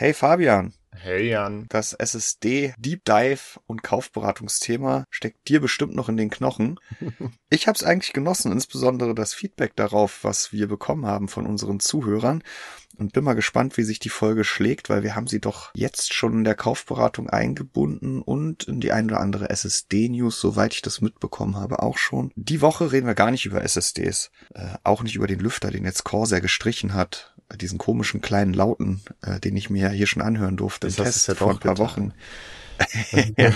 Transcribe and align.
Hey 0.00 0.14
Fabian. 0.14 0.72
Hey 0.92 1.28
Jan. 1.28 1.66
Das 1.68 1.92
SSD 1.92 2.72
Deep 2.78 3.04
Dive 3.04 3.60
und 3.66 3.82
Kaufberatungsthema 3.82 5.04
steckt 5.10 5.46
dir 5.46 5.60
bestimmt 5.60 5.94
noch 5.94 6.08
in 6.08 6.16
den 6.16 6.30
Knochen. 6.30 6.80
Ich 7.52 7.66
habe 7.66 7.74
es 7.74 7.82
eigentlich 7.82 8.12
genossen, 8.12 8.52
insbesondere 8.52 9.12
das 9.12 9.34
Feedback 9.34 9.74
darauf, 9.74 10.22
was 10.22 10.52
wir 10.52 10.68
bekommen 10.68 11.04
haben 11.04 11.26
von 11.26 11.46
unseren 11.46 11.80
Zuhörern 11.80 12.44
und 12.96 13.12
bin 13.12 13.24
mal 13.24 13.34
gespannt, 13.34 13.76
wie 13.76 13.82
sich 13.82 13.98
die 13.98 14.08
Folge 14.08 14.44
schlägt, 14.44 14.88
weil 14.88 15.02
wir 15.02 15.16
haben 15.16 15.26
sie 15.26 15.40
doch 15.40 15.72
jetzt 15.74 16.14
schon 16.14 16.34
in 16.34 16.44
der 16.44 16.54
Kaufberatung 16.54 17.28
eingebunden 17.28 18.22
und 18.22 18.64
in 18.64 18.78
die 18.78 18.92
ein 18.92 19.06
oder 19.06 19.18
andere 19.18 19.50
SSD-News, 19.50 20.40
soweit 20.40 20.74
ich 20.74 20.82
das 20.82 21.00
mitbekommen 21.00 21.56
habe, 21.56 21.82
auch 21.82 21.98
schon. 21.98 22.30
Die 22.36 22.60
Woche 22.60 22.92
reden 22.92 23.08
wir 23.08 23.14
gar 23.14 23.32
nicht 23.32 23.46
über 23.46 23.64
SSDs, 23.64 24.30
äh, 24.54 24.74
auch 24.84 25.02
nicht 25.02 25.16
über 25.16 25.26
den 25.26 25.40
Lüfter, 25.40 25.72
den 25.72 25.84
jetzt 25.84 26.04
Corsair 26.04 26.40
gestrichen 26.40 26.94
hat, 26.94 27.29
diesen 27.56 27.78
komischen 27.78 28.20
kleinen 28.20 28.54
Lauten, 28.54 29.00
äh, 29.22 29.40
den 29.40 29.56
ich 29.56 29.70
mir 29.70 29.90
hier 29.90 30.06
schon 30.06 30.22
anhören 30.22 30.56
durfte 30.56 30.88
im 30.88 30.94
Test 30.94 31.28
ja 31.28 31.34
vor 31.34 31.50
ein 31.50 31.58
paar. 31.58 31.78
Wochen. 31.78 32.12
ja. 33.36 33.52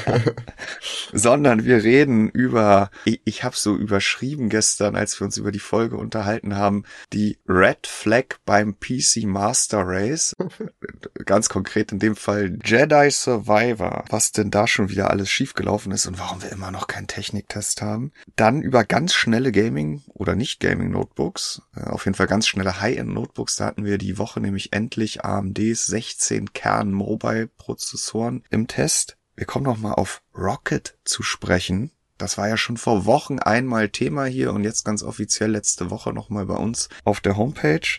Sondern 1.13 1.65
wir 1.65 1.83
reden 1.83 2.29
über, 2.29 2.91
ich, 3.05 3.21
ich 3.25 3.45
habe 3.45 3.57
so 3.57 3.77
überschrieben 3.77 4.49
gestern, 4.49 4.97
als 4.97 5.21
wir 5.21 5.25
uns 5.25 5.37
über 5.37 5.53
die 5.53 5.59
Folge 5.59 5.97
unterhalten 5.97 6.57
haben, 6.57 6.85
die 7.13 7.39
Red 7.49 7.87
Flag 7.87 8.37
beim 8.45 8.79
PC 8.79 9.25
Master 9.25 9.83
Race. 9.85 10.35
Ganz 11.25 11.49
konkret 11.49 11.93
in 11.93 11.99
dem 11.99 12.17
Fall 12.17 12.59
Jedi 12.65 13.11
Survivor. 13.11 14.05
Was 14.09 14.33
denn 14.33 14.51
da 14.51 14.67
schon 14.67 14.91
wieder 14.91 15.11
alles 15.11 15.31
schiefgelaufen 15.31 15.93
ist 15.93 16.07
und 16.07 16.19
warum 16.19 16.43
wir 16.43 16.53
immer 16.53 16.71
noch 16.71 16.87
keinen 16.87 17.07
Techniktest 17.07 17.83
haben. 17.83 18.13
Dann 18.37 18.63
über 18.63 18.85
ganz 18.85 19.15
schnelle 19.15 19.53
Gaming 19.53 20.03
oder 20.09 20.35
nicht 20.35 20.61
Gaming 20.61 20.91
Notebooks. 20.91 21.63
Äh, 21.77 21.85
auf 21.85 22.05
jeden 22.05 22.15
Fall 22.15 22.27
ganz 22.27 22.47
schnelle 22.47 22.81
High-End 22.81 23.13
Notebooks. 23.13 23.57
Da 23.57 23.67
hatten 23.67 23.85
wir 23.85 23.99
die 23.99 24.19
Woche 24.19 24.41
nämlich 24.41 24.73
endlich 24.73 25.25
AMDs 25.25 25.87
16 25.87 26.53
Kern 26.53 26.93
Mobile 26.93 27.49
Prozessoren 27.49 28.43
im 28.51 28.67
Test. 28.67 29.14
Wir 29.37 29.47
kommen 29.47 29.65
noch 29.65 29.79
mal 29.79 29.95
auf 29.95 30.21
Rocket 30.37 30.99
zu 31.05 31.23
sprechen. 31.23 31.93
Das 32.19 32.37
war 32.39 32.49
ja 32.49 32.57
schon 32.57 32.77
vor 32.77 33.07
Wochen 33.07 33.41
einmal 33.41 33.89
Thema 33.89 34.25
hier 34.25 34.53
und 34.53 34.63
jetzt 34.63 34.85
ganz 34.85 35.03
offiziell 35.03 35.51
letzte 35.51 35.91
Woche 35.91 36.13
noch 36.13 36.31
mal 36.31 36.47
bei 36.47 36.55
uns 36.55 36.89
auf 37.05 37.19
der 37.21 37.37
Homepage. 37.37 37.99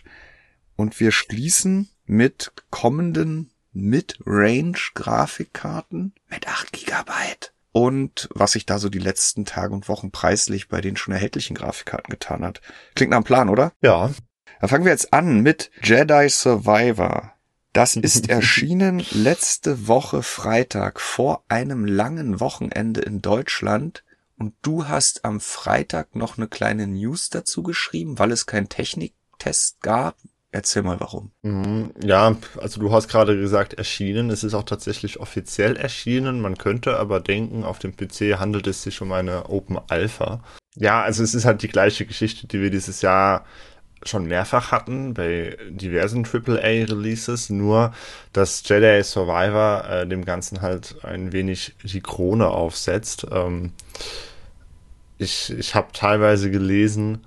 Und 0.74 0.98
wir 1.00 1.12
schließen 1.12 1.90
mit 2.06 2.52
kommenden 2.70 3.50
Mid-Range-Grafikkarten 3.72 6.14
mit 6.30 6.48
8 6.48 6.72
Gigabyte. 6.72 7.52
Und 7.72 8.30
was 8.32 8.52
sich 8.52 8.64
da 8.64 8.78
so 8.78 8.88
die 8.88 8.98
letzten 8.98 9.44
Tage 9.44 9.74
und 9.74 9.86
Wochen 9.88 10.10
preislich 10.10 10.68
bei 10.68 10.80
den 10.80 10.96
schon 10.96 11.12
erhältlichen 11.12 11.54
Grafikkarten 11.54 12.10
getan 12.10 12.42
hat. 12.42 12.62
Klingt 12.94 13.10
nach 13.10 13.18
einem 13.18 13.24
Plan, 13.24 13.50
oder? 13.50 13.74
Ja. 13.82 14.10
Dann 14.60 14.70
fangen 14.70 14.86
wir 14.86 14.92
jetzt 14.92 15.12
an 15.12 15.42
mit 15.42 15.70
Jedi 15.82 16.30
Survivor. 16.30 17.35
Das 17.76 17.94
ist 17.94 18.30
erschienen 18.30 19.04
letzte 19.10 19.86
Woche 19.86 20.22
Freitag 20.22 20.98
vor 20.98 21.44
einem 21.48 21.84
langen 21.84 22.40
Wochenende 22.40 23.02
in 23.02 23.20
Deutschland. 23.20 24.02
Und 24.38 24.54
du 24.62 24.88
hast 24.88 25.26
am 25.26 25.40
Freitag 25.40 26.16
noch 26.16 26.38
eine 26.38 26.48
kleine 26.48 26.86
News 26.86 27.28
dazu 27.28 27.62
geschrieben, 27.62 28.18
weil 28.18 28.32
es 28.32 28.46
keinen 28.46 28.70
Techniktest 28.70 29.82
gab. 29.82 30.16
Erzähl 30.52 30.84
mal 30.84 31.00
warum. 31.00 31.32
Mhm, 31.42 31.90
ja, 32.02 32.34
also 32.58 32.80
du 32.80 32.92
hast 32.92 33.08
gerade 33.08 33.38
gesagt 33.38 33.74
erschienen. 33.74 34.30
Es 34.30 34.42
ist 34.42 34.54
auch 34.54 34.62
tatsächlich 34.62 35.20
offiziell 35.20 35.76
erschienen. 35.76 36.40
Man 36.40 36.56
könnte 36.56 36.96
aber 36.96 37.20
denken, 37.20 37.62
auf 37.62 37.78
dem 37.78 37.94
PC 37.94 38.38
handelt 38.38 38.66
es 38.68 38.84
sich 38.84 39.02
um 39.02 39.12
eine 39.12 39.50
Open 39.50 39.78
Alpha. 39.88 40.42
Ja, 40.76 41.02
also 41.02 41.22
es 41.22 41.34
ist 41.34 41.44
halt 41.44 41.60
die 41.60 41.68
gleiche 41.68 42.06
Geschichte, 42.06 42.46
die 42.46 42.62
wir 42.62 42.70
dieses 42.70 43.02
Jahr 43.02 43.44
schon 44.02 44.26
mehrfach 44.26 44.72
hatten 44.72 45.14
bei 45.14 45.56
diversen 45.70 46.24
AAA-Releases, 46.24 47.50
nur 47.50 47.92
dass 48.32 48.62
Jedi 48.68 49.02
Survivor 49.02 49.84
äh, 49.88 50.06
dem 50.06 50.24
Ganzen 50.24 50.60
halt 50.60 50.96
ein 51.02 51.32
wenig 51.32 51.74
die 51.82 52.00
Krone 52.00 52.48
aufsetzt. 52.48 53.26
Ähm, 53.30 53.72
ich 55.18 55.52
ich 55.58 55.74
habe 55.74 55.88
teilweise 55.92 56.50
gelesen, 56.50 57.26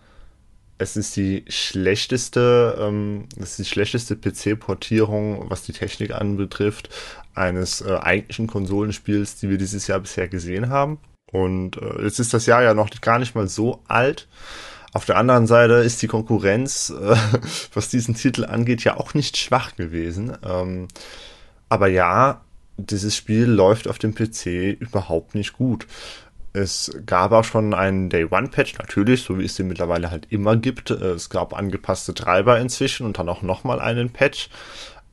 es 0.79 0.95
ist 0.95 1.15
die 1.17 1.43
schlechteste, 1.49 2.77
ähm, 2.79 3.25
es 3.35 3.51
ist 3.51 3.59
die 3.59 3.65
schlechteste 3.65 4.15
PC-Portierung, 4.15 5.49
was 5.49 5.63
die 5.63 5.73
Technik 5.73 6.11
anbetrifft, 6.11 6.89
eines 7.35 7.81
äh, 7.81 7.97
eigentlichen 7.97 8.47
Konsolenspiels, 8.47 9.35
die 9.35 9.49
wir 9.49 9.57
dieses 9.57 9.87
Jahr 9.87 9.99
bisher 9.99 10.29
gesehen 10.29 10.69
haben. 10.69 10.99
Und 11.31 11.77
äh, 11.77 12.03
jetzt 12.03 12.19
ist 12.19 12.33
das 12.33 12.45
Jahr 12.45 12.63
ja 12.63 12.73
noch 12.73 12.89
gar 13.01 13.19
nicht 13.19 13.35
mal 13.35 13.47
so 13.47 13.81
alt. 13.87 14.27
Auf 14.93 15.05
der 15.05 15.17
anderen 15.17 15.45
Seite 15.45 15.75
ist 15.75 16.01
die 16.01 16.07
Konkurrenz, 16.07 16.89
äh, 16.89 17.15
was 17.73 17.89
diesen 17.89 18.15
Titel 18.15 18.45
angeht, 18.45 18.83
ja 18.83 18.97
auch 18.97 19.13
nicht 19.13 19.37
schwach 19.37 19.75
gewesen. 19.75 20.37
Ähm, 20.43 20.87
aber 21.69 21.87
ja, 21.87 22.41
dieses 22.77 23.15
Spiel 23.15 23.45
läuft 23.45 23.87
auf 23.87 23.99
dem 23.99 24.15
PC 24.15 24.79
überhaupt 24.79 25.35
nicht 25.35 25.53
gut. 25.53 25.85
Es 26.51 26.91
gab 27.05 27.31
auch 27.31 27.43
schon 27.43 27.75
einen 27.75 28.09
Day 28.09 28.25
One 28.29 28.47
Patch, 28.47 28.77
natürlich, 28.79 29.21
so 29.21 29.37
wie 29.37 29.45
es 29.45 29.55
den 29.55 29.67
mittlerweile 29.67 30.09
halt 30.09 30.27
immer 30.31 30.57
gibt. 30.57 30.89
Es 30.89 31.29
gab 31.29 31.53
angepasste 31.53 32.15
Treiber 32.15 32.59
inzwischen 32.59 33.05
und 33.05 33.19
dann 33.19 33.29
auch 33.29 33.43
nochmal 33.43 33.79
einen 33.79 34.09
Patch. 34.09 34.49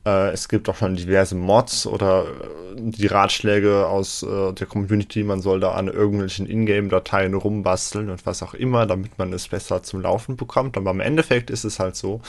Äh, 0.07 0.31
es 0.31 0.47
gibt 0.47 0.69
auch 0.69 0.77
schon 0.77 0.95
diverse 0.95 1.35
Mods 1.35 1.85
oder 1.85 2.23
äh, 2.23 2.75
die 2.77 3.07
Ratschläge 3.07 3.87
aus 3.87 4.23
äh, 4.23 4.53
der 4.53 4.67
Community, 4.67 5.23
man 5.23 5.41
soll 5.41 5.59
da 5.59 5.73
an 5.73 5.87
irgendwelchen 5.89 6.47
Ingame-Dateien 6.47 7.33
rumbasteln 7.33 8.09
und 8.09 8.25
was 8.25 8.41
auch 8.41 8.53
immer, 8.53 8.85
damit 8.85 9.17
man 9.17 9.33
es 9.33 9.49
besser 9.49 9.83
zum 9.83 10.01
Laufen 10.01 10.37
bekommt. 10.37 10.77
Aber 10.77 10.91
im 10.91 11.01
Endeffekt 11.01 11.49
ist 11.49 11.65
es 11.65 11.79
halt 11.79 11.97
so, 11.97 12.21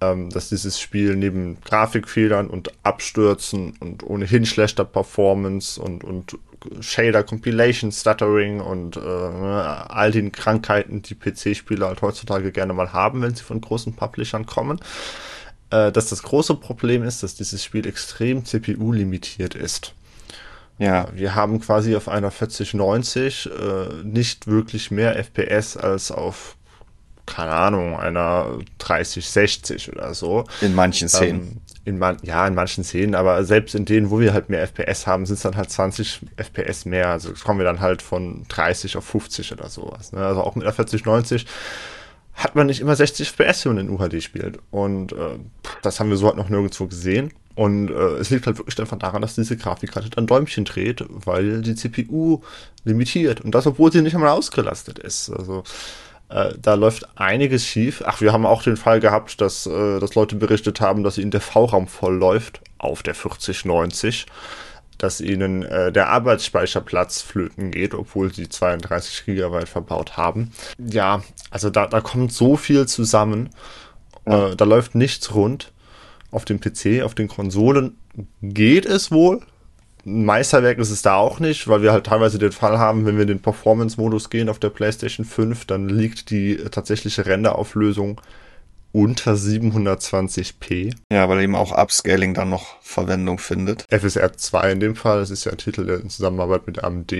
ähm, 0.00 0.30
dass 0.30 0.48
dieses 0.48 0.80
Spiel 0.80 1.14
neben 1.14 1.60
Grafikfehlern 1.60 2.48
und 2.48 2.72
Abstürzen 2.82 3.74
und 3.78 4.02
ohnehin 4.02 4.44
schlechter 4.44 4.84
Performance 4.84 5.80
und, 5.80 6.02
und 6.02 6.36
Shader 6.80 7.22
Compilation 7.22 7.92
Stuttering 7.92 8.60
und 8.60 8.96
äh, 8.96 9.00
all 9.00 10.10
den 10.10 10.32
Krankheiten, 10.32 11.02
die 11.02 11.14
PC-Spieler 11.14 11.86
halt 11.86 12.02
heutzutage 12.02 12.50
gerne 12.50 12.72
mal 12.72 12.92
haben, 12.92 13.22
wenn 13.22 13.34
sie 13.34 13.44
von 13.44 13.60
großen 13.60 13.94
Publishern 13.94 14.46
kommen, 14.46 14.80
äh, 15.70 15.90
dass 15.92 16.10
das 16.10 16.22
große 16.22 16.54
Problem 16.54 17.02
ist, 17.02 17.22
dass 17.22 17.34
dieses 17.34 17.64
Spiel 17.64 17.86
extrem 17.86 18.44
CPU-limitiert 18.44 19.54
ist. 19.54 19.94
Ja. 20.78 21.08
Wir 21.14 21.34
haben 21.34 21.60
quasi 21.60 21.96
auf 21.96 22.08
einer 22.08 22.30
4090 22.30 23.50
äh, 23.50 24.04
nicht 24.04 24.46
wirklich 24.46 24.90
mehr 24.90 25.16
FPS 25.16 25.76
als 25.76 26.10
auf, 26.10 26.56
keine 27.24 27.52
Ahnung, 27.52 27.98
einer 27.98 28.58
3060 28.78 29.92
oder 29.92 30.14
so. 30.14 30.44
In 30.60 30.74
manchen 30.74 31.08
Szenen. 31.08 31.40
Ähm, 31.40 31.60
in 31.84 31.98
man, 31.98 32.16
ja, 32.22 32.46
in 32.46 32.54
manchen 32.54 32.82
Szenen, 32.82 33.14
aber 33.14 33.44
selbst 33.44 33.74
in 33.76 33.84
denen, 33.84 34.10
wo 34.10 34.18
wir 34.18 34.34
halt 34.34 34.50
mehr 34.50 34.62
FPS 34.66 35.06
haben, 35.06 35.24
sind 35.24 35.36
es 35.36 35.42
dann 35.42 35.56
halt 35.56 35.70
20 35.70 36.20
FPS 36.36 36.84
mehr. 36.84 37.08
Also 37.10 37.32
kommen 37.32 37.60
wir 37.60 37.64
dann 37.64 37.80
halt 37.80 38.02
von 38.02 38.44
30 38.48 38.96
auf 38.96 39.04
50 39.04 39.52
oder 39.52 39.68
sowas. 39.68 40.12
Ne? 40.12 40.18
Also 40.18 40.42
auch 40.42 40.56
mit 40.56 40.66
der 40.66 40.72
4090 40.72 41.46
hat 42.36 42.54
man 42.54 42.66
nicht 42.66 42.80
immer 42.80 42.94
60 42.94 43.28
FPS, 43.30 43.64
wenn 43.64 43.74
man 43.74 43.88
in 43.88 43.90
UHD 43.90 44.22
spielt. 44.22 44.58
Und 44.70 45.12
äh, 45.12 45.38
das 45.82 45.98
haben 45.98 46.10
wir 46.10 46.18
so 46.18 46.26
halt 46.26 46.36
noch 46.36 46.50
nirgendwo 46.50 46.86
gesehen. 46.86 47.32
Und 47.54 47.90
äh, 47.90 48.18
es 48.18 48.28
liegt 48.28 48.46
halt 48.46 48.58
wirklich 48.58 48.78
einfach 48.78 48.98
daran, 48.98 49.22
dass 49.22 49.34
diese 49.34 49.56
Grafikkarte 49.56 50.10
dann 50.10 50.26
Däumchen 50.26 50.66
dreht, 50.66 51.04
weil 51.08 51.62
die 51.62 51.74
CPU 51.74 52.42
limitiert. 52.84 53.40
Und 53.40 53.54
das, 53.54 53.66
obwohl 53.66 53.90
sie 53.90 54.02
nicht 54.02 54.14
einmal 54.14 54.30
ausgelastet 54.30 54.98
ist. 54.98 55.30
Also 55.30 55.64
äh, 56.28 56.52
da 56.60 56.74
läuft 56.74 57.08
einiges 57.18 57.66
schief. 57.66 58.02
Ach, 58.04 58.20
wir 58.20 58.34
haben 58.34 58.44
auch 58.44 58.62
den 58.62 58.76
Fall 58.76 59.00
gehabt, 59.00 59.40
dass, 59.40 59.66
äh, 59.66 59.98
dass 59.98 60.14
Leute 60.14 60.36
berichtet 60.36 60.82
haben, 60.82 61.02
dass 61.04 61.16
ihnen 61.16 61.30
der 61.30 61.40
V-Raum 61.40 61.88
voll 61.88 62.16
läuft 62.16 62.60
auf 62.76 63.02
der 63.02 63.14
4090 63.14 64.26
dass 64.98 65.20
ihnen 65.20 65.62
äh, 65.62 65.92
der 65.92 66.08
Arbeitsspeicherplatz 66.08 67.22
flöten 67.22 67.70
geht, 67.70 67.94
obwohl 67.94 68.32
sie 68.32 68.48
32 68.48 69.26
Gigabyte 69.26 69.68
verbaut 69.68 70.16
haben. 70.16 70.52
Ja, 70.78 71.22
also 71.50 71.70
da, 71.70 71.86
da 71.86 72.00
kommt 72.00 72.32
so 72.32 72.56
viel 72.56 72.86
zusammen. 72.86 73.50
Ja. 74.26 74.48
Äh, 74.50 74.56
da 74.56 74.64
läuft 74.64 74.94
nichts 74.94 75.34
rund. 75.34 75.72
Auf 76.30 76.44
dem 76.44 76.60
PC, 76.60 77.02
auf 77.02 77.14
den 77.14 77.28
Konsolen 77.28 77.96
geht 78.42 78.84
es 78.84 79.10
wohl. 79.10 79.40
Ein 80.04 80.24
Meisterwerk 80.24 80.78
ist 80.78 80.90
es 80.90 81.02
da 81.02 81.16
auch 81.16 81.40
nicht, 81.40 81.68
weil 81.68 81.82
wir 81.82 81.92
halt 81.92 82.06
teilweise 82.06 82.38
den 82.38 82.52
Fall 82.52 82.78
haben, 82.78 83.06
wenn 83.06 83.16
wir 83.16 83.22
in 83.22 83.28
den 83.28 83.42
Performance-Modus 83.42 84.30
gehen 84.30 84.48
auf 84.48 84.58
der 84.58 84.70
PlayStation 84.70 85.24
5, 85.24 85.64
dann 85.66 85.88
liegt 85.88 86.30
die 86.30 86.56
tatsächliche 86.56 87.26
Renderauflösung 87.26 88.20
unter 88.96 89.34
720p. 89.34 90.94
Ja, 91.12 91.28
weil 91.28 91.42
eben 91.42 91.54
auch 91.54 91.76
Upscaling 91.76 92.32
dann 92.32 92.48
noch 92.48 92.80
Verwendung 92.80 93.38
findet. 93.38 93.84
FSR 93.90 94.32
2 94.32 94.72
in 94.72 94.80
dem 94.80 94.96
Fall, 94.96 95.20
das 95.20 95.30
ist 95.30 95.44
ja 95.44 95.52
ein 95.52 95.58
Titel, 95.58 95.84
der 95.84 96.00
in 96.00 96.08
Zusammenarbeit 96.08 96.66
mit 96.66 96.82
AMD 96.82 97.12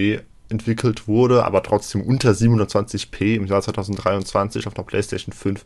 entwickelt 0.48 1.08
wurde, 1.08 1.44
aber 1.44 1.62
trotzdem 1.62 2.02
unter 2.02 2.30
720p 2.30 3.34
im 3.34 3.46
Jahr 3.46 3.62
2023 3.62 4.66
auf 4.66 4.76
einer 4.76 4.84
PlayStation 4.84 5.32
5. 5.32 5.62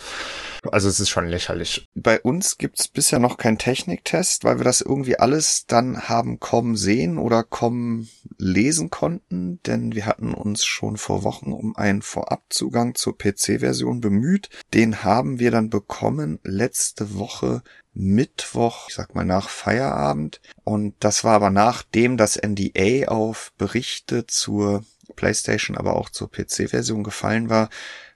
Also 0.70 0.88
es 0.88 1.00
ist 1.00 1.08
schon 1.08 1.26
lächerlich. 1.26 1.88
Bei 1.94 2.20
uns 2.20 2.58
gibt's 2.58 2.88
bisher 2.88 3.18
noch 3.18 3.36
keinen 3.36 3.58
Techniktest, 3.58 4.44
weil 4.44 4.58
wir 4.58 4.64
das 4.64 4.80
irgendwie 4.80 5.18
alles 5.18 5.66
dann 5.66 6.08
haben 6.08 6.40
kommen 6.40 6.76
sehen 6.76 7.18
oder 7.18 7.42
kommen 7.42 8.08
lesen 8.38 8.90
konnten, 8.90 9.60
denn 9.66 9.94
wir 9.94 10.06
hatten 10.06 10.34
uns 10.34 10.64
schon 10.64 10.96
vor 10.96 11.24
Wochen 11.24 11.52
um 11.52 11.76
einen 11.76 12.02
Vorabzugang 12.02 12.94
zur 12.94 13.16
PC-Version 13.16 14.00
bemüht. 14.00 14.48
Den 14.74 15.02
haben 15.02 15.38
wir 15.38 15.50
dann 15.50 15.70
bekommen 15.70 16.38
letzte 16.44 17.14
Woche 17.16 17.62
Mittwoch, 17.92 18.88
ich 18.88 18.94
sag 18.94 19.14
mal 19.14 19.24
nach 19.24 19.48
Feierabend. 19.48 20.40
Und 20.64 20.94
das 21.00 21.24
war 21.24 21.34
aber 21.34 21.50
nachdem 21.50 22.16
das 22.16 22.36
NDA 22.36 23.08
auf 23.08 23.52
Berichte 23.58 24.26
zur 24.26 24.84
PlayStation, 25.16 25.76
aber 25.76 25.96
auch 25.96 26.10
zur 26.10 26.30
PC-Version 26.30 27.04
gefallen 27.04 27.50
war. 27.50 27.68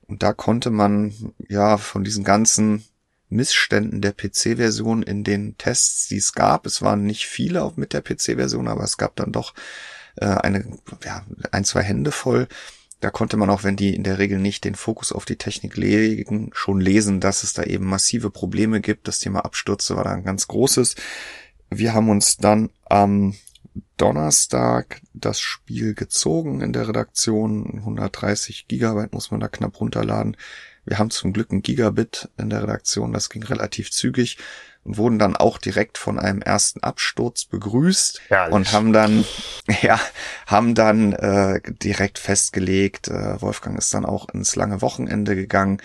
Und 0.07 0.23
da 0.23 0.33
konnte 0.33 0.71
man 0.71 1.15
ja 1.49 1.77
von 1.77 2.05
diesen 2.05 2.25
ganzen 2.25 2.85
Missständen 3.29 4.01
der 4.01 4.13
PC-Version 4.13 5.03
in 5.03 5.25
den 5.25 5.57
Tests, 5.59 6.09
die 6.09 6.19
es 6.19 6.35
gab, 6.35 6.67
es 6.67 6.83
waren 6.83 7.05
nicht 7.05 7.27
viele 7.27 7.73
mit 7.77 7.93
der 7.93 8.03
PC-Version, 8.03 8.69
aber 8.69 8.85
es 8.85 8.97
gab 8.97 9.17
dann 9.17 9.33
doch 9.33 9.55
äh, 10.17 10.27
eine, 10.27 10.65
ja, 11.05 11.25
ein, 11.51 11.65
zwei 11.65 11.83
Hände 11.83 12.13
voll. 12.13 12.49
Da 13.01 13.11
konnte 13.11 13.37
man 13.37 13.51
auch, 13.51 13.65
wenn 13.65 13.77
die 13.77 13.95
in 13.95 14.03
der 14.03 14.19
Regel 14.19 14.39
nicht 14.39 14.65
den 14.65 14.75
Fokus 14.75 15.13
auf 15.13 15.25
die 15.25 15.37
Technik 15.37 15.77
legen, 15.77 16.51
schon 16.55 16.81
lesen, 16.81 17.21
dass 17.21 17.43
es 17.43 17.53
da 17.53 17.63
eben 17.65 17.85
massive 17.85 18.31
Probleme 18.31 18.81
gibt. 18.81 19.09
Das 19.09 19.19
Thema 19.19 19.45
Abstürze 19.45 19.97
war 19.97 20.05
da 20.05 20.13
ein 20.13 20.25
ganz 20.25 20.49
großes. 20.49 20.95
Wir 21.71 21.93
haben 21.93 22.09
uns 22.09 22.37
dann 22.37 22.71
am 22.85 23.35
Donnerstag 23.97 25.01
das 25.13 25.41
Spiel 25.41 25.95
gezogen 25.95 26.61
in 26.61 26.73
der 26.73 26.89
Redaktion. 26.89 27.79
130 27.79 28.69
Gigabyte 28.69 29.13
muss 29.13 29.31
man 29.31 29.41
da 29.41 29.49
knapp 29.49 29.81
runterladen. 29.81 30.37
Wir 30.85 30.99
haben 30.99 31.11
zum 31.11 31.33
Glück 31.33 31.53
ein 31.53 31.63
Gigabit 31.63 32.29
in 32.37 32.51
der 32.51 32.63
Redaktion, 32.63 33.13
das 33.13 33.31
ging 33.31 33.43
relativ 33.43 33.91
zügig 33.91 34.39
und 34.85 34.99
wurden 34.99 35.19
dann 35.19 35.35
auch 35.35 35.59
direkt 35.59 35.97
von 35.99 36.19
einem 36.19 36.43
ersten 36.43 36.83
Absturz 36.83 37.47
begrüßt 37.47 38.21
Herrlich. 38.29 38.55
und 38.55 38.73
haben 38.73 38.93
dann 38.93 39.25
ja 39.83 39.99
haben 40.47 40.75
dann 40.75 41.13
äh, 41.15 41.61
direkt 41.83 42.19
festgelegt. 42.19 43.09
Äh, 43.09 43.41
Wolfgang 43.41 43.79
ist 43.79 43.95
dann 43.95 44.05
auch 44.05 44.29
ins 44.29 44.57
lange 44.57 44.83
Wochenende 44.83 45.35
gegangen 45.35 45.81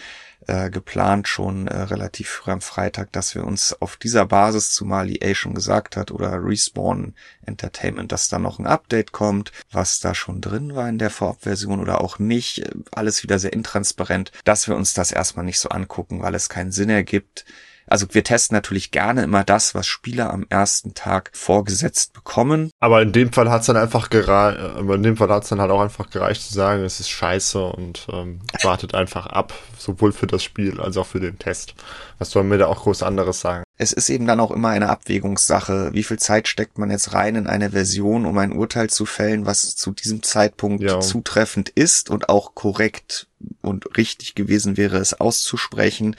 äh, 0.50 0.72
geplant 0.72 1.28
schon 1.28 1.68
äh, 1.68 1.82
relativ 1.82 2.28
früh 2.28 2.52
am 2.52 2.62
Freitag, 2.62 3.12
dass 3.12 3.36
wir 3.36 3.44
uns 3.44 3.80
auf 3.82 3.98
dieser 3.98 4.26
Basis, 4.26 4.72
zumal 4.72 5.10
EA 5.10 5.36
schon 5.36 5.54
gesagt 5.54 5.96
hat, 5.96 6.10
oder 6.10 6.44
Respawn 6.44 7.14
Entertainment, 7.46 8.12
dass 8.12 8.30
da 8.30 8.40
noch 8.40 8.58
ein 8.58 8.66
Update 8.66 9.12
kommt, 9.12 9.52
was 9.72 10.00
da 10.00 10.16
schon 10.16 10.42
drin 10.42 10.76
war 10.76 10.90
in 10.90 10.98
der 10.98 11.12
Vorabversion 11.12 11.80
oder 11.80 12.02
auch 12.02 12.18
nicht, 12.18 12.60
äh, 12.60 12.72
alles 12.92 13.22
wieder 13.22 13.38
sehr 13.38 13.54
intransparent, 13.54 14.32
dass 14.44 14.68
wir 14.68 14.76
uns 14.76 14.94
das 14.94 15.12
erstmal 15.12 15.46
nicht 15.46 15.60
so 15.60 15.70
angucken, 15.70 16.24
weil 16.24 16.34
es 16.34 16.50
keinen 16.50 16.72
Sinn 16.72 16.90
ergibt, 16.90 17.46
also 17.90 18.08
wir 18.12 18.24
testen 18.24 18.56
natürlich 18.56 18.92
gerne 18.92 19.24
immer 19.24 19.44
das, 19.44 19.76
was 19.76 19.88
Spieler 19.88 20.32
am 20.32 20.46
ersten 20.50 20.94
Tag 20.94 21.32
vorgesetzt 21.34 22.14
bekommen. 22.14 22.72
Aber 22.80 23.02
in 23.02 23.12
dem 23.12 23.34
Fall 23.34 23.50
hat's 23.50 23.66
dann 23.66 23.78
einfach 23.78 24.10
gereicht, 24.10 24.60
aber 24.60 24.96
in 24.96 25.04
dem 25.04 25.18
Fall 25.18 25.30
hat's 25.30 25.50
dann 25.50 25.60
halt 25.60 25.72
auch 25.72 25.82
einfach 25.82 26.10
gereicht 26.10 26.42
zu 26.44 26.54
sagen, 26.54 26.84
es 26.84 27.00
ist 27.00 27.10
scheiße 27.10 27.62
und 27.62 28.08
ähm, 28.12 28.42
wartet 28.64 28.94
einfach 28.94 29.26
ab, 29.26 29.54
sowohl 29.78 30.12
für 30.12 30.28
das 30.28 30.44
Spiel 30.44 30.80
als 30.80 30.98
auch 30.98 31.08
für 31.08 31.20
den 31.20 31.40
Test. 31.40 31.76
Was 32.20 32.32
soll 32.32 32.44
mir 32.44 32.58
da 32.58 32.68
auch 32.68 32.84
groß 32.84 33.04
anderes 33.04 33.40
sagen? 33.40 33.64
Es 33.78 33.94
ist 33.94 34.10
eben 34.10 34.28
dann 34.28 34.42
auch 34.42 34.52
immer 34.52 34.70
eine 34.70 34.90
Abwägungssache. 34.90 35.92
Wie 35.94 36.04
viel 36.04 36.20
Zeit 36.20 36.48
steckt 36.48 36.78
man 36.78 36.92
jetzt 36.92 37.14
rein 37.14 37.36
in 37.36 37.48
eine 37.48 37.72
Version, 37.72 38.26
um 38.26 38.38
ein 38.38 38.52
Urteil 38.52 38.90
zu 38.90 39.06
fällen, 39.06 39.46
was 39.46 39.76
zu 39.76 39.92
diesem 39.92 40.22
Zeitpunkt 40.22 40.84
ja. 40.84 41.00
zutreffend 41.00 41.70
ist 41.70 42.10
und 42.10 42.30
auch 42.30 42.56
korrekt 42.56 43.28
und 43.62 43.98
richtig 43.98 44.36
gewesen 44.36 44.76
wäre, 44.76 44.98
es 44.98 45.20
auszusprechen 45.20 46.18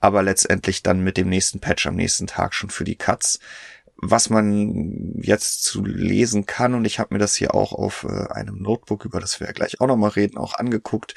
aber 0.00 0.22
letztendlich 0.22 0.82
dann 0.82 1.00
mit 1.00 1.16
dem 1.16 1.28
nächsten 1.28 1.60
Patch 1.60 1.86
am 1.86 1.96
nächsten 1.96 2.26
Tag 2.26 2.54
schon 2.54 2.70
für 2.70 2.84
die 2.84 2.96
Cuts. 2.96 3.40
Was 4.00 4.30
man 4.30 5.14
jetzt 5.20 5.64
zu 5.64 5.84
lesen 5.84 6.46
kann, 6.46 6.74
und 6.74 6.84
ich 6.84 7.00
habe 7.00 7.14
mir 7.14 7.18
das 7.18 7.34
hier 7.34 7.54
auch 7.54 7.72
auf 7.72 8.04
äh, 8.04 8.32
einem 8.32 8.62
Notebook, 8.62 9.04
über 9.04 9.18
das 9.18 9.40
wir 9.40 9.48
ja 9.48 9.52
gleich 9.52 9.80
auch 9.80 9.88
nochmal 9.88 10.10
reden, 10.10 10.38
auch 10.38 10.54
angeguckt. 10.54 11.16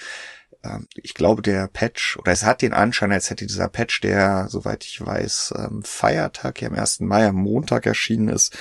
Ähm, 0.64 0.88
ich 0.96 1.14
glaube, 1.14 1.44
der 1.44 1.68
Patch, 1.68 2.18
oder 2.18 2.32
es 2.32 2.44
hat 2.44 2.64
den 2.64 2.74
Anschein, 2.74 3.12
als 3.12 3.30
hätte 3.30 3.46
dieser 3.46 3.68
Patch, 3.68 4.02
der, 4.02 4.48
soweit 4.50 4.84
ich 4.84 5.00
weiß, 5.06 5.54
ähm, 5.58 5.84
Feiertag 5.84 6.58
hier 6.58 6.70
am 6.70 6.76
1. 6.76 7.02
Mai, 7.02 7.28
am 7.28 7.36
Montag 7.36 7.86
erschienen 7.86 8.30
ist, 8.30 8.58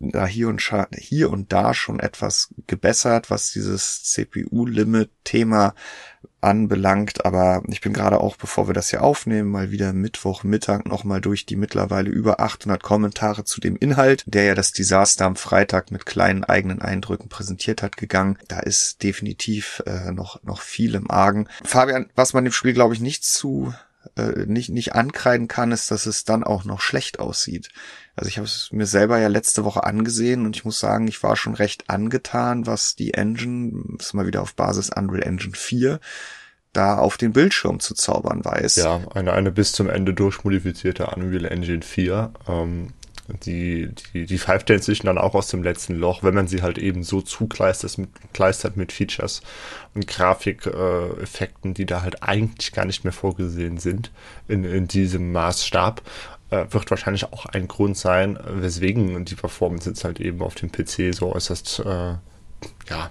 da 0.00 0.26
hier 0.26 0.48
und, 0.48 0.60
hier 0.96 1.30
und 1.30 1.52
da 1.52 1.74
schon 1.74 2.00
etwas 2.00 2.52
gebessert, 2.66 3.30
was 3.30 3.52
dieses 3.52 4.02
CPU-Limit-Thema 4.04 5.74
anbelangt. 6.42 7.24
Aber 7.24 7.62
ich 7.68 7.80
bin 7.80 7.92
gerade 7.92 8.20
auch, 8.20 8.36
bevor 8.36 8.68
wir 8.68 8.74
das 8.74 8.90
hier 8.90 9.02
aufnehmen, 9.02 9.50
mal 9.50 9.70
wieder 9.70 9.92
Mittwochmittag 9.92 10.84
nochmal 10.84 11.20
durch 11.20 11.46
die 11.46 11.56
mittlerweile 11.56 12.10
über 12.10 12.40
800 12.40 12.82
Kommentare 12.82 13.44
zu 13.44 13.60
dem 13.60 13.76
Inhalt, 13.76 14.24
der 14.26 14.44
ja 14.44 14.54
das 14.54 14.72
Desaster 14.72 15.24
am 15.24 15.36
Freitag 15.36 15.90
mit 15.90 16.06
kleinen 16.06 16.44
eigenen 16.44 16.82
Eindrücken 16.82 17.28
präsentiert 17.28 17.82
hat, 17.82 17.96
gegangen. 17.96 18.38
Da 18.48 18.60
ist 18.60 19.02
definitiv 19.02 19.82
äh, 19.86 20.12
noch, 20.12 20.42
noch 20.42 20.60
viel 20.60 20.94
im 20.94 21.10
Argen. 21.10 21.48
Fabian, 21.64 22.10
was 22.14 22.32
man 22.32 22.44
dem 22.44 22.52
Spiel, 22.52 22.72
glaube 22.72 22.94
ich, 22.94 23.00
nicht 23.00 23.24
zu 23.24 23.72
äh, 24.16 24.46
nicht, 24.46 24.68
nicht 24.68 24.94
ankreiden 24.94 25.48
kann, 25.48 25.72
ist, 25.72 25.90
dass 25.90 26.06
es 26.06 26.24
dann 26.24 26.44
auch 26.44 26.64
noch 26.64 26.80
schlecht 26.80 27.18
aussieht. 27.18 27.68
Also 28.14 28.28
ich 28.28 28.36
habe 28.36 28.46
es 28.46 28.68
mir 28.72 28.86
selber 28.86 29.18
ja 29.18 29.28
letzte 29.28 29.64
Woche 29.64 29.84
angesehen 29.84 30.44
und 30.44 30.54
ich 30.54 30.64
muss 30.64 30.78
sagen, 30.78 31.08
ich 31.08 31.22
war 31.22 31.36
schon 31.36 31.54
recht 31.54 31.88
angetan, 31.88 32.66
was 32.66 32.94
die 32.94 33.14
Engine, 33.14 33.96
ist 33.98 34.12
mal 34.12 34.26
wieder 34.26 34.42
auf 34.42 34.54
Basis 34.54 34.90
Unreal 34.90 35.22
Engine 35.22 35.54
4, 35.54 35.98
da 36.74 36.98
auf 36.98 37.16
den 37.16 37.32
Bildschirm 37.32 37.80
zu 37.80 37.94
zaubern 37.94 38.44
weiß. 38.44 38.76
Ja, 38.76 39.00
eine, 39.14 39.32
eine 39.32 39.50
bis 39.50 39.72
zum 39.72 39.88
Ende 39.88 40.12
durchmodifizierte 40.12 41.06
Unreal 41.06 41.46
Engine 41.46 41.82
4. 41.82 42.32
Ähm, 42.48 42.92
die, 43.46 43.88
die, 44.12 44.26
die 44.26 44.38
pfeift 44.38 44.68
sich 44.82 44.98
dann 45.00 45.16
auch 45.16 45.34
aus 45.34 45.48
dem 45.48 45.62
letzten 45.62 45.94
Loch, 45.94 46.22
wenn 46.22 46.34
man 46.34 46.48
sie 46.48 46.60
halt 46.60 46.76
eben 46.76 47.04
so 47.04 47.22
zukleistert 47.22 47.96
mit, 47.96 48.10
kleistert 48.34 48.76
mit 48.76 48.92
Features 48.92 49.42
und 49.94 50.06
Grafikeffekten, 50.06 51.70
äh, 51.70 51.74
die 51.74 51.86
da 51.86 52.02
halt 52.02 52.22
eigentlich 52.22 52.72
gar 52.72 52.84
nicht 52.84 53.04
mehr 53.04 53.12
vorgesehen 53.12 53.78
sind 53.78 54.10
in, 54.48 54.64
in 54.64 54.88
diesem 54.88 55.32
Maßstab 55.32 56.02
äh, 56.52 56.72
wird 56.72 56.90
wahrscheinlich 56.90 57.24
auch 57.32 57.46
ein 57.46 57.66
Grund 57.66 57.96
sein, 57.96 58.38
weswegen 58.46 59.24
die 59.24 59.34
Performance 59.34 59.88
jetzt 59.88 60.04
halt 60.04 60.20
eben 60.20 60.42
auf 60.42 60.54
dem 60.54 60.70
PC 60.70 61.14
so 61.14 61.34
äußerst 61.34 61.80
äh, 61.80 62.14
ja, 62.90 63.10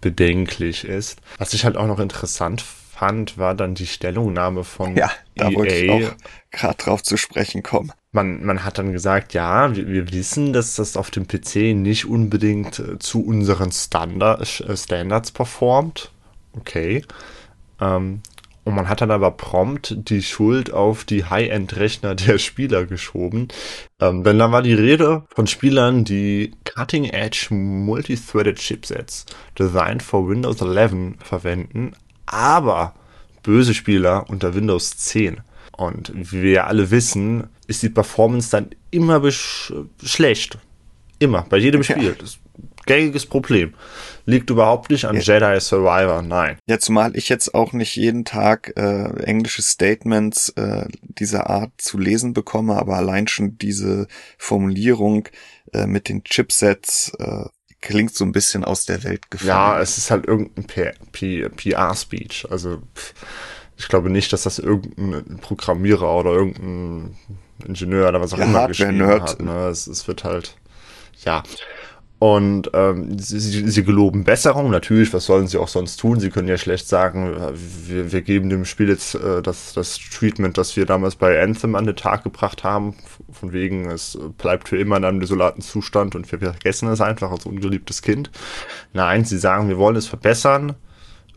bedenklich 0.00 0.84
ist. 0.84 1.20
Was 1.38 1.54
ich 1.54 1.64
halt 1.64 1.76
auch 1.76 1.86
noch 1.86 2.00
interessant 2.00 2.62
fand, 2.62 3.38
war 3.38 3.54
dann 3.54 3.74
die 3.74 3.86
Stellungnahme 3.86 4.64
von 4.64 4.96
ja, 4.96 5.10
da 5.36 5.50
EA. 5.50 5.56
wollte 5.56 5.74
ich 5.74 5.90
auch 5.90 6.12
gerade 6.50 6.76
drauf 6.76 7.02
zu 7.02 7.16
sprechen 7.16 7.62
kommen. 7.62 7.92
Man, 8.12 8.44
man 8.44 8.64
hat 8.64 8.78
dann 8.78 8.92
gesagt, 8.92 9.34
ja, 9.34 9.74
wir, 9.74 9.86
wir 9.86 10.12
wissen, 10.12 10.52
dass 10.52 10.74
das 10.74 10.96
auf 10.96 11.12
dem 11.12 11.28
PC 11.28 11.76
nicht 11.76 12.06
unbedingt 12.06 12.80
äh, 12.80 12.98
zu 12.98 13.24
unseren 13.24 13.70
Standard, 13.70 14.60
äh, 14.60 14.76
Standards 14.76 15.30
performt. 15.30 16.10
Okay. 16.56 17.04
Ähm, 17.80 18.20
und 18.64 18.74
man 18.74 18.88
hat 18.88 19.00
dann 19.00 19.10
aber 19.10 19.30
prompt 19.30 19.96
die 20.10 20.22
Schuld 20.22 20.72
auf 20.72 21.04
die 21.04 21.24
High-End-Rechner 21.24 22.14
der 22.14 22.38
Spieler 22.38 22.84
geschoben. 22.84 23.48
Ähm, 24.00 24.22
denn 24.22 24.38
da 24.38 24.52
war 24.52 24.62
die 24.62 24.74
Rede 24.74 25.24
von 25.34 25.46
Spielern, 25.46 26.04
die 26.04 26.52
Cutting-Edge 26.64 27.48
Multithreaded 27.50 28.58
Chipsets 28.58 29.26
designed 29.58 30.02
for 30.02 30.28
Windows 30.28 30.60
11 30.60 31.14
verwenden, 31.22 31.92
aber 32.26 32.94
böse 33.42 33.74
Spieler 33.74 34.28
unter 34.28 34.54
Windows 34.54 34.96
10. 34.96 35.40
Und 35.76 36.12
wie 36.14 36.42
wir 36.42 36.66
alle 36.66 36.90
wissen, 36.90 37.48
ist 37.66 37.82
die 37.82 37.88
Performance 37.88 38.50
dann 38.50 38.70
immer 38.90 39.22
schlecht. 40.02 40.58
Immer, 41.18 41.46
bei 41.48 41.56
jedem 41.56 41.82
Spiel. 41.82 42.14
Das 42.18 42.38
gängiges 42.86 43.26
Problem. 43.26 43.74
Liegt 44.24 44.50
überhaupt 44.50 44.90
nicht 44.90 45.04
an 45.06 45.16
ja. 45.16 45.22
Jedi 45.22 45.60
Survivor, 45.60 46.22
nein. 46.22 46.58
Ja, 46.66 46.78
zumal 46.78 47.16
ich 47.16 47.28
jetzt 47.28 47.54
auch 47.54 47.72
nicht 47.72 47.96
jeden 47.96 48.24
Tag 48.24 48.72
äh, 48.76 49.22
englische 49.22 49.62
Statements 49.62 50.50
äh, 50.50 50.86
dieser 51.00 51.50
Art 51.50 51.72
zu 51.78 51.98
lesen 51.98 52.32
bekomme, 52.32 52.76
aber 52.76 52.96
allein 52.96 53.28
schon 53.28 53.58
diese 53.58 54.06
Formulierung 54.38 55.28
äh, 55.72 55.86
mit 55.86 56.08
den 56.08 56.24
Chipsets 56.24 57.12
äh, 57.18 57.44
klingt 57.80 58.14
so 58.14 58.24
ein 58.24 58.32
bisschen 58.32 58.64
aus 58.64 58.84
der 58.84 59.04
Welt 59.04 59.30
gefallen. 59.30 59.48
Ja, 59.48 59.80
es 59.80 59.98
ist 59.98 60.10
halt 60.10 60.26
irgendein 60.26 60.66
PR-Speech. 60.66 62.46
Also 62.50 62.82
ich 63.76 63.88
glaube 63.88 64.10
nicht, 64.10 64.32
dass 64.32 64.42
das 64.42 64.58
irgendein 64.58 65.38
Programmierer 65.38 66.14
oder 66.16 66.32
irgendein 66.32 67.16
Ingenieur 67.66 68.08
oder 68.08 68.20
was 68.20 68.34
auch 68.34 68.38
ja, 68.38 68.44
immer 68.44 68.68
geschrieben 68.68 69.06
hat. 69.06 69.40
Ne? 69.40 69.68
Es, 69.68 69.86
es 69.86 70.06
wird 70.06 70.24
halt, 70.24 70.56
ja. 71.24 71.42
Und 72.20 72.70
ähm, 72.74 73.18
sie, 73.18 73.38
sie 73.40 73.82
geloben 73.82 74.24
Besserung, 74.24 74.70
natürlich, 74.70 75.10
was 75.14 75.24
sollen 75.24 75.46
sie 75.46 75.56
auch 75.56 75.68
sonst 75.68 75.96
tun? 75.96 76.20
Sie 76.20 76.28
können 76.28 76.48
ja 76.48 76.58
schlecht 76.58 76.86
sagen, 76.86 77.34
wir, 77.86 78.12
wir 78.12 78.20
geben 78.20 78.50
dem 78.50 78.66
Spiel 78.66 78.90
jetzt 78.90 79.14
äh, 79.14 79.40
das, 79.40 79.72
das 79.72 79.98
Treatment, 79.98 80.58
das 80.58 80.76
wir 80.76 80.84
damals 80.84 81.16
bei 81.16 81.42
Anthem 81.42 81.74
an 81.74 81.86
den 81.86 81.96
Tag 81.96 82.22
gebracht 82.22 82.62
haben, 82.62 82.94
von 83.32 83.54
wegen, 83.54 83.90
es 83.90 84.18
bleibt 84.36 84.68
für 84.68 84.76
immer 84.76 84.98
in 84.98 85.06
einem 85.06 85.20
desolaten 85.20 85.62
Zustand 85.62 86.14
und 86.14 86.30
wir 86.30 86.38
vergessen 86.38 86.90
es 86.90 87.00
einfach 87.00 87.30
als 87.30 87.46
ungeliebtes 87.46 88.02
Kind. 88.02 88.30
Nein, 88.92 89.24
sie 89.24 89.38
sagen, 89.38 89.70
wir 89.70 89.78
wollen 89.78 89.96
es 89.96 90.06
verbessern, 90.06 90.74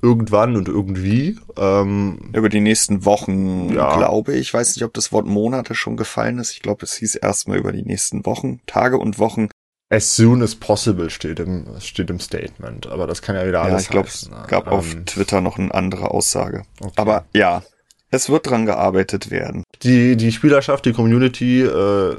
irgendwann 0.02 0.58
und 0.58 0.68
irgendwie. 0.68 1.38
Ähm, 1.56 2.32
Über 2.34 2.50
die 2.50 2.60
nächsten 2.60 3.06
Wochen, 3.06 3.74
ja. 3.74 3.96
glaube 3.96 4.34
ich. 4.34 4.42
Ich 4.42 4.54
weiß 4.54 4.76
nicht, 4.76 4.84
ob 4.84 4.94
das 4.94 5.14
Wort 5.14 5.28
Monate 5.28 5.76
schon 5.76 5.96
gefallen 5.96 6.40
ist. 6.40 6.52
Ich 6.52 6.62
glaube, 6.62 6.84
es 6.84 6.96
hieß 6.96 7.16
erstmal 7.16 7.58
über 7.58 7.72
die 7.72 7.84
nächsten 7.84 8.26
Wochen, 8.26 8.60
Tage 8.66 8.98
und 8.98 9.18
Wochen. 9.18 9.48
As 9.94 10.16
soon 10.16 10.42
as 10.42 10.56
possible 10.56 11.10
steht 11.12 11.40
im, 11.40 11.68
steht 11.80 12.10
im 12.10 12.20
Statement, 12.20 12.88
aber 12.88 13.06
das 13.06 13.22
kann 13.22 13.36
ja 13.36 13.46
wieder 13.46 13.62
alles 13.62 13.74
Ja, 13.74 13.80
ich 13.80 13.90
glaube, 13.90 14.08
es 14.08 14.30
gab 14.48 14.68
ähm, 14.68 14.74
auf 14.74 14.96
Twitter 15.06 15.40
noch 15.40 15.60
eine 15.60 15.74
andere 15.74 16.10
Aussage. 16.10 16.64
Okay. 16.80 16.94
Aber 16.96 17.26
ja, 17.34 17.62
Es 18.10 18.30
wird 18.30 18.48
dran 18.48 18.66
gearbeitet 18.66 19.32
werden. 19.32 19.64
Die, 19.82 20.16
die 20.16 20.32
Spielerschaft, 20.32 20.86
die 20.86 20.94
Community, 20.94 21.62
äh, 21.64 22.16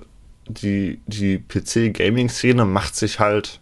die, 0.49 1.01
die 1.07 1.39
PC-Gaming-Szene 1.39 2.65
macht 2.65 2.97
sich 2.97 3.21
halt, 3.21 3.61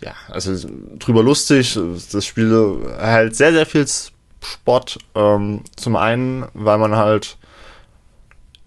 ja, 0.00 0.12
also 0.28 0.68
drüber 0.98 1.22
lustig. 1.22 1.78
Das 2.12 2.24
Spiel 2.24 2.78
erhält 2.98 3.36
sehr, 3.36 3.52
sehr 3.52 3.66
viel 3.66 3.86
Spott. 4.42 4.98
Ähm, 5.14 5.62
zum 5.76 5.96
einen, 5.96 6.46
weil 6.54 6.78
man 6.78 6.96
halt 6.96 7.38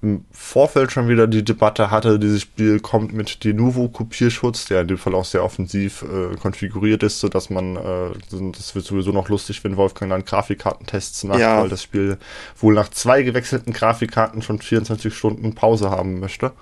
im 0.02 0.26
Vorfeld 0.32 0.92
schon 0.92 1.10
wieder 1.10 1.28
die 1.28 1.44
Debatte 1.44 1.92
hatte, 1.92 2.20
dieses 2.20 2.42
Spiel 2.42 2.80
kommt 2.80 3.14
mit 3.14 3.44
Denuvo-Kopierschutz, 3.44 4.66
der 4.66 4.82
in 4.82 4.88
dem 4.88 4.98
Fall 4.98 5.14
auch 5.14 5.26
sehr 5.26 5.44
offensiv 5.44 6.04
äh, 6.04 6.36
konfiguriert 6.38 7.04
ist, 7.04 7.20
sodass 7.20 7.50
man, 7.50 7.76
äh, 7.76 8.12
das 8.32 8.76
wird 8.76 8.86
sowieso 8.86 9.12
noch 9.12 9.28
lustig, 9.28 9.64
wenn 9.64 9.76
Wolfgang 9.76 10.12
dann 10.12 10.24
Grafikkartentests 10.24 11.26
macht, 11.26 11.40
ja. 11.40 11.62
weil 11.62 11.70
das 11.70 11.84
Spiel 11.84 12.18
wohl 12.58 12.74
nach 12.74 12.90
zwei 12.90 13.24
gewechselten 13.24 13.74
Grafikkarten 13.74 14.42
schon 14.42 14.60
24 14.60 15.14
Stunden 15.14 15.54
Pause 15.54 15.90
haben 15.90 16.20
möchte. 16.20 16.54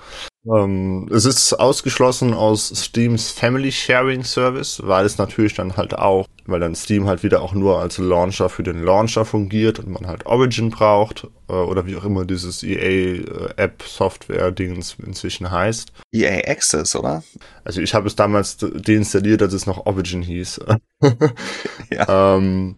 Ähm, 0.50 1.10
es 1.12 1.26
ist 1.26 1.54
ausgeschlossen 1.54 2.34
aus 2.34 2.72
Steams 2.76 3.32
Family 3.32 3.72
Sharing 3.72 4.24
Service, 4.24 4.82
weil 4.84 5.06
es 5.06 5.18
natürlich 5.18 5.54
dann 5.56 5.76
halt 5.76 5.94
auch, 5.94 6.28
weil 6.46 6.60
dann 6.60 6.76
Steam 6.76 7.08
halt 7.08 7.24
wieder 7.24 7.42
auch 7.42 7.54
nur 7.54 7.80
als 7.80 7.98
Launcher 7.98 8.50
für 8.50 8.64
den 8.64 8.84
Launcher 8.84 9.26
fungiert 9.26 9.80
und 9.80 9.90
man 9.90 10.08
halt 10.08 10.26
Origin 10.26 10.70
braucht 10.70 11.28
äh, 11.50 11.54
oder 11.54 11.86
wie 11.86 11.98
auch 11.98 12.06
immer 12.06 12.26
dieses 12.26 12.64
EA 12.64 13.24
äh, 13.24 13.54
App 13.58 13.84
Software 13.84 14.52
Dings 14.52 14.96
inzwischen 15.06 15.52
heißt. 15.52 15.92
EA 16.12 16.50
Access, 16.50 16.96
oder? 16.96 17.24
Also 17.64 17.82
ich 17.82 17.94
habe 17.94 18.08
es 18.08 18.16
damals 18.16 18.58
deinstalliert, 18.58 19.42
als 19.42 19.54
es 19.54 19.66
noch 19.66 19.86
Origin 19.86 20.22
hieß. 20.22 20.62
ja. 21.92 22.38
ähm, 22.38 22.76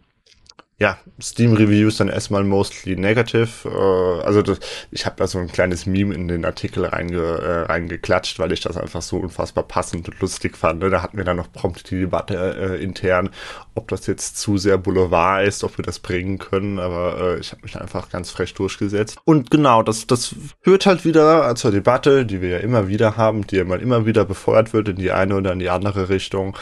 ja, 0.80 0.98
Steam-Reviews 1.22 1.98
dann 1.98 2.08
erstmal 2.08 2.46
mostly 2.46 2.96
negative. 2.96 3.50
Äh, 3.66 4.26
also 4.26 4.42
das, 4.42 4.60
ich 4.92 5.06
habe 5.06 5.18
da 5.18 5.28
so 5.28 5.38
ein 5.38 5.52
kleines 5.52 5.86
Meme 5.86 6.16
in 6.16 6.30
den 6.30 6.46
Artikel 6.46 6.86
reinge, 6.86 7.20
äh, 7.20 7.62
reingeklatscht, 7.64 8.40
weil 8.40 8.54
ich 8.54 8.62
das 8.62 8.78
einfach 8.78 9.02
so 9.02 9.18
unfassbar 9.18 9.66
passend 9.66 10.08
und 10.08 10.20
lustig 10.22 10.56
fand. 10.56 10.80
Ne? 10.80 10.90
Da 10.90 11.04
hatten 11.04 11.18
wir 11.18 11.26
dann 11.26 11.36
noch 11.36 11.52
prompt 11.52 11.92
die 11.92 12.00
Debatte 12.00 12.78
äh, 12.80 12.82
intern, 12.82 13.30
ob 13.76 13.90
das 13.90 14.08
jetzt 14.08 14.38
zu 14.38 14.58
sehr 14.58 14.78
Boulevard 14.78 15.46
ist, 15.46 15.66
ob 15.66 15.78
wir 15.78 15.84
das 15.84 16.00
bringen 16.00 16.38
können. 16.38 16.80
Aber 16.80 17.36
äh, 17.36 17.40
ich 17.40 17.52
habe 17.52 17.64
mich 17.64 17.76
einfach 17.76 18.10
ganz 18.10 18.32
frech 18.32 18.54
durchgesetzt. 18.54 19.18
Und 19.26 19.52
genau, 19.52 19.84
das, 19.84 20.08
das 20.08 20.34
führt 20.64 20.86
halt 20.86 21.04
wieder 21.04 21.54
zur 21.56 21.72
Debatte, 21.72 22.26
die 22.26 22.42
wir 22.42 22.50
ja 22.50 22.60
immer 22.60 22.88
wieder 22.88 23.18
haben, 23.18 23.46
die 23.46 23.58
ja 23.58 23.66
mal 23.66 23.82
immer 23.82 24.06
wieder 24.06 24.24
befeuert 24.24 24.72
wird 24.72 24.88
in 24.88 24.96
die 24.96 25.12
eine 25.12 25.36
oder 25.36 25.52
in 25.52 25.60
die 25.60 25.70
andere 25.70 26.08
Richtung. 26.08 26.56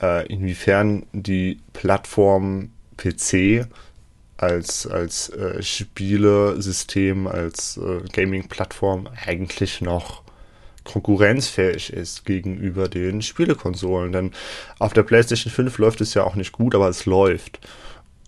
Äh, 0.00 0.26
inwiefern 0.26 1.06
die 1.12 1.58
Plattform 1.72 2.70
PC 2.96 3.66
als, 4.36 4.86
als 4.86 5.28
äh, 5.30 5.62
Spielesystem, 5.62 7.26
als 7.26 7.76
äh, 7.76 8.00
Gaming-Plattform 8.12 9.08
eigentlich 9.26 9.80
noch 9.80 10.22
konkurrenzfähig 10.84 11.92
ist 11.92 12.24
gegenüber 12.24 12.88
den 12.88 13.22
Spielekonsolen. 13.22 14.12
Denn 14.12 14.32
auf 14.78 14.92
der 14.92 15.02
PlayStation 15.02 15.52
5 15.52 15.78
läuft 15.78 16.00
es 16.00 16.14
ja 16.14 16.24
auch 16.24 16.34
nicht 16.34 16.52
gut, 16.52 16.74
aber 16.74 16.88
es 16.88 17.06
läuft. 17.06 17.60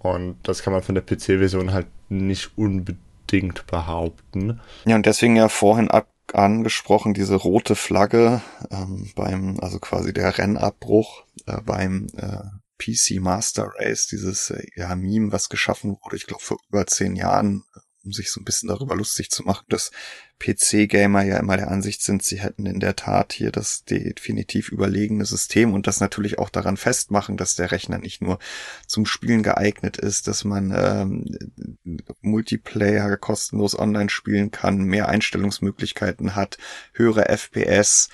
Und 0.00 0.36
das 0.42 0.62
kann 0.62 0.72
man 0.72 0.82
von 0.82 0.94
der 0.94 1.02
PC-Version 1.02 1.72
halt 1.72 1.86
nicht 2.08 2.50
unbedingt 2.56 3.66
behaupten. 3.66 4.60
Ja, 4.86 4.96
und 4.96 5.06
deswegen 5.06 5.36
ja 5.36 5.48
vorhin 5.48 5.90
ab 5.90 6.08
angesprochen, 6.32 7.14
diese 7.14 7.36
rote 7.36 7.76
Flagge 7.76 8.42
ähm, 8.70 9.08
beim, 9.14 9.60
also 9.60 9.78
quasi 9.78 10.12
der 10.12 10.36
Rennabbruch 10.36 11.22
äh, 11.46 11.60
beim 11.64 12.08
äh, 12.16 12.38
PC 12.78 13.20
Master 13.20 13.72
Race, 13.76 14.06
dieses 14.06 14.50
äh, 14.50 14.66
ja, 14.74 14.94
Meme, 14.96 15.32
was 15.32 15.48
geschaffen 15.48 15.96
wurde, 16.02 16.16
ich 16.16 16.26
glaube 16.26 16.42
vor 16.42 16.58
über 16.68 16.86
zehn 16.86 17.16
Jahren, 17.16 17.64
um 18.06 18.12
sich 18.12 18.30
so 18.30 18.40
ein 18.40 18.44
bisschen 18.44 18.68
darüber 18.68 18.94
lustig 18.94 19.30
zu 19.30 19.42
machen, 19.42 19.66
dass 19.68 19.90
PC-Gamer 20.38 21.22
ja 21.22 21.38
immer 21.38 21.56
der 21.56 21.70
Ansicht 21.70 22.02
sind, 22.02 22.22
sie 22.22 22.40
hätten 22.40 22.66
in 22.66 22.78
der 22.78 22.94
Tat 22.94 23.32
hier 23.32 23.50
das 23.50 23.84
definitiv 23.84 24.70
überlegene 24.70 25.24
System 25.24 25.72
und 25.72 25.86
das 25.86 26.00
natürlich 26.00 26.38
auch 26.38 26.50
daran 26.50 26.76
festmachen, 26.76 27.36
dass 27.36 27.56
der 27.56 27.72
Rechner 27.72 27.98
nicht 27.98 28.22
nur 28.22 28.38
zum 28.86 29.06
Spielen 29.06 29.42
geeignet 29.42 29.96
ist, 29.96 30.28
dass 30.28 30.44
man 30.44 30.72
ähm, 30.76 32.04
Multiplayer 32.20 33.16
kostenlos 33.16 33.78
online 33.78 34.10
spielen 34.10 34.50
kann, 34.50 34.78
mehr 34.78 35.08
Einstellungsmöglichkeiten 35.08 36.36
hat, 36.36 36.58
höhere 36.92 37.28
FPS, 37.28 38.08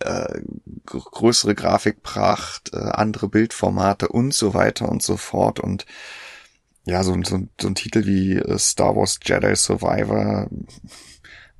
äh, 0.00 0.40
größere 0.86 1.54
Grafikpracht, 1.54 2.72
äh, 2.72 2.78
andere 2.78 3.28
Bildformate 3.28 4.08
und 4.08 4.34
so 4.34 4.54
weiter 4.54 4.88
und 4.88 5.02
so 5.02 5.16
fort. 5.16 5.60
Und 5.60 5.86
ja, 6.84 7.02
so, 7.02 7.16
so, 7.24 7.46
so 7.60 7.68
ein 7.68 7.74
Titel 7.74 8.04
wie 8.04 8.36
äh, 8.36 8.58
Star 8.58 8.96
Wars 8.96 9.18
Jedi 9.24 9.54
Survivor 9.56 10.48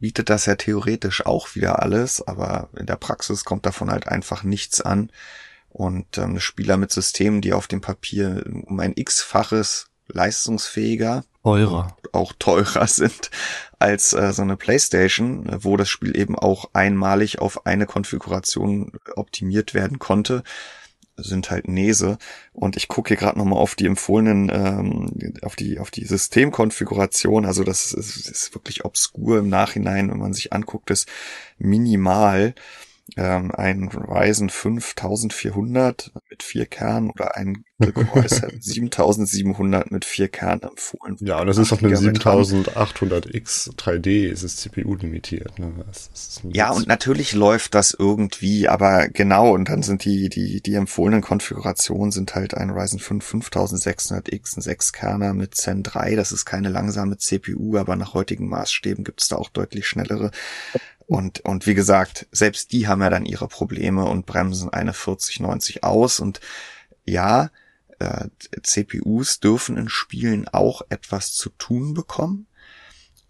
bietet 0.01 0.29
das 0.29 0.47
ja 0.47 0.57
theoretisch 0.57 1.25
auch 1.25 1.55
wieder 1.55 1.83
alles, 1.83 2.27
aber 2.27 2.69
in 2.77 2.87
der 2.87 2.97
Praxis 2.97 3.45
kommt 3.45 3.65
davon 3.65 3.91
halt 3.91 4.09
einfach 4.09 4.43
nichts 4.43 4.81
an. 4.81 5.11
Und 5.71 6.19
ähm, 6.19 6.39
Spieler 6.39 6.77
mit 6.77 6.93
Systemen, 6.93 7.41
die 7.41 7.53
auf 7.53 7.67
dem 7.67 7.81
Papier 7.81 8.45
um 8.47 8.79
ein 8.79 8.93
x-faches 8.95 9.89
leistungsfähiger 10.09 11.25
teurer. 11.43 11.97
auch 12.13 12.33
teurer 12.39 12.87
sind 12.89 13.31
als 13.79 14.13
äh, 14.13 14.33
so 14.33 14.43
eine 14.43 14.57
Playstation, 14.57 15.49
wo 15.61 15.77
das 15.77 15.89
Spiel 15.89 16.17
eben 16.17 16.39
auch 16.39 16.71
einmalig 16.73 17.39
auf 17.39 17.67
eine 17.67 17.87
Konfiguration 17.87 18.93
optimiert 19.17 19.75
werden 19.75 19.99
konnte, 19.99 20.43
sind 21.17 21.51
halt 21.51 21.69
Nese. 21.69 22.19
Und 22.53 22.77
ich 22.77 22.89
gucke 22.89 23.09
hier 23.09 23.17
gerade 23.17 23.39
nochmal 23.39 23.59
auf 23.59 23.75
die 23.75 23.87
empfohlenen, 23.87 24.51
ähm, 24.53 25.35
auf 25.43 25.55
die, 25.55 25.79
auf 25.79 25.91
die 25.91 26.05
Systemkonfiguration. 26.05 27.45
Also 27.45 27.63
das 27.63 27.93
ist, 27.93 28.29
ist 28.29 28.55
wirklich 28.55 28.85
obskur 28.85 29.39
im 29.39 29.49
Nachhinein, 29.49 30.11
wenn 30.11 30.19
man 30.19 30.33
sich 30.33 30.53
anguckt, 30.53 30.91
ist 30.91 31.09
minimal 31.59 32.55
ähm, 33.17 33.51
ein 33.53 33.89
Ryzen 33.89 34.49
5400 34.49 36.11
mit 36.31 36.43
vier 36.43 36.65
Kernen 36.67 37.11
oder 37.11 37.37
ein 37.37 37.65
Core 37.79 38.29
7700 38.61 39.91
mit 39.91 40.05
vier 40.05 40.29
Kernen 40.29 40.63
empfohlen. 40.63 41.17
Ja, 41.21 41.41
und 41.41 41.47
das 41.47 41.59
ist 41.59 41.73
auf 41.73 41.83
einem 41.83 41.93
7800X 41.93 43.77
3D, 43.77 44.29
ist 44.29 44.43
es 44.43 44.57
CPU 44.57 44.95
limitiert. 44.95 45.59
Ne? 45.59 45.85
ja, 46.51 46.71
und 46.71 46.87
natürlich 46.87 47.35
läuft 47.35 47.75
das 47.75 47.95
irgendwie, 47.99 48.69
aber 48.69 49.09
genau, 49.09 49.53
und 49.53 49.69
dann 49.69 49.83
sind 49.83 50.05
die, 50.05 50.31
die, 50.31 50.63
die 50.63 50.75
empfohlenen 50.75 51.21
Konfigurationen 51.21 52.11
sind 52.11 52.35
halt 52.35 52.55
ein 52.55 52.71
Ryzen 52.71 53.01
5 53.01 53.25
5600X, 53.35 54.57
ein 54.57 54.63
6 54.63 54.93
Kerner 54.93 55.35
mit 55.35 55.55
Zen 55.55 55.83
3, 55.83 56.15
das 56.15 56.33
ist 56.33 56.47
keine 56.47 56.71
langsame 56.71 57.19
CPU, 57.19 57.77
aber 57.77 57.97
nach 57.97 58.15
heutigen 58.15 58.49
Maßstäben 58.49 59.05
gibt 59.05 59.21
es 59.21 59.29
da 59.29 59.37
auch 59.37 59.51
deutlich 59.51 59.87
schnellere. 59.87 60.31
Und, 61.07 61.41
und 61.41 61.67
wie 61.67 61.75
gesagt, 61.75 62.27
selbst 62.33 62.73
die 62.73 62.89
haben 62.89 63.03
ja 63.03 63.11
dann 63.11 63.27
ihre 63.27 63.49
Probleme 63.49 64.05
und 64.05 64.27
bremsen 64.27 64.73
eine 64.73 64.95
4090 64.95 65.85
aus. 65.85 66.21
Und 66.21 66.41
ja, 67.05 67.51
äh, 67.99 68.29
CPUs 68.63 69.41
dürfen 69.41 69.77
in 69.77 69.89
Spielen 69.89 70.49
auch 70.49 70.83
etwas 70.89 71.33
zu 71.33 71.51
tun 71.51 71.95
bekommen. 71.95 72.47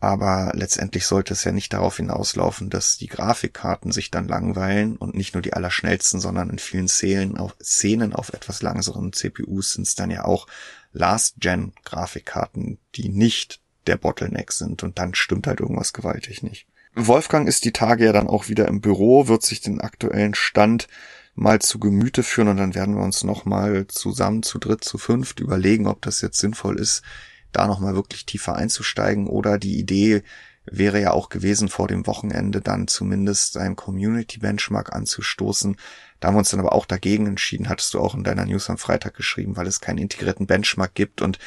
Aber 0.05 0.53
letztendlich 0.55 1.07
sollte 1.07 1.33
es 1.33 1.45
ja 1.45 1.53
nicht 1.53 1.73
darauf 1.73 1.97
hinauslaufen, 1.97 2.69
dass 2.69 2.99
die 2.99 3.07
Grafikkarten 3.07 3.91
sich 3.91 4.11
dann 4.11 4.29
langweilen 4.29 4.97
und 4.97 5.15
nicht 5.15 5.33
nur 5.33 5.41
die 5.41 5.55
allerschnellsten, 5.55 6.21
sondern 6.21 6.51
in 6.51 6.59
vielen 6.59 6.89
Szenen 6.89 7.39
auf, 7.39 7.57
Szenen 7.63 8.13
auf 8.13 8.35
etwas 8.35 8.61
langsameren 8.61 9.15
CPUs 9.15 9.73
sind 9.73 9.87
es 9.87 9.95
dann 9.95 10.11
ja 10.11 10.25
auch 10.25 10.47
Last-Gen-Grafikkarten, 10.93 12.79
die 12.97 13.09
nicht 13.09 13.63
der 13.87 13.97
Bottleneck 13.97 14.53
sind 14.53 14.83
und 14.83 14.99
dann 14.99 15.15
stimmt 15.15 15.47
halt 15.47 15.61
irgendwas 15.61 15.95
gewaltig 15.95 16.43
nicht. 16.43 16.67
Wolfgang 16.95 17.49
ist 17.49 17.65
die 17.65 17.73
Tage 17.73 18.05
ja 18.05 18.13
dann 18.13 18.29
auch 18.29 18.49
wieder 18.49 18.69
im 18.69 18.81
Büro, 18.81 19.27
wird 19.27 19.43
sich 19.43 19.61
den 19.61 19.81
aktuellen 19.81 20.35
Stand 20.35 20.89
mal 21.35 21.61
zu 21.61 21.81
Gemüte 21.81 22.23
führen 22.23 22.49
und 22.49 22.59
dann 22.59 22.75
werden 22.75 22.95
wir 22.95 23.03
uns 23.03 23.25
nochmal 23.25 23.87
zusammen 23.89 24.45
zu 24.45 24.59
dritt, 24.59 24.85
zu 24.85 24.99
fünft 24.99 25.41
überlegen, 25.41 25.89
ob 25.89 26.03
das 26.03 26.21
jetzt 26.21 26.39
sinnvoll 26.39 26.79
ist, 26.79 27.03
da 27.51 27.67
nochmal 27.67 27.97
wirklich 27.97 28.27
tiefer 28.27 28.55
einzusteigen 28.55 29.27
oder 29.27 29.59
die 29.59 29.79
Idee 29.79 30.23
wäre 30.67 31.01
ja 31.01 31.11
auch 31.11 31.29
gewesen, 31.29 31.69
vor 31.69 31.89
dem 31.89 32.07
Wochenende 32.07 32.61
dann 32.61 32.89
zumindest 32.89 33.57
ein 33.57 33.77
Community 33.77 34.39
Benchmark 34.39 34.95
anzustoßen. 34.95 35.77
Da 36.21 36.29
haben 36.29 36.35
wir 36.35 36.39
uns 36.39 36.51
dann 36.51 36.61
aber 36.61 36.73
auch 36.73 36.87
dagegen 36.87 37.27
entschieden, 37.27 37.69
hattest 37.69 37.93
du 37.93 38.01
auch 38.01 38.15
in 38.15 38.25
deiner 38.25 38.47
News 38.47 38.71
am 38.71 38.79
Freitag 38.79 39.15
geschrieben, 39.15 39.57
weil 39.57 39.67
es 39.67 39.81
keinen 39.81 39.99
integrierten 39.99 40.47
Benchmark 40.47 40.95
gibt 40.95 41.21
und 41.21 41.39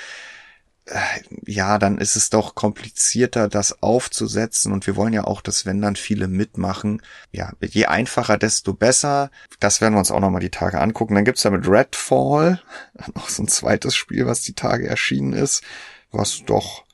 ja, 1.45 1.77
dann 1.77 1.97
ist 1.97 2.15
es 2.15 2.29
doch 2.29 2.55
komplizierter, 2.55 3.49
das 3.49 3.83
aufzusetzen. 3.83 4.71
Und 4.71 4.87
wir 4.87 4.95
wollen 4.95 5.13
ja 5.13 5.25
auch, 5.25 5.41
dass 5.41 5.65
wenn 5.65 5.81
dann 5.81 5.95
viele 5.95 6.27
mitmachen, 6.27 7.01
ja, 7.31 7.51
je 7.61 7.85
einfacher, 7.85 8.37
desto 8.37 8.73
besser. 8.73 9.29
Das 9.59 9.81
werden 9.81 9.95
wir 9.95 9.99
uns 9.99 10.11
auch 10.11 10.19
nochmal 10.19 10.41
die 10.41 10.51
Tage 10.51 10.79
angucken. 10.79 11.15
Dann 11.15 11.25
gibt's 11.25 11.43
ja 11.43 11.51
mit 11.51 11.67
Redfall 11.67 12.61
noch 13.15 13.29
so 13.29 13.43
ein 13.43 13.47
zweites 13.47 13.95
Spiel, 13.95 14.25
was 14.25 14.41
die 14.41 14.53
Tage 14.53 14.87
erschienen 14.87 15.33
ist, 15.33 15.63
was 16.11 16.43
doch 16.45 16.85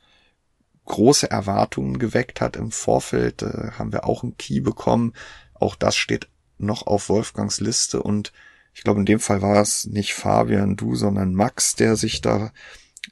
große 0.85 1.29
Erwartungen 1.29 1.99
geweckt 1.99 2.41
hat 2.41 2.55
im 2.55 2.71
Vorfeld. 2.71 3.41
Äh, 3.43 3.71
haben 3.77 3.93
wir 3.93 4.05
auch 4.05 4.23
einen 4.23 4.37
Key 4.37 4.59
bekommen. 4.59 5.13
Auch 5.53 5.75
das 5.75 5.95
steht 5.95 6.27
noch 6.57 6.87
auf 6.87 7.09
Wolfgangs 7.09 7.59
Liste 7.59 8.01
und 8.01 8.31
ich 8.75 8.83
glaube, 8.83 9.01
in 9.01 9.05
dem 9.05 9.19
Fall 9.19 9.43
war 9.43 9.61
es 9.61 9.85
nicht 9.85 10.15
Fabian, 10.15 10.75
du, 10.75 10.95
sondern 10.95 11.35
Max, 11.35 11.75
der 11.75 11.95
sich 11.95 12.21
da 12.21 12.51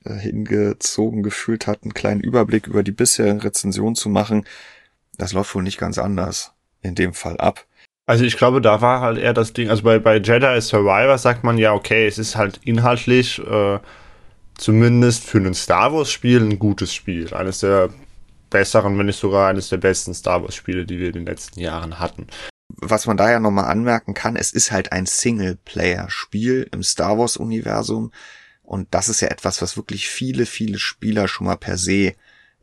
äh, 0.06 0.14
hingezogen 0.14 1.24
gefühlt 1.24 1.68
hat, 1.68 1.84
einen 1.84 1.94
kleinen 1.94 2.22
Überblick 2.22 2.68
über 2.68 2.84
die 2.84 2.92
bisherigen 2.92 3.42
Rezensionen 3.42 3.96
zu 3.96 4.10
machen. 4.10 4.46
Das 5.18 5.34
läuft 5.34 5.54
wohl 5.56 5.64
nicht 5.64 5.78
ganz 5.78 5.98
anders 5.98 6.54
in 6.82 6.96
dem 6.96 7.14
Fall 7.14 7.38
ab. 7.38 7.66
Also 8.08 8.24
ich 8.24 8.38
glaube, 8.38 8.62
da 8.62 8.82
war 8.82 9.02
halt 9.02 9.18
eher 9.18 9.34
das 9.34 9.54
Ding, 9.54 9.70
also 9.70 9.84
bei, 9.84 10.00
bei 10.00 10.18
Jedi 10.18 10.60
Survivor 10.60 11.18
sagt 11.18 11.44
man 11.44 11.58
ja, 11.58 11.74
okay, 11.74 12.08
es 12.08 12.18
ist 12.18 12.36
halt 12.36 12.60
inhaltlich 12.64 13.40
äh, 13.40 13.80
zumindest 14.58 15.24
für 15.24 15.38
ein 15.38 15.54
Star 15.54 15.94
Wars 15.94 16.12
Spiel 16.12 16.42
ein 16.42 16.60
gutes 16.60 16.94
Spiel. 16.94 17.34
Eines 17.34 17.60
der 17.60 17.90
besseren, 18.50 18.98
wenn 18.98 19.08
nicht 19.08 19.20
sogar 19.20 19.50
eines 19.50 19.70
der 19.70 19.78
besten 19.78 20.14
Star 20.14 20.44
Wars 20.44 20.56
Spiele, 20.56 20.86
die 20.86 21.00
wir 21.00 21.08
in 21.08 21.14
den 21.14 21.26
letzten 21.26 21.60
Jahren 21.60 22.00
hatten. 22.00 22.28
Was 22.78 23.06
man 23.06 23.18
da 23.18 23.30
ja 23.30 23.40
nochmal 23.40 23.66
anmerken 23.66 24.14
kann, 24.14 24.36
es 24.36 24.52
ist 24.52 24.72
halt 24.72 24.92
ein 24.92 25.06
Singleplayer-Spiel 25.06 26.70
im 26.72 26.84
Star 26.84 27.18
Wars-Universum. 27.18 28.12
Und 28.72 28.88
das 28.92 29.10
ist 29.10 29.20
ja 29.20 29.28
etwas, 29.28 29.62
was 29.62 29.76
wirklich 29.76 30.08
viele, 30.08 30.46
viele 30.46 30.80
Spieler 30.80 31.28
schon 31.28 31.46
mal 31.46 31.58
per 31.58 31.78
se 31.78 32.14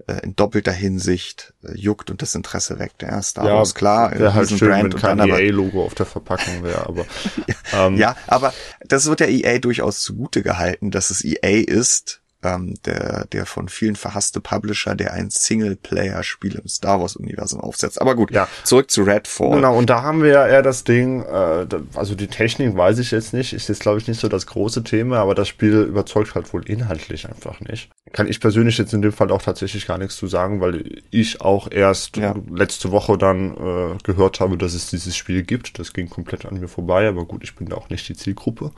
äh, 0.07 0.23
in 0.23 0.35
doppelter 0.35 0.73
Hinsicht 0.73 1.53
äh, 1.63 1.77
juckt 1.77 2.11
und 2.11 2.23
das 2.23 2.35
Interesse 2.35 2.79
weckt. 2.79 3.03
Ja, 3.03 3.21
Star 3.21 3.45
ja, 3.45 3.57
Wars, 3.57 3.75
klar. 3.75 4.19
Wäre 4.19 4.33
halt 4.33 4.49
schön, 4.49 4.71
Brand 4.71 4.95
wenn 4.95 5.01
kein 5.03 5.19
EA-Logo 5.19 5.85
auf 5.85 5.95
der 5.95 6.07
Verpackung 6.07 6.63
wäre, 6.63 6.87
aber. 6.87 7.05
ja, 7.47 7.87
ähm, 7.87 7.99
ja, 7.99 8.17
aber 8.27 8.55
das 8.87 9.05
wird 9.05 9.21
der 9.21 9.29
EA 9.29 9.59
durchaus 9.59 10.01
zugute 10.01 10.43
gehalten, 10.43 10.91
dass 10.91 11.11
es 11.11 11.23
EA 11.23 11.63
ist, 11.69 12.23
ähm, 12.43 12.75
der, 12.85 13.27
der 13.27 13.47
von 13.47 13.69
vielen 13.69 13.97
verhasste 13.97 14.41
Publisher, 14.41 14.95
der 14.95 15.13
ein 15.13 15.31
Singleplayer-Spiel 15.31 16.55
im 16.57 16.69
Star 16.69 17.01
Wars-Universum 17.01 17.61
aufsetzt. 17.61 18.01
Aber 18.01 18.15
gut, 18.15 18.31
ja. 18.31 18.49
zurück 18.65 18.91
zu 18.91 19.03
Redfall. 19.03 19.57
Genau, 19.57 19.77
und 19.77 19.91
da 19.91 20.03
haben 20.03 20.23
wir 20.23 20.31
ja 20.31 20.47
eher 20.47 20.63
das 20.63 20.85
Ding, 20.85 21.23
äh, 21.23 21.67
also 21.95 22.15
die 22.15 22.29
Technik 22.29 22.77
weiß 22.77 22.99
ich 22.99 23.11
jetzt 23.11 23.33
nicht, 23.33 23.53
ist 23.53 23.69
jetzt 23.69 23.81
glaube 23.81 23.99
ich 23.99 24.07
nicht 24.07 24.21
so 24.21 24.29
das 24.29 24.47
große 24.47 24.85
Thema, 24.85 25.19
aber 25.19 25.35
das 25.35 25.49
Spiel 25.49 25.83
überzeugt 25.83 26.35
halt 26.35 26.53
wohl 26.53 26.69
inhaltlich 26.69 27.29
einfach 27.29 27.61
nicht. 27.61 27.91
Kann 28.13 28.29
ich 28.29 28.41
persönlich 28.41 28.79
jetzt 28.79 28.95
in 28.95 29.03
dem 29.03 29.13
Fall 29.13 29.31
auch 29.31 29.43
tatsächlich 29.43 29.87
gar 29.87 29.99
nichts 29.99 30.17
zu 30.17 30.29
sagen, 30.29 30.61
weil 30.61 31.03
ich 31.11 31.41
auch 31.41 31.71
erst 31.71 32.17
ja. 32.17 32.35
letzte 32.51 32.91
Woche 32.91 33.19
dann 33.19 33.57
äh, 33.57 33.99
gehört 34.03 34.41
habe, 34.41 34.57
dass 34.57 34.75
es 34.75 34.89
dieses 34.89 35.17
Spiel 35.17 35.43
gibt. 35.43 35.79
Das 35.79 35.93
ging 35.93 36.09
komplett 36.09 36.47
an 36.47 36.59
mir 36.59 36.69
vorbei, 36.69 37.09
aber 37.09 37.27
gut, 37.27 37.43
ich 37.45 37.55
bin 37.55 37.69
da 37.69 37.77
auch 37.77 37.91
nicht 37.91 38.09
die 38.09 38.17
Zielgruppe. 38.17 38.73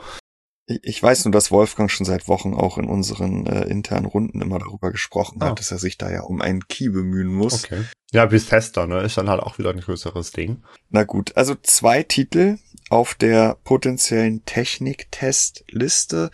Ich 0.82 1.02
weiß 1.02 1.24
nur, 1.24 1.32
dass 1.32 1.50
Wolfgang 1.50 1.90
schon 1.90 2.06
seit 2.06 2.28
Wochen 2.28 2.54
auch 2.54 2.78
in 2.78 2.86
unseren 2.86 3.46
äh, 3.46 3.64
internen 3.64 4.06
Runden 4.06 4.40
immer 4.40 4.58
darüber 4.58 4.92
gesprochen 4.92 5.42
hat, 5.42 5.52
oh. 5.52 5.54
dass 5.54 5.70
er 5.70 5.78
sich 5.78 5.98
da 5.98 6.10
ja 6.10 6.22
um 6.22 6.40
einen 6.40 6.66
Key 6.68 6.90
bemühen 6.90 7.32
muss. 7.32 7.64
Okay. 7.64 7.84
Ja, 8.12 8.26
Bethesda, 8.26 8.86
ne, 8.86 9.02
ist 9.02 9.16
dann 9.18 9.28
halt 9.28 9.40
auch 9.40 9.58
wieder 9.58 9.70
ein 9.70 9.80
größeres 9.80 10.32
Ding. 10.32 10.62
Na 10.88 11.04
gut, 11.04 11.36
also 11.36 11.54
zwei 11.62 12.02
Titel 12.02 12.58
auf 12.88 13.14
der 13.14 13.56
potenziellen 13.64 14.44
Technik-Testliste. 14.44 16.30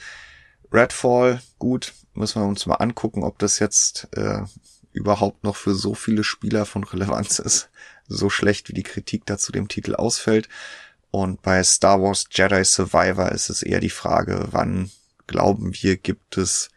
Redfall, 0.72 1.40
gut, 1.58 1.94
müssen 2.14 2.42
wir 2.42 2.46
uns 2.46 2.66
mal 2.66 2.76
angucken, 2.76 3.24
ob 3.24 3.38
das 3.38 3.58
jetzt 3.58 4.08
äh, 4.12 4.40
überhaupt 4.92 5.44
noch 5.44 5.56
für 5.56 5.74
so 5.74 5.94
viele 5.94 6.24
Spieler 6.24 6.66
von 6.66 6.84
Relevanz 6.84 7.38
ist. 7.38 7.70
So 8.08 8.30
schlecht 8.30 8.68
wie 8.68 8.74
die 8.74 8.82
Kritik 8.82 9.26
da 9.26 9.36
zu 9.36 9.52
dem 9.52 9.68
Titel 9.68 9.94
ausfällt. 9.94 10.48
Und 11.10 11.42
bei 11.42 11.62
Star 11.62 12.02
Wars 12.02 12.26
Jedi 12.30 12.64
Survivor 12.64 13.32
ist 13.32 13.48
es 13.48 13.62
eher 13.62 13.80
die 13.80 13.90
Frage, 13.90 14.48
wann 14.50 14.90
glauben 15.26 15.72
wir, 15.80 15.96
gibt 15.96 16.36
es 16.36 16.70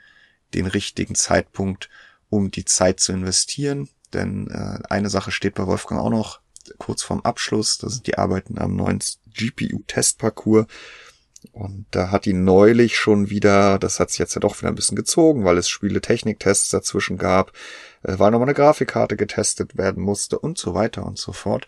den 0.53 0.65
richtigen 0.65 1.15
Zeitpunkt, 1.15 1.89
um 2.29 2.51
die 2.51 2.65
Zeit 2.65 2.99
zu 2.99 3.11
investieren. 3.11 3.89
Denn 4.13 4.49
äh, 4.49 4.79
eine 4.89 5.09
Sache 5.09 5.31
steht 5.31 5.55
bei 5.55 5.67
Wolfgang 5.67 6.01
auch 6.01 6.09
noch 6.09 6.39
kurz 6.77 7.03
vorm 7.03 7.21
Abschluss. 7.21 7.77
Da 7.77 7.89
sind 7.89 8.07
die 8.07 8.17
Arbeiten 8.17 8.57
am 8.57 8.75
neuen 8.75 8.99
GPU-Testparcours. 9.33 10.67
Und 11.53 11.85
da 11.91 12.11
hat 12.11 12.27
ihn 12.27 12.43
neulich 12.43 12.97
schon 12.97 13.29
wieder, 13.29 13.79
das 13.79 13.99
hat 13.99 14.09
sich 14.09 14.19
jetzt 14.19 14.35
ja 14.35 14.41
doch 14.41 14.59
wieder 14.59 14.69
ein 14.69 14.75
bisschen 14.75 14.97
gezogen, 14.97 15.45
weil 15.45 15.57
es 15.57 15.69
Spiele-Technik-Tests 15.69 16.69
dazwischen 16.69 17.17
gab, 17.17 17.51
äh, 18.03 18.19
weil 18.19 18.31
nochmal 18.31 18.47
eine 18.47 18.55
Grafikkarte 18.55 19.15
getestet 19.15 19.77
werden 19.77 20.03
musste 20.03 20.37
und 20.37 20.57
so 20.57 20.73
weiter 20.73 21.05
und 21.05 21.17
so 21.17 21.31
fort. 21.31 21.65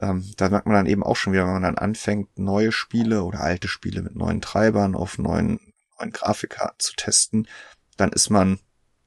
Ähm, 0.00 0.32
da 0.36 0.48
merkt 0.48 0.66
man 0.66 0.76
dann 0.76 0.86
eben 0.86 1.02
auch 1.02 1.16
schon 1.16 1.32
wieder, 1.32 1.44
wenn 1.44 1.54
man 1.54 1.62
dann 1.62 1.78
anfängt, 1.78 2.38
neue 2.38 2.72
Spiele 2.72 3.24
oder 3.24 3.40
alte 3.40 3.68
Spiele 3.68 4.02
mit 4.02 4.14
neuen 4.14 4.40
Treibern 4.40 4.94
auf 4.94 5.18
neuen, 5.18 5.60
neuen 5.98 6.12
Grafikkarten 6.12 6.78
zu 6.78 6.94
testen, 6.94 7.48
dann 7.96 8.12
ist 8.12 8.30
man 8.30 8.60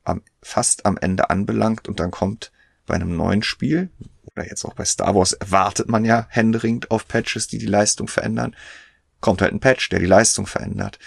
am, 0.04 0.22
fast 0.42 0.86
am 0.86 0.98
Ende 0.98 1.30
anbelangt 1.30 1.88
und 1.88 2.00
dann 2.00 2.12
kommt 2.12 2.52
bei 2.86 2.96
einem 2.96 3.16
neuen 3.16 3.44
Spiel, 3.44 3.90
oder 4.36 4.48
jetzt 4.48 4.66
auch 4.66 4.74
bei 4.74 4.86
Star 4.86 5.16
Wars 5.16 5.34
erwartet 5.34 5.88
man 5.90 6.06
ja 6.06 6.26
händeringend 6.30 6.92
auf 6.92 7.08
Patches, 7.08 7.48
die 7.48 7.58
die 7.58 7.66
Leistung 7.66 8.08
verändern, 8.08 8.56
kommt 9.20 9.42
halt 9.42 9.54
ein 9.54 9.60
Patch, 9.60 9.90
der 9.90 10.00
die 10.00 10.06
Leistung 10.06 10.48
verändert. 10.48 11.00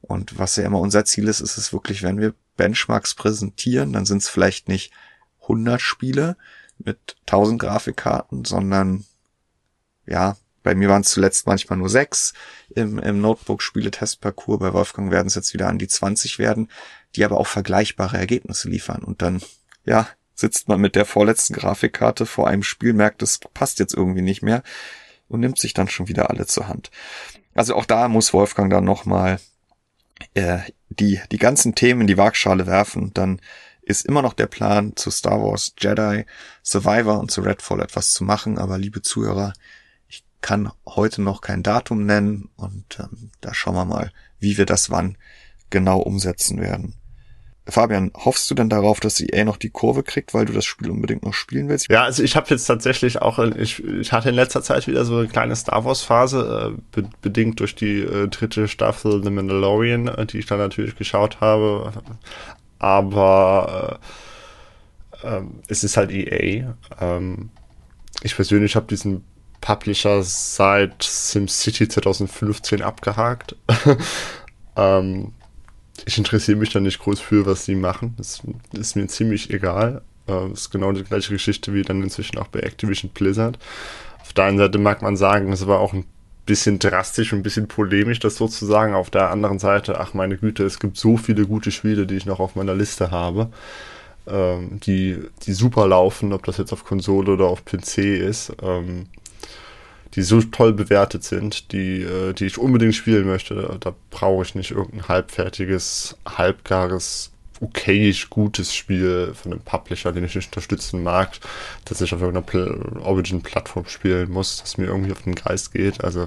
Und 0.00 0.38
was 0.38 0.56
ja 0.56 0.64
immer 0.64 0.80
unser 0.80 1.04
Ziel 1.04 1.28
ist, 1.28 1.40
ist 1.40 1.58
es 1.58 1.72
wirklich, 1.72 2.02
wenn 2.02 2.18
wir 2.18 2.34
Benchmarks 2.56 3.14
präsentieren, 3.14 3.92
dann 3.92 4.06
sind 4.06 4.22
es 4.22 4.28
vielleicht 4.28 4.68
nicht 4.68 4.92
100 5.42 5.80
Spiele 5.80 6.36
mit 6.78 7.16
1000 7.26 7.60
Grafikkarten, 7.60 8.44
sondern 8.44 9.04
ja, 10.08 10.36
bei 10.62 10.74
mir 10.74 10.88
waren 10.88 11.02
es 11.02 11.10
zuletzt 11.10 11.46
manchmal 11.46 11.78
nur 11.78 11.88
sechs 11.88 12.34
im, 12.74 12.98
im 12.98 13.20
Notebook-Spiele-Testparcours. 13.20 14.58
Bei 14.58 14.72
Wolfgang 14.72 15.10
werden 15.10 15.28
es 15.28 15.34
jetzt 15.34 15.54
wieder 15.54 15.68
an 15.68 15.78
die 15.78 15.88
20 15.88 16.38
werden, 16.38 16.68
die 17.16 17.24
aber 17.24 17.38
auch 17.38 17.46
vergleichbare 17.46 18.18
Ergebnisse 18.18 18.68
liefern. 18.68 19.02
Und 19.02 19.22
dann, 19.22 19.40
ja, 19.84 20.08
sitzt 20.34 20.68
man 20.68 20.80
mit 20.80 20.94
der 20.94 21.04
vorletzten 21.04 21.54
Grafikkarte 21.54 22.26
vor 22.26 22.48
einem 22.48 22.62
Spiel, 22.62 22.92
merkt, 22.92 23.22
es 23.22 23.38
passt 23.38 23.78
jetzt 23.78 23.94
irgendwie 23.94 24.22
nicht 24.22 24.42
mehr 24.42 24.62
und 25.28 25.40
nimmt 25.40 25.58
sich 25.58 25.74
dann 25.74 25.88
schon 25.88 26.08
wieder 26.08 26.30
alle 26.30 26.46
zur 26.46 26.68
Hand. 26.68 26.90
Also 27.54 27.74
auch 27.74 27.84
da 27.84 28.08
muss 28.08 28.32
Wolfgang 28.32 28.70
dann 28.70 28.84
nochmal 28.84 29.40
äh, 30.34 30.58
die, 30.90 31.20
die 31.32 31.38
ganzen 31.38 31.74
Themen 31.74 32.02
in 32.02 32.06
die 32.06 32.18
Waagschale 32.18 32.66
werfen. 32.66 33.12
Dann 33.14 33.40
ist 33.82 34.06
immer 34.06 34.22
noch 34.22 34.34
der 34.34 34.46
Plan, 34.46 34.96
zu 34.96 35.10
Star 35.10 35.40
Wars 35.40 35.72
Jedi 35.78 36.26
Survivor 36.62 37.18
und 37.18 37.30
zu 37.30 37.40
Redfall 37.40 37.80
etwas 37.80 38.12
zu 38.12 38.22
machen. 38.22 38.58
Aber 38.58 38.78
liebe 38.78 39.02
Zuhörer, 39.02 39.54
kann 40.40 40.70
heute 40.86 41.22
noch 41.22 41.40
kein 41.40 41.62
Datum 41.62 42.06
nennen 42.06 42.48
und 42.56 42.98
ähm, 43.00 43.30
da 43.40 43.54
schauen 43.54 43.74
wir 43.74 43.84
mal, 43.84 44.12
wie 44.38 44.56
wir 44.56 44.66
das 44.66 44.90
wann 44.90 45.16
genau 45.70 45.98
umsetzen 46.00 46.60
werden. 46.60 46.94
Fabian, 47.70 48.10
hoffst 48.14 48.50
du 48.50 48.54
denn 48.54 48.70
darauf, 48.70 48.98
dass 48.98 49.20
EA 49.20 49.44
noch 49.44 49.58
die 49.58 49.68
Kurve 49.68 50.02
kriegt, 50.02 50.32
weil 50.32 50.46
du 50.46 50.54
das 50.54 50.64
Spiel 50.64 50.90
unbedingt 50.90 51.22
noch 51.22 51.34
spielen 51.34 51.68
willst? 51.68 51.90
Ja, 51.90 52.04
also 52.04 52.22
ich 52.22 52.34
habe 52.34 52.46
jetzt 52.48 52.64
tatsächlich 52.64 53.20
auch, 53.20 53.38
ich, 53.38 53.84
ich 53.84 54.12
hatte 54.12 54.30
in 54.30 54.34
letzter 54.34 54.62
Zeit 54.62 54.86
wieder 54.86 55.04
so 55.04 55.18
eine 55.18 55.28
kleine 55.28 55.54
Star 55.54 55.84
Wars 55.84 56.00
Phase, 56.00 56.74
äh, 56.76 56.80
be 56.92 57.10
bedingt 57.20 57.60
durch 57.60 57.74
die 57.74 58.00
äh, 58.00 58.28
dritte 58.28 58.68
Staffel 58.68 59.22
The 59.22 59.30
Mandalorian, 59.30 60.08
äh, 60.08 60.24
die 60.24 60.38
ich 60.38 60.46
dann 60.46 60.58
natürlich 60.58 60.96
geschaut 60.96 61.42
habe. 61.42 61.92
Aber 62.78 64.00
äh, 65.22 65.36
äh, 65.36 65.42
es 65.66 65.84
ist 65.84 65.98
halt 65.98 66.10
EA. 66.10 66.74
Ähm, 67.00 67.50
ich 68.22 68.34
persönlich 68.34 68.76
habe 68.76 68.86
diesen 68.86 69.24
Publisher 69.60 70.22
seit 70.22 71.02
SimCity 71.02 71.88
2015 71.88 72.82
abgehakt. 72.82 73.56
ähm, 74.76 75.32
ich 76.06 76.18
interessiere 76.18 76.58
mich 76.58 76.72
da 76.72 76.80
nicht 76.80 77.00
groß 77.00 77.20
für, 77.20 77.46
was 77.46 77.64
sie 77.64 77.74
machen. 77.74 78.14
Das 78.16 78.42
ist 78.72 78.96
mir 78.96 79.06
ziemlich 79.08 79.50
egal. 79.50 80.02
Äh, 80.28 80.52
ist 80.52 80.70
genau 80.70 80.92
die 80.92 81.04
gleiche 81.04 81.32
Geschichte 81.32 81.74
wie 81.74 81.82
dann 81.82 82.02
inzwischen 82.02 82.38
auch 82.38 82.48
bei 82.48 82.60
Activision 82.60 83.10
Blizzard. 83.10 83.58
Auf 84.20 84.32
der 84.32 84.44
einen 84.44 84.58
Seite 84.58 84.78
mag 84.78 85.02
man 85.02 85.16
sagen, 85.16 85.52
es 85.52 85.66
war 85.66 85.80
auch 85.80 85.92
ein 85.92 86.04
bisschen 86.46 86.78
drastisch 86.78 87.32
und 87.32 87.40
ein 87.40 87.42
bisschen 87.42 87.68
polemisch, 87.68 88.20
das 88.20 88.36
sozusagen. 88.36 88.94
Auf 88.94 89.10
der 89.10 89.30
anderen 89.30 89.58
Seite, 89.58 90.00
ach 90.00 90.14
meine 90.14 90.38
Güte, 90.38 90.64
es 90.64 90.80
gibt 90.80 90.96
so 90.96 91.16
viele 91.16 91.46
gute 91.46 91.70
Spiele, 91.70 92.06
die 92.06 92.16
ich 92.16 92.26
noch 92.26 92.40
auf 92.40 92.56
meiner 92.56 92.74
Liste 92.74 93.10
habe, 93.10 93.50
ähm, 94.26 94.80
die, 94.80 95.18
die 95.44 95.52
super 95.52 95.86
laufen, 95.86 96.32
ob 96.32 96.44
das 96.44 96.56
jetzt 96.56 96.72
auf 96.72 96.84
Konsole 96.84 97.32
oder 97.32 97.46
auf 97.46 97.64
PC 97.64 97.98
ist. 97.98 98.52
Ähm, 98.62 99.06
die 100.14 100.22
so 100.22 100.40
toll 100.42 100.72
bewertet 100.72 101.24
sind, 101.24 101.72
die, 101.72 102.02
äh, 102.02 102.32
die 102.32 102.46
ich 102.46 102.58
unbedingt 102.58 102.94
spielen 102.94 103.26
möchte. 103.26 103.78
Da, 103.80 103.94
brauche 104.10 104.42
ich 104.42 104.54
nicht 104.54 104.70
irgendein 104.70 105.08
halbfertiges, 105.08 106.16
halbgares, 106.26 107.30
okayisch 107.60 108.30
gutes 108.30 108.74
Spiel 108.74 109.32
von 109.34 109.52
einem 109.52 109.60
Publisher, 109.60 110.12
den 110.12 110.24
ich 110.24 110.34
nicht 110.34 110.46
unterstützen 110.48 111.02
mag, 111.02 111.32
dass 111.84 112.00
ich 112.00 112.14
auf 112.14 112.22
irgendeiner 112.22 113.04
Origin-Plattform 113.04 113.86
spielen 113.86 114.30
muss, 114.30 114.60
das 114.60 114.78
mir 114.78 114.86
irgendwie 114.86 115.12
auf 115.12 115.22
den 115.22 115.34
Geist 115.34 115.72
geht. 115.72 116.02
Also 116.04 116.24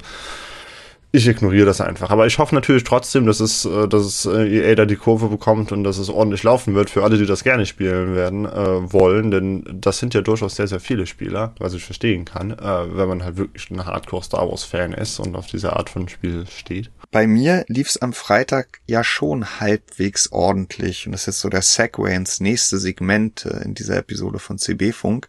ich 1.13 1.27
ignoriere 1.27 1.65
das 1.65 1.81
einfach. 1.81 2.09
Aber 2.09 2.25
ich 2.25 2.37
hoffe 2.39 2.55
natürlich 2.55 2.85
trotzdem, 2.85 3.25
dass 3.25 3.39
es, 3.41 3.65
äh, 3.65 3.87
dass 3.87 4.05
es 4.05 4.25
äh, 4.25 4.47
EA 4.47 4.75
da 4.75 4.85
die 4.85 4.95
Kurve 4.95 5.27
bekommt 5.27 5.71
und 5.71 5.83
dass 5.83 5.97
es 5.97 6.09
ordentlich 6.09 6.43
laufen 6.43 6.73
wird 6.73 6.89
für 6.89 7.03
alle, 7.03 7.17
die 7.17 7.25
das 7.25 7.43
gerne 7.43 7.65
spielen 7.65 8.15
werden 8.15 8.45
äh, 8.45 8.93
wollen. 8.93 9.31
Denn 9.31 9.63
das 9.73 9.99
sind 9.99 10.13
ja 10.13 10.21
durchaus 10.21 10.55
sehr, 10.55 10.67
sehr 10.67 10.79
viele 10.79 11.05
Spieler, 11.05 11.53
was 11.59 11.73
ich 11.73 11.83
verstehen 11.83 12.23
kann, 12.23 12.51
äh, 12.51 12.97
wenn 12.97 13.09
man 13.09 13.23
halt 13.23 13.37
wirklich 13.37 13.69
ein 13.71 13.85
Hardcore 13.85 14.23
Star 14.23 14.49
Wars 14.49 14.63
Fan 14.63 14.93
ist 14.93 15.19
und 15.19 15.35
auf 15.35 15.47
diese 15.47 15.73
Art 15.73 15.89
von 15.89 16.07
Spiel 16.07 16.45
steht. 16.47 16.91
Bei 17.11 17.27
mir 17.27 17.65
lief 17.67 17.89
es 17.89 18.01
am 18.01 18.13
Freitag 18.13 18.79
ja 18.87 19.03
schon 19.03 19.59
halbwegs 19.59 20.31
ordentlich. 20.31 21.05
Und 21.05 21.11
das 21.11 21.21
ist 21.21 21.27
jetzt 21.27 21.39
so 21.41 21.49
der 21.49 21.61
Segway 21.61 22.15
ins 22.15 22.39
nächste 22.39 22.77
Segment 22.77 23.45
äh, 23.45 23.63
in 23.65 23.73
dieser 23.73 23.97
Episode 23.97 24.39
von 24.39 24.57
CB 24.57 24.93
Funk. 24.93 25.27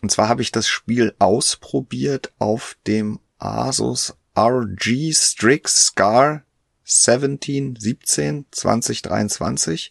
Und 0.00 0.12
zwar 0.12 0.28
habe 0.28 0.42
ich 0.42 0.52
das 0.52 0.68
Spiel 0.68 1.12
ausprobiert 1.18 2.32
auf 2.38 2.76
dem 2.86 3.18
Asus 3.38 4.14
RG 4.38 5.12
Strix 5.12 5.86
Scar 5.86 6.44
17 6.84 7.76
17 7.76 8.46
2023 8.52 9.90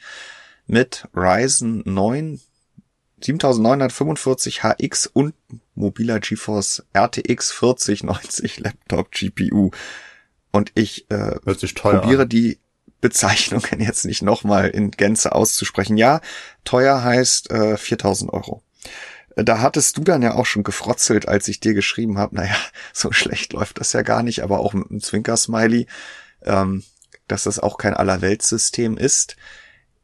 mit 0.68 1.08
Ryzen 1.14 1.84
9 1.86 2.40
7945 3.20 4.62
HX 4.64 5.08
und 5.08 5.34
mobiler 5.76 6.20
GeForce 6.20 6.86
RTX 6.96 7.52
4090 7.52 8.60
Laptop 8.60 9.12
GPU. 9.12 9.72
Und 10.52 10.72
ich 10.76 11.10
äh, 11.10 11.40
probiere 11.74 12.22
an. 12.24 12.30
die 12.30 12.60
Bezeichnungen 13.02 13.80
jetzt 13.80 14.06
nicht 14.06 14.22
nochmal 14.22 14.70
in 14.70 14.92
Gänze 14.92 15.34
auszusprechen. 15.34 15.98
Ja, 15.98 16.22
teuer 16.64 17.04
heißt 17.04 17.52
äh, 17.52 17.78
4000 17.78 18.32
Euro. 18.32 18.64
Da 19.44 19.60
hattest 19.60 19.96
du 19.98 20.04
dann 20.04 20.24
ja 20.24 20.34
auch 20.34 20.48
schon 20.48 20.64
gefrotzelt, 20.64 21.28
als 21.28 21.48
ich 21.48 21.60
dir 21.60 21.76
geschrieben 21.76 22.18
habe, 22.18 22.36
naja, 22.36 22.56
so 22.94 23.12
schlecht 23.12 23.54
läuft 23.54 23.80
das 23.80 23.94
ja 23.94 24.02
gar 24.02 24.24
nicht, 24.24 24.42
aber 24.42 24.60
auch 24.60 24.74
mit 24.74 24.90
einem 24.90 25.00
Zwinker-Smiley, 25.00 25.86
ähm, 26.44 26.84
dass 27.28 27.44
das 27.44 27.60
auch 27.60 27.78
kein 27.78 27.94
Allerweltssystem 27.94 28.98
ist. 28.98 29.36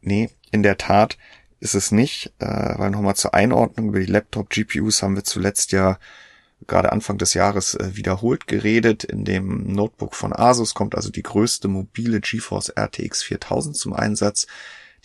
Nee, 0.01 0.29
in 0.51 0.61
der 0.61 0.77
Tat 0.77 1.17
ist 1.59 1.73
es 1.73 1.91
nicht, 1.91 2.33
äh, 2.39 2.45
weil 2.45 2.91
nochmal 2.91 3.15
zur 3.15 3.33
Einordnung 3.33 3.89
über 3.89 3.99
die 3.99 4.05
Laptop-GPUs 4.05 5.01
haben 5.01 5.15
wir 5.15 5.23
zuletzt 5.23 5.71
ja 5.71 5.97
gerade 6.67 6.91
Anfang 6.91 7.17
des 7.17 7.33
Jahres 7.33 7.73
äh, 7.75 7.95
wiederholt 7.95 8.47
geredet. 8.47 9.03
In 9.03 9.25
dem 9.25 9.73
Notebook 9.73 10.13
von 10.13 10.33
Asus 10.33 10.75
kommt 10.75 10.93
also 10.93 11.09
die 11.09 11.23
größte 11.23 11.67
mobile 11.67 12.21
GeForce 12.21 12.73
RTX 12.77 13.23
4000 13.23 13.75
zum 13.75 13.93
Einsatz. 13.93 14.45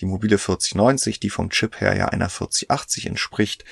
Die 0.01 0.07
mobile 0.07 0.39
4090, 0.39 1.19
die 1.19 1.31
vom 1.31 1.51
Chip 1.51 1.81
her 1.81 1.97
ja 1.97 2.09
einer 2.09 2.29
4080 2.29 3.07
entspricht. 3.07 3.65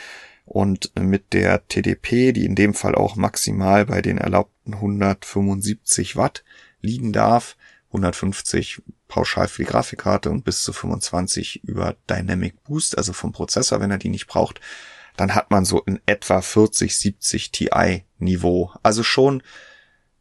Und 0.46 0.92
mit 0.98 1.32
der 1.32 1.66
TDP, 1.66 2.32
die 2.32 2.44
in 2.44 2.54
dem 2.54 2.72
Fall 2.72 2.94
auch 2.94 3.16
maximal 3.16 3.84
bei 3.84 4.00
den 4.00 4.16
erlaubten 4.16 4.74
175 4.74 6.16
Watt 6.16 6.44
liegen 6.80 7.12
darf, 7.12 7.56
150 7.88 8.80
pauschal 9.08 9.48
für 9.48 9.62
die 9.62 9.68
Grafikkarte 9.68 10.30
und 10.30 10.44
bis 10.44 10.62
zu 10.62 10.72
25 10.72 11.64
über 11.64 11.96
Dynamic 12.08 12.62
Boost, 12.62 12.96
also 12.96 13.12
vom 13.12 13.32
Prozessor, 13.32 13.80
wenn 13.80 13.90
er 13.90 13.98
die 13.98 14.08
nicht 14.08 14.28
braucht, 14.28 14.60
dann 15.16 15.34
hat 15.34 15.50
man 15.50 15.64
so 15.64 15.82
in 15.82 16.00
etwa 16.06 16.40
40, 16.40 16.96
70 16.96 17.50
Ti 17.50 18.02
Niveau. 18.18 18.70
Also 18.82 19.02
schon 19.02 19.42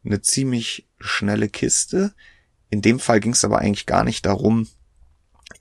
eine 0.04 0.22
ziemlich 0.22 0.88
schnelle 0.98 1.48
Kiste. 1.48 2.14
In 2.70 2.82
dem 2.82 2.98
Fall 2.98 3.20
ging 3.20 3.32
es 3.32 3.44
aber 3.44 3.58
eigentlich 3.58 3.86
gar 3.86 4.04
nicht 4.04 4.26
darum, 4.26 4.68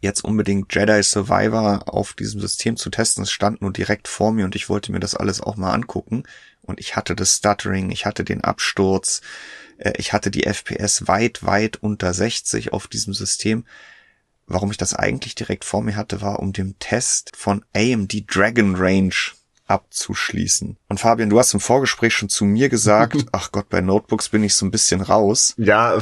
jetzt 0.05 0.23
unbedingt 0.23 0.73
Jedi 0.73 1.03
Survivor 1.03 1.93
auf 1.93 2.13
diesem 2.13 2.39
System 2.39 2.77
zu 2.77 2.89
testen. 2.89 3.23
Es 3.23 3.31
stand 3.31 3.61
nur 3.61 3.73
direkt 3.73 4.07
vor 4.07 4.31
mir 4.31 4.45
und 4.45 4.55
ich 4.55 4.69
wollte 4.69 4.93
mir 4.93 4.99
das 4.99 5.15
alles 5.15 5.41
auch 5.41 5.57
mal 5.57 5.73
angucken. 5.73 6.23
Und 6.61 6.79
ich 6.79 6.95
hatte 6.95 7.15
das 7.15 7.35
Stuttering, 7.35 7.91
ich 7.91 8.05
hatte 8.05 8.23
den 8.23 8.43
Absturz, 8.43 9.21
äh, 9.77 9.93
ich 9.97 10.13
hatte 10.13 10.31
die 10.31 10.45
FPS 10.45 11.07
weit, 11.07 11.45
weit 11.45 11.77
unter 11.77 12.13
60 12.13 12.73
auf 12.73 12.87
diesem 12.87 13.13
System. 13.13 13.65
Warum 14.47 14.71
ich 14.71 14.77
das 14.77 14.93
eigentlich 14.93 15.35
direkt 15.35 15.65
vor 15.65 15.81
mir 15.81 15.95
hatte, 15.95 16.21
war 16.21 16.39
um 16.39 16.53
den 16.53 16.77
Test 16.79 17.35
von 17.35 17.65
AMD 17.73 18.25
Dragon 18.27 18.75
Range 18.75 19.13
abzuschließen. 19.67 20.77
Und 20.87 20.99
Fabian, 20.99 21.29
du 21.29 21.39
hast 21.39 21.53
im 21.53 21.59
Vorgespräch 21.59 22.13
schon 22.13 22.29
zu 22.29 22.45
mir 22.45 22.69
gesagt, 22.69 23.25
ach 23.31 23.51
Gott, 23.51 23.69
bei 23.69 23.81
Notebooks 23.81 24.29
bin 24.29 24.43
ich 24.43 24.53
so 24.53 24.65
ein 24.65 24.71
bisschen 24.71 25.01
raus. 25.01 25.55
Ja, 25.57 25.99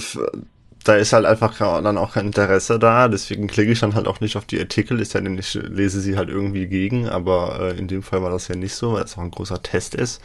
da 0.83 0.95
ist 0.95 1.13
halt 1.13 1.25
einfach 1.25 1.57
dann 1.57 1.97
auch 1.97 2.13
kein 2.13 2.27
Interesse 2.27 2.79
da, 2.79 3.07
deswegen 3.07 3.47
klicke 3.47 3.71
ich 3.71 3.79
dann 3.79 3.95
halt 3.95 4.07
auch 4.07 4.19
nicht 4.19 4.35
auf 4.35 4.45
die 4.45 4.59
Artikel, 4.59 4.99
ist 4.99 5.13
ja 5.13 5.21
denn 5.21 5.37
ich 5.37 5.53
lese 5.53 6.01
sie 6.01 6.17
halt 6.17 6.29
irgendwie 6.29 6.67
gegen, 6.67 7.07
aber 7.07 7.59
äh, 7.59 7.77
in 7.77 7.87
dem 7.87 8.03
Fall 8.03 8.21
war 8.21 8.29
das 8.31 8.47
ja 8.47 8.55
nicht 8.55 8.75
so, 8.75 8.93
weil 8.93 9.03
es 9.03 9.17
auch 9.17 9.21
ein 9.21 9.31
großer 9.31 9.61
Test 9.61 9.95
ist. 9.95 10.21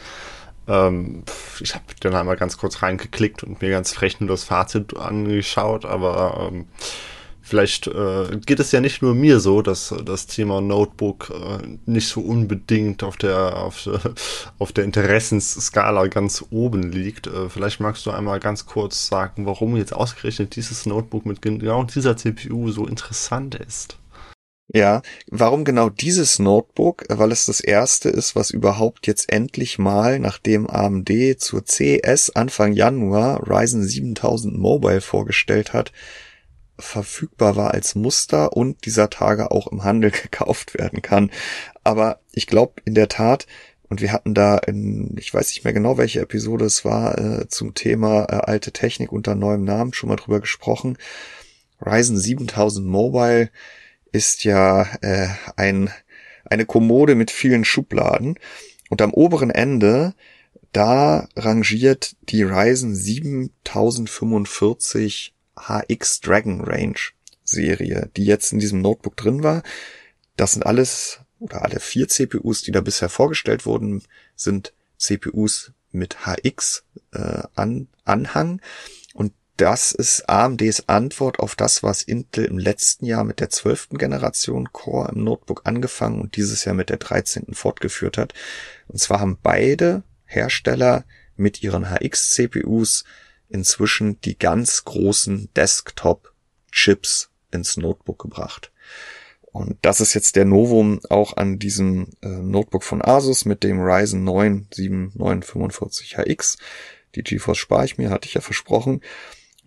Ähm, 0.67 1.23
ich 1.61 1.75
habe 1.75 1.85
dann 2.01 2.15
einmal 2.15 2.37
ganz 2.37 2.59
kurz 2.59 2.83
reingeklickt 2.83 3.43
und 3.43 3.63
mir 3.63 3.71
ganz 3.71 3.93
frech 3.93 4.21
nur 4.21 4.29
das 4.29 4.45
Fazit 4.45 4.97
angeschaut, 4.97 5.85
aber 5.85 6.51
ähm, 6.51 6.67
vielleicht 7.49 7.87
äh, 7.87 8.39
geht 8.45 8.61
es 8.61 8.73
ja 8.73 8.81
nicht 8.81 9.03
nur 9.03 9.15
mir 9.15 9.41
so, 9.41 9.63
dass 9.63 9.95
das 10.05 10.27
Thema 10.27 10.61
Notebook 10.61 11.31
äh, 11.31 11.67
nicht 11.87 12.09
so 12.09 12.21
unbedingt 12.21 13.03
auf 13.03 13.17
der 13.17 13.57
auf, 13.57 13.89
auf 14.59 14.73
der 14.73 14.85
Interessensskala 14.85 16.07
ganz 16.07 16.45
oben 16.51 16.93
liegt. 16.93 17.27
Äh, 17.27 17.49
vielleicht 17.49 17.81
magst 17.81 18.07
du 18.07 18.11
einmal 18.11 18.41
ganz 18.41 18.67
kurz 18.67 19.09
sagen, 19.09 19.47
warum 19.47 19.77
jetzt 19.77 19.95
ausgerechnet 19.95 20.57
dieses 20.57 20.87
Notebook 20.87 21.27
mit 21.27 21.43
genau 21.43 21.85
dieser 21.85 22.17
CPU 22.17 22.71
so 22.71 22.87
interessant 22.87 23.55
ist. 23.55 23.99
Ja, 24.71 25.01
warum 25.31 25.65
genau 25.65 25.89
dieses 25.89 26.39
Notebook? 26.39 27.05
Weil 27.09 27.33
es 27.33 27.47
das 27.47 27.61
erste 27.61 28.11
ist, 28.11 28.37
was 28.37 28.51
überhaupt 28.51 29.07
jetzt 29.07 29.33
endlich 29.33 29.79
mal, 29.79 30.19
nachdem 30.19 30.69
AMD 30.69 31.11
zur 31.39 31.65
CES 31.65 32.31
Anfang 32.37 32.75
Januar 32.75 33.49
Ryzen 33.49 33.83
7000 33.83 34.59
Mobile 34.59 35.01
vorgestellt 35.01 35.73
hat, 35.73 35.93
verfügbar 36.79 37.57
war 37.57 37.73
als 37.73 37.95
Muster 37.95 38.57
und 38.57 38.85
dieser 38.85 39.11
Tage 39.11 39.51
auch 39.51 39.67
im 39.67 39.85
Handel 39.85 40.11
gekauft 40.11 40.79
werden 40.79 41.03
kann. 41.03 41.31
Aber 41.85 42.21
ich 42.33 42.47
glaube 42.47 42.75
in 42.85 42.95
der 42.95 43.09
Tat, 43.09 43.47
und 43.89 44.03
wir 44.03 44.13
hatten 44.13 44.35
da 44.35 44.59
in, 44.59 45.17
ich 45.19 45.33
weiß 45.33 45.49
nicht 45.49 45.65
mehr 45.65 45.73
genau, 45.73 45.97
welche 45.97 46.21
Episode 46.21 46.67
es 46.67 46.85
war, 46.85 47.19
äh, 47.19 47.49
zum 47.49 47.75
Thema 47.75 48.25
äh, 48.25 48.43
alte 48.45 48.73
Technik 48.73 49.13
unter 49.13 49.35
neuem 49.35 49.65
Namen 49.65 49.95
schon 49.95 50.11
mal 50.11 50.17
drüber 50.17 50.41
gesprochen. 50.41 50.99
Ryzen 51.81 52.19
7000 52.19 52.87
Mobile 52.87 53.51
ist 54.13 54.45
ja 54.45 54.83
äh, 55.01 55.29
ein, 55.57 55.91
eine 56.45 56.67
Kommode 56.67 57.15
mit 57.15 57.31
vielen 57.31 57.65
Schubladen 57.65 58.39
und 58.91 59.01
am 59.01 59.15
oberen 59.15 59.51
Ende 59.51 60.15
da 60.73 61.29
rangiert 61.35 62.15
die 62.29 62.43
Ryzen 62.43 62.95
7045 62.95 65.33
HX 65.67 66.21
Dragon 66.21 66.61
Range 66.61 66.99
Serie, 67.45 68.11
die 68.17 68.25
jetzt 68.25 68.53
in 68.53 68.59
diesem 68.59 68.81
Notebook 68.81 69.17
drin 69.17 69.43
war. 69.43 69.63
Das 70.37 70.53
sind 70.53 70.67
alles 70.67 71.21
oder 71.39 71.63
alle 71.63 71.81
vier 71.81 72.09
CPUs, 72.09 72.63
die 72.63 72.73
da 72.73 72.81
bisher 72.81 73.09
vorgestellt 73.09 73.65
wurden, 73.65 74.03
sind 74.35 74.73
CPUs 74.99 75.73
mit 75.91 76.27
HX 76.27 76.85
äh, 77.13 77.43
an, 77.55 77.89
Anhang 78.05 78.61
das 79.59 79.91
ist 79.91 80.29
AMDs 80.29 80.89
Antwort 80.89 81.41
auf 81.41 81.57
das, 81.57 81.83
was 81.83 82.03
Intel 82.03 82.45
im 82.45 82.59
letzten 82.59 83.05
Jahr 83.07 83.25
mit 83.25 83.41
der 83.41 83.51
zwölften 83.51 83.99
Generation 83.99 84.73
Core 84.73 85.11
im 85.13 85.25
Notebook 85.25 85.63
angefangen 85.65 86.21
und 86.21 86.37
dieses 86.37 86.65
Jahr 86.65 86.77
mit 86.77 86.91
der 86.91 86.99
13. 86.99 87.55
fortgeführt 87.55 88.19
hat. 88.19 88.35
Und 88.87 89.01
zwar 89.01 89.19
haben 89.19 89.37
beide 89.43 90.05
Hersteller 90.27 91.05
mit 91.35 91.61
ihren 91.65 91.87
HX-CPUs 91.87 93.03
inzwischen 93.49 94.21
die 94.21 94.39
ganz 94.39 94.85
großen 94.85 95.49
Desktop-Chips 95.55 97.31
ins 97.51 97.77
Notebook 97.77 98.19
gebracht. 98.19 98.73
Und 99.51 99.79
das 99.83 100.01
ist 100.01 100.15
jetzt 100.15 100.37
der 100.37 100.45
Novum 100.45 101.01
auch 101.09 101.37
an 101.37 101.59
diesem 101.59 102.11
äh, 102.23 102.29
Notebook 102.29 102.85
von 102.85 103.03
Asus 103.03 103.45
mit 103.45 103.65
dem 103.65 103.81
Ryzen 103.81 104.23
9 104.25 104.69
7945HX. 104.73 106.59
Die 107.15 107.23
GeForce 107.23 107.59
spare 107.59 107.85
ich 107.87 107.97
mir, 107.97 108.11
hatte 108.11 108.29
ich 108.29 108.35
ja 108.35 108.41
versprochen 108.41 109.01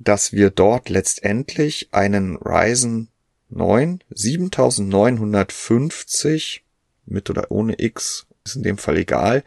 dass 0.03 0.33
wir 0.33 0.49
dort 0.49 0.89
letztendlich 0.89 1.89
einen 1.91 2.37
Ryzen 2.37 3.09
9 3.49 4.03
7950 4.09 6.65
mit 7.05 7.29
oder 7.29 7.51
ohne 7.51 7.75
X, 7.77 8.25
ist 8.45 8.55
in 8.55 8.63
dem 8.63 8.77
Fall 8.77 8.97
egal, 8.97 9.43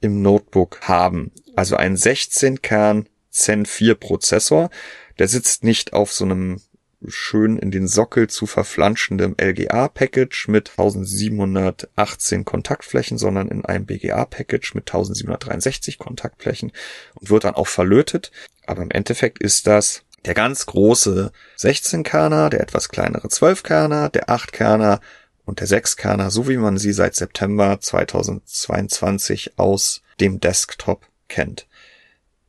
im 0.00 0.22
Notebook 0.22 0.80
haben. 0.82 1.30
Also 1.54 1.76
ein 1.76 1.96
16 1.96 2.62
Kern 2.62 3.08
Zen 3.32 3.66
4 3.66 3.96
Prozessor. 3.96 4.70
Der 5.18 5.26
sitzt 5.26 5.64
nicht 5.64 5.92
auf 5.92 6.12
so 6.12 6.24
einem 6.24 6.60
schön 7.08 7.58
in 7.58 7.70
den 7.70 7.88
Sockel 7.88 8.28
zu 8.28 8.46
verflanschendem 8.46 9.34
LGA-Package 9.40 10.48
mit 10.48 10.70
1718 10.70 12.44
Kontaktflächen, 12.44 13.18
sondern 13.18 13.48
in 13.48 13.64
einem 13.64 13.86
BGA-Package 13.86 14.74
mit 14.74 14.88
1763 14.88 15.98
Kontaktflächen 15.98 16.72
und 17.14 17.30
wird 17.30 17.44
dann 17.44 17.54
auch 17.54 17.66
verlötet. 17.66 18.30
Aber 18.66 18.82
im 18.82 18.90
Endeffekt 18.90 19.40
ist 19.42 19.66
das 19.66 20.04
der 20.24 20.34
ganz 20.34 20.66
große 20.66 21.32
16-Kerner, 21.58 22.50
der 22.50 22.60
etwas 22.60 22.88
kleinere 22.88 23.26
12-Kerner, 23.26 24.08
der 24.08 24.28
8-Kerner 24.28 25.00
und 25.44 25.58
der 25.58 25.66
6-Kerner, 25.66 26.30
so 26.30 26.48
wie 26.48 26.56
man 26.56 26.78
sie 26.78 26.92
seit 26.92 27.16
September 27.16 27.80
2022 27.80 29.58
aus 29.58 30.02
dem 30.20 30.38
Desktop 30.38 31.06
kennt. 31.28 31.66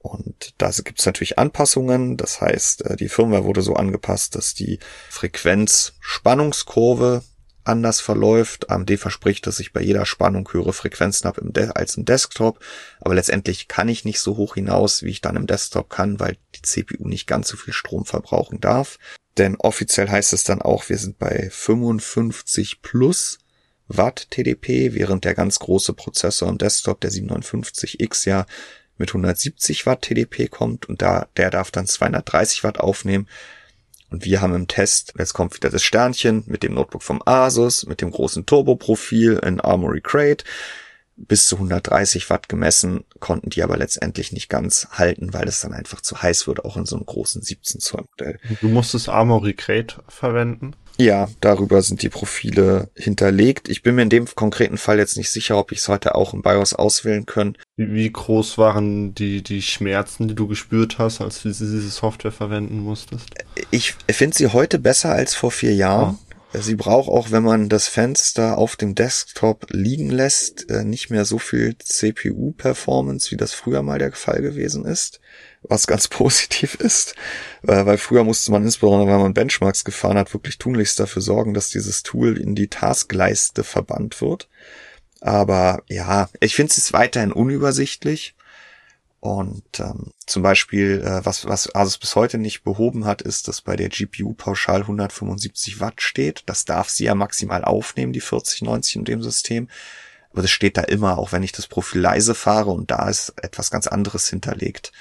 Und 0.03 0.53
da 0.57 0.69
gibt 0.83 0.99
es 0.99 1.05
natürlich 1.05 1.39
Anpassungen. 1.39 2.17
Das 2.17 2.41
heißt, 2.41 2.85
äh, 2.85 2.97
die 2.97 3.07
Firmware 3.07 3.45
wurde 3.45 3.61
so 3.61 3.75
angepasst, 3.75 4.35
dass 4.35 4.53
die 4.53 4.79
Frequenz-Spannungskurve 5.09 7.23
anders 7.63 8.01
verläuft. 8.01 8.69
AMD 8.69 8.99
verspricht, 8.99 9.47
dass 9.47 9.61
ich 9.61 9.71
bei 9.71 9.81
jeder 9.81 10.05
Spannung 10.05 10.49
höhere 10.51 10.73
Frequenzen 10.73 11.25
habe 11.25 11.41
als 11.75 11.95
im 11.95 12.03
Desktop. 12.03 12.59
Aber 12.99 13.15
letztendlich 13.15 13.69
kann 13.69 13.87
ich 13.87 14.03
nicht 14.03 14.19
so 14.19 14.35
hoch 14.35 14.55
hinaus, 14.55 15.03
wie 15.03 15.11
ich 15.11 15.21
dann 15.21 15.37
im 15.37 15.47
Desktop 15.47 15.89
kann, 15.89 16.19
weil 16.19 16.35
die 16.55 16.63
CPU 16.63 17.07
nicht 17.07 17.25
ganz 17.25 17.47
so 17.47 17.55
viel 17.55 17.73
Strom 17.73 18.03
verbrauchen 18.03 18.59
darf. 18.59 18.99
Denn 19.37 19.55
offiziell 19.55 20.09
heißt 20.09 20.33
es 20.33 20.43
dann 20.43 20.61
auch, 20.61 20.89
wir 20.89 20.97
sind 20.97 21.17
bei 21.17 21.47
55 21.49 22.81
plus 22.81 23.37
Watt 23.87 24.31
TDP, 24.31 24.95
während 24.95 25.23
der 25.23 25.33
ganz 25.33 25.59
große 25.59 25.93
Prozessor 25.93 26.49
im 26.49 26.57
Desktop, 26.57 26.99
der 26.99 27.11
759X, 27.11 28.27
ja 28.27 28.45
mit 28.97 29.09
170 29.09 29.85
Watt 29.85 30.03
TDP 30.03 30.47
kommt 30.47 30.87
und 30.87 31.01
da, 31.01 31.27
der 31.37 31.49
darf 31.49 31.71
dann 31.71 31.87
230 31.87 32.63
Watt 32.63 32.79
aufnehmen. 32.79 33.27
Und 34.09 34.25
wir 34.25 34.41
haben 34.41 34.53
im 34.53 34.67
Test, 34.67 35.13
jetzt 35.17 35.33
kommt 35.33 35.55
wieder 35.55 35.71
das 35.71 35.83
Sternchen 35.83 36.43
mit 36.45 36.61
dem 36.61 36.75
Notebook 36.75 37.01
vom 37.01 37.21
Asus, 37.25 37.87
mit 37.87 37.99
dem 37.99 38.11
großen 38.11 38.45
Turbo-Profil 38.45 39.39
in 39.43 39.59
Armory 39.59 40.01
Crate, 40.01 40.45
bis 41.15 41.47
zu 41.47 41.55
130 41.55 42.29
Watt 42.29 42.49
gemessen, 42.49 43.05
konnten 43.19 43.49
die 43.49 43.63
aber 43.63 43.77
letztendlich 43.77 44.31
nicht 44.31 44.49
ganz 44.49 44.87
halten, 44.91 45.33
weil 45.33 45.47
es 45.47 45.61
dann 45.61 45.73
einfach 45.73 46.01
zu 46.01 46.21
heiß 46.21 46.47
wird, 46.47 46.63
auch 46.63 46.77
in 46.77 46.85
so 46.85 46.95
einem 46.95 47.05
großen 47.05 47.41
17 47.41 47.81
Zoll 47.81 48.05
Modell. 48.11 48.39
Du 48.61 48.67
musstest 48.67 49.09
Armory 49.09 49.53
Crate 49.53 50.03
verwenden? 50.07 50.75
Ja, 50.97 51.27
darüber 51.41 51.81
sind 51.81 52.03
die 52.03 52.09
Profile 52.09 52.89
hinterlegt. 52.95 53.67
Ich 53.67 53.81
bin 53.81 53.95
mir 53.95 54.03
in 54.03 54.09
dem 54.09 54.25
konkreten 54.25 54.77
Fall 54.77 54.99
jetzt 54.99 55.17
nicht 55.17 55.31
sicher, 55.31 55.57
ob 55.57 55.71
ich 55.71 55.79
es 55.79 55.87
heute 55.87 56.13
auch 56.15 56.33
im 56.33 56.43
BIOS 56.43 56.73
auswählen 56.73 57.25
können. 57.25 57.57
Wie, 57.77 58.11
groß 58.11 58.57
waren 58.57 59.15
die, 59.15 59.41
die 59.41 59.63
Schmerzen, 59.63 60.27
die 60.27 60.35
du 60.35 60.47
gespürt 60.47 60.99
hast, 60.99 61.19
als 61.19 61.41
du 61.41 61.49
diese 61.49 61.79
Software 61.89 62.31
verwenden 62.31 62.79
musstest? 62.79 63.29
Ich 63.71 63.95
finde 64.11 64.37
sie 64.37 64.47
heute 64.47 64.77
besser 64.77 65.11
als 65.11 65.33
vor 65.33 65.51
vier 65.51 65.73
Jahren. 65.73 66.19
Oh. 66.19 66.59
Sie 66.59 66.75
braucht 66.75 67.09
auch, 67.09 67.31
wenn 67.31 67.41
man 67.41 67.67
das 67.67 67.87
Fenster 67.87 68.59
auf 68.59 68.75
dem 68.75 68.93
Desktop 68.93 69.65
liegen 69.71 70.11
lässt, 70.11 70.69
äh, 70.69 70.83
nicht 70.83 71.09
mehr 71.09 71.25
so 71.25 71.39
viel 71.39 71.75
CPU-Performance, 71.79 73.31
wie 73.31 73.37
das 73.37 73.53
früher 73.53 73.81
mal 73.81 73.97
der 73.97 74.11
Fall 74.11 74.43
gewesen 74.43 74.85
ist 74.85 75.19
was 75.63 75.87
ganz 75.87 76.07
positiv 76.09 76.75
ist, 76.75 77.15
äh, 77.63 77.85
weil 77.85 77.97
früher 77.97 78.23
musste 78.23 78.51
man 78.51 78.63
insbesondere, 78.63 79.11
wenn 79.11 79.21
man 79.21 79.33
Benchmarks 79.33 79.83
gefahren 79.83 80.17
hat, 80.17 80.33
wirklich 80.33 80.57
tunlichst 80.57 80.99
dafür 80.99 81.21
sorgen, 81.21 81.53
dass 81.53 81.69
dieses 81.69 82.03
Tool 82.03 82.37
in 82.37 82.55
die 82.55 82.67
Taskleiste 82.67 83.63
verbannt 83.63 84.21
wird. 84.21 84.49
Aber 85.21 85.83
ja, 85.87 86.29
ich 86.41 86.55
finde 86.55 86.73
es 86.75 86.93
weiterhin 86.93 87.31
unübersichtlich. 87.31 88.35
Und 89.21 89.79
ähm, 89.79 90.11
zum 90.25 90.43
Beispiel, 90.43 91.01
äh, 91.01 91.25
was, 91.25 91.45
was 91.45 91.73
Asus 91.73 91.97
bis 91.97 92.17
heute 92.17 92.37
nicht 92.37 92.63
behoben 92.63 93.05
hat, 93.05 93.21
ist, 93.21 93.47
dass 93.47 93.61
bei 93.61 93.77
der 93.77 93.87
GPU 93.87 94.33
pauschal 94.33 94.81
175 94.81 95.79
Watt 95.79 96.01
steht. 96.01 96.43
Das 96.47 96.65
darf 96.65 96.89
sie 96.89 97.05
ja 97.05 97.15
maximal 97.15 97.63
aufnehmen, 97.63 98.11
die 98.11 98.19
4090 98.19 98.97
in 98.97 99.05
dem 99.05 99.23
System. 99.23 99.69
Aber 100.33 100.41
das 100.41 100.51
steht 100.51 100.75
da 100.75 100.81
immer, 100.81 101.17
auch 101.17 101.31
wenn 101.31 101.41
ich 101.41 101.53
das 101.53 101.67
Profil 101.67 102.01
leise 102.01 102.35
fahre 102.35 102.71
und 102.71 102.91
da 102.91 103.07
ist 103.07 103.33
etwas 103.41 103.71
ganz 103.71 103.87
anderes 103.87 104.27
hinterlegt 104.27 104.91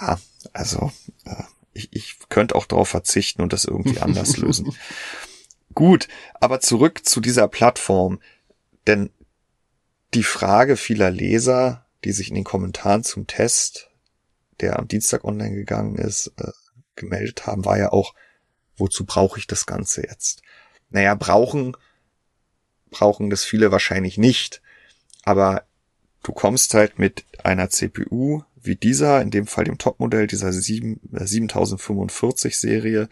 ja, 0.00 0.18
also 0.52 0.92
äh, 1.24 1.42
ich, 1.72 1.92
ich 1.92 2.18
könnte 2.28 2.54
auch 2.54 2.66
darauf 2.66 2.88
verzichten 2.88 3.42
und 3.42 3.52
das 3.52 3.64
irgendwie 3.64 4.00
anders 4.00 4.36
lösen. 4.38 4.74
Gut, 5.74 6.08
aber 6.34 6.60
zurück 6.60 7.04
zu 7.04 7.20
dieser 7.20 7.48
Plattform. 7.48 8.20
Denn 8.86 9.10
die 10.14 10.22
Frage 10.22 10.76
vieler 10.76 11.10
Leser, 11.10 11.86
die 12.04 12.12
sich 12.12 12.28
in 12.28 12.34
den 12.34 12.44
Kommentaren 12.44 13.02
zum 13.02 13.26
Test, 13.26 13.90
der 14.60 14.78
am 14.78 14.86
Dienstag 14.86 15.24
online 15.24 15.54
gegangen 15.54 15.96
ist, 15.96 16.32
äh, 16.38 16.52
gemeldet 16.94 17.46
haben, 17.46 17.64
war 17.64 17.78
ja 17.78 17.92
auch, 17.92 18.14
wozu 18.76 19.04
brauche 19.04 19.38
ich 19.38 19.46
das 19.46 19.66
Ganze 19.66 20.02
jetzt? 20.02 20.42
Naja, 20.90 21.14
brauchen, 21.16 21.76
brauchen 22.90 23.30
das 23.30 23.42
viele 23.42 23.72
wahrscheinlich 23.72 24.16
nicht. 24.16 24.62
Aber 25.24 25.64
du 26.22 26.32
kommst 26.32 26.74
halt 26.74 26.98
mit 26.98 27.24
einer 27.42 27.70
CPU 27.70 28.44
wie 28.64 28.76
dieser, 28.76 29.20
in 29.20 29.30
dem 29.30 29.46
Fall 29.46 29.64
dem 29.64 29.78
Topmodell 29.78 30.26
dieser 30.26 30.52
7, 30.52 31.00
äh, 31.12 31.26
7045 31.26 32.58
Serie, 32.58 33.08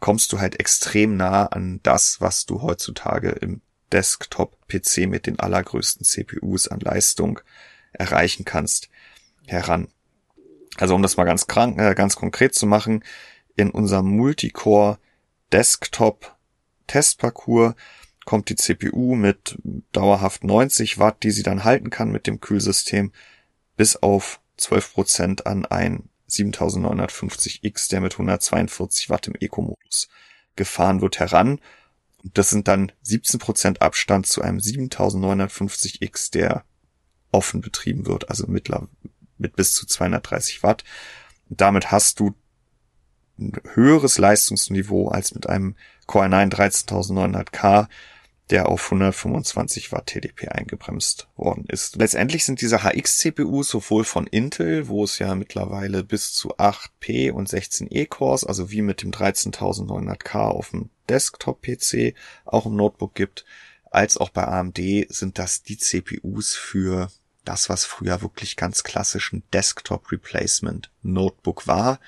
kommst 0.00 0.32
du 0.32 0.40
halt 0.40 0.58
extrem 0.58 1.16
nah 1.16 1.46
an 1.46 1.80
das, 1.82 2.20
was 2.20 2.46
du 2.46 2.62
heutzutage 2.62 3.30
im 3.30 3.60
Desktop-PC 3.92 5.06
mit 5.06 5.26
den 5.26 5.38
allergrößten 5.38 6.04
CPUs 6.04 6.68
an 6.68 6.80
Leistung 6.80 7.40
erreichen 7.92 8.44
kannst, 8.44 8.88
heran. 9.46 9.88
Also 10.76 10.94
um 10.94 11.02
das 11.02 11.16
mal 11.16 11.24
ganz, 11.24 11.46
krank, 11.46 11.78
äh, 11.78 11.94
ganz 11.94 12.16
konkret 12.16 12.54
zu 12.54 12.66
machen, 12.66 13.04
in 13.56 13.70
unserem 13.70 14.06
Multicore 14.06 14.98
Desktop 15.52 16.36
Testparcours 16.86 17.74
kommt 18.24 18.48
die 18.48 18.56
CPU 18.56 19.14
mit 19.14 19.58
dauerhaft 19.92 20.44
90 20.44 20.98
Watt, 20.98 21.22
die 21.22 21.30
sie 21.30 21.42
dann 21.42 21.64
halten 21.64 21.90
kann 21.90 22.10
mit 22.10 22.26
dem 22.26 22.40
Kühlsystem, 22.40 23.12
bis 23.76 23.96
auf 23.96 24.39
12% 24.60 25.42
an 25.42 25.66
ein 25.66 26.08
7950X, 26.28 27.90
der 27.90 28.00
mit 28.00 28.12
142 28.14 29.10
Watt 29.10 29.26
im 29.26 29.34
Eco-Modus 29.34 30.08
gefahren 30.56 31.00
wird, 31.00 31.18
heran. 31.18 31.60
Das 32.22 32.50
sind 32.50 32.68
dann 32.68 32.92
17% 33.04 33.78
Abstand 33.78 34.26
zu 34.26 34.42
einem 34.42 34.58
7950X, 34.58 36.30
der 36.32 36.64
offen 37.32 37.60
betrieben 37.60 38.06
wird, 38.06 38.28
also 38.28 38.46
mittler, 38.46 38.88
mit 39.38 39.56
bis 39.56 39.72
zu 39.72 39.86
230 39.86 40.62
Watt. 40.62 40.84
Und 41.48 41.60
damit 41.60 41.90
hast 41.90 42.20
du 42.20 42.34
ein 43.38 43.52
höheres 43.72 44.18
Leistungsniveau 44.18 45.08
als 45.08 45.34
mit 45.34 45.48
einem 45.48 45.76
Core 46.06 46.26
i9 46.26 46.50
13900K, 46.50 47.88
der 48.50 48.68
auf 48.68 48.84
125 48.84 49.92
Watt 49.92 50.06
TDP 50.06 50.48
eingebremst 50.48 51.28
worden 51.36 51.64
ist. 51.68 51.96
Letztendlich 51.96 52.44
sind 52.44 52.60
diese 52.60 52.82
HX-CPUs 52.82 53.68
sowohl 53.68 54.04
von 54.04 54.26
Intel, 54.26 54.88
wo 54.88 55.04
es 55.04 55.18
ja 55.20 55.34
mittlerweile 55.36 56.02
bis 56.02 56.32
zu 56.32 56.56
8P 56.56 57.30
und 57.30 57.48
16E 57.48 58.08
Cores, 58.08 58.44
also 58.44 58.70
wie 58.70 58.82
mit 58.82 59.02
dem 59.02 59.12
13900K 59.12 60.48
auf 60.48 60.70
dem 60.70 60.90
Desktop-PC 61.08 62.14
auch 62.44 62.66
im 62.66 62.76
Notebook 62.76 63.14
gibt, 63.14 63.44
als 63.90 64.16
auch 64.16 64.30
bei 64.30 64.46
AMD 64.46 64.78
sind 65.08 65.38
das 65.38 65.62
die 65.62 65.78
CPUs 65.78 66.54
für 66.54 67.10
das, 67.44 67.68
was 67.68 67.84
früher 67.84 68.22
wirklich 68.22 68.56
ganz 68.56 68.82
klassisch 68.82 69.32
ein 69.32 69.42
Desktop 69.52 70.10
Replacement 70.12 70.90
Notebook 71.02 71.66
war. 71.66 72.00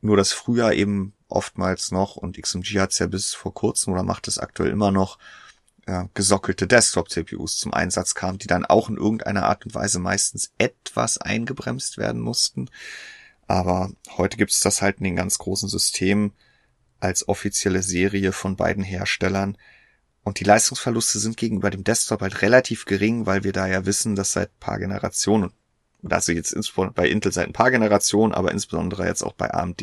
Nur 0.00 0.16
dass 0.16 0.32
früher 0.32 0.72
eben 0.72 1.12
oftmals 1.28 1.90
noch, 1.90 2.16
und 2.16 2.40
XMG 2.40 2.78
hat 2.80 2.92
es 2.92 2.98
ja 2.98 3.06
bis 3.06 3.34
vor 3.34 3.54
kurzem 3.54 3.92
oder 3.92 4.02
macht 4.02 4.28
es 4.28 4.38
aktuell 4.38 4.70
immer 4.70 4.90
noch, 4.90 5.18
äh, 5.90 6.08
gesockelte 6.14 6.66
Desktop-CPUs 6.66 7.58
zum 7.58 7.74
Einsatz 7.74 8.14
kamen, 8.14 8.38
die 8.38 8.46
dann 8.46 8.64
auch 8.64 8.88
in 8.88 8.96
irgendeiner 8.96 9.44
Art 9.44 9.64
und 9.64 9.74
Weise 9.74 9.98
meistens 9.98 10.52
etwas 10.58 11.18
eingebremst 11.18 11.98
werden 11.98 12.20
mussten. 12.20 12.70
Aber 13.48 13.90
heute 14.16 14.36
gibt 14.36 14.52
es 14.52 14.60
das 14.60 14.80
halt 14.80 14.98
in 14.98 15.04
den 15.04 15.16
ganz 15.16 15.38
großen 15.38 15.68
Systemen 15.68 16.32
als 17.00 17.28
offizielle 17.28 17.82
Serie 17.82 18.30
von 18.30 18.54
beiden 18.54 18.84
Herstellern. 18.84 19.58
Und 20.22 20.38
die 20.38 20.44
Leistungsverluste 20.44 21.18
sind 21.18 21.36
gegenüber 21.36 21.70
dem 21.70 21.82
Desktop 21.82 22.20
halt 22.20 22.42
relativ 22.42 22.84
gering, 22.84 23.26
weil 23.26 23.42
wir 23.42 23.52
da 23.52 23.66
ja 23.66 23.86
wissen, 23.86 24.14
dass 24.14 24.32
seit 24.32 24.60
paar 24.60 24.78
Generationen, 24.78 25.52
also 26.08 26.30
jetzt 26.30 26.52
insbesondere 26.52 26.94
bei 26.94 27.08
Intel 27.08 27.32
seit 27.32 27.48
ein 27.48 27.52
paar 27.52 27.72
Generationen, 27.72 28.32
aber 28.32 28.52
insbesondere 28.52 29.06
jetzt 29.06 29.24
auch 29.24 29.32
bei 29.32 29.52
AMD 29.52 29.82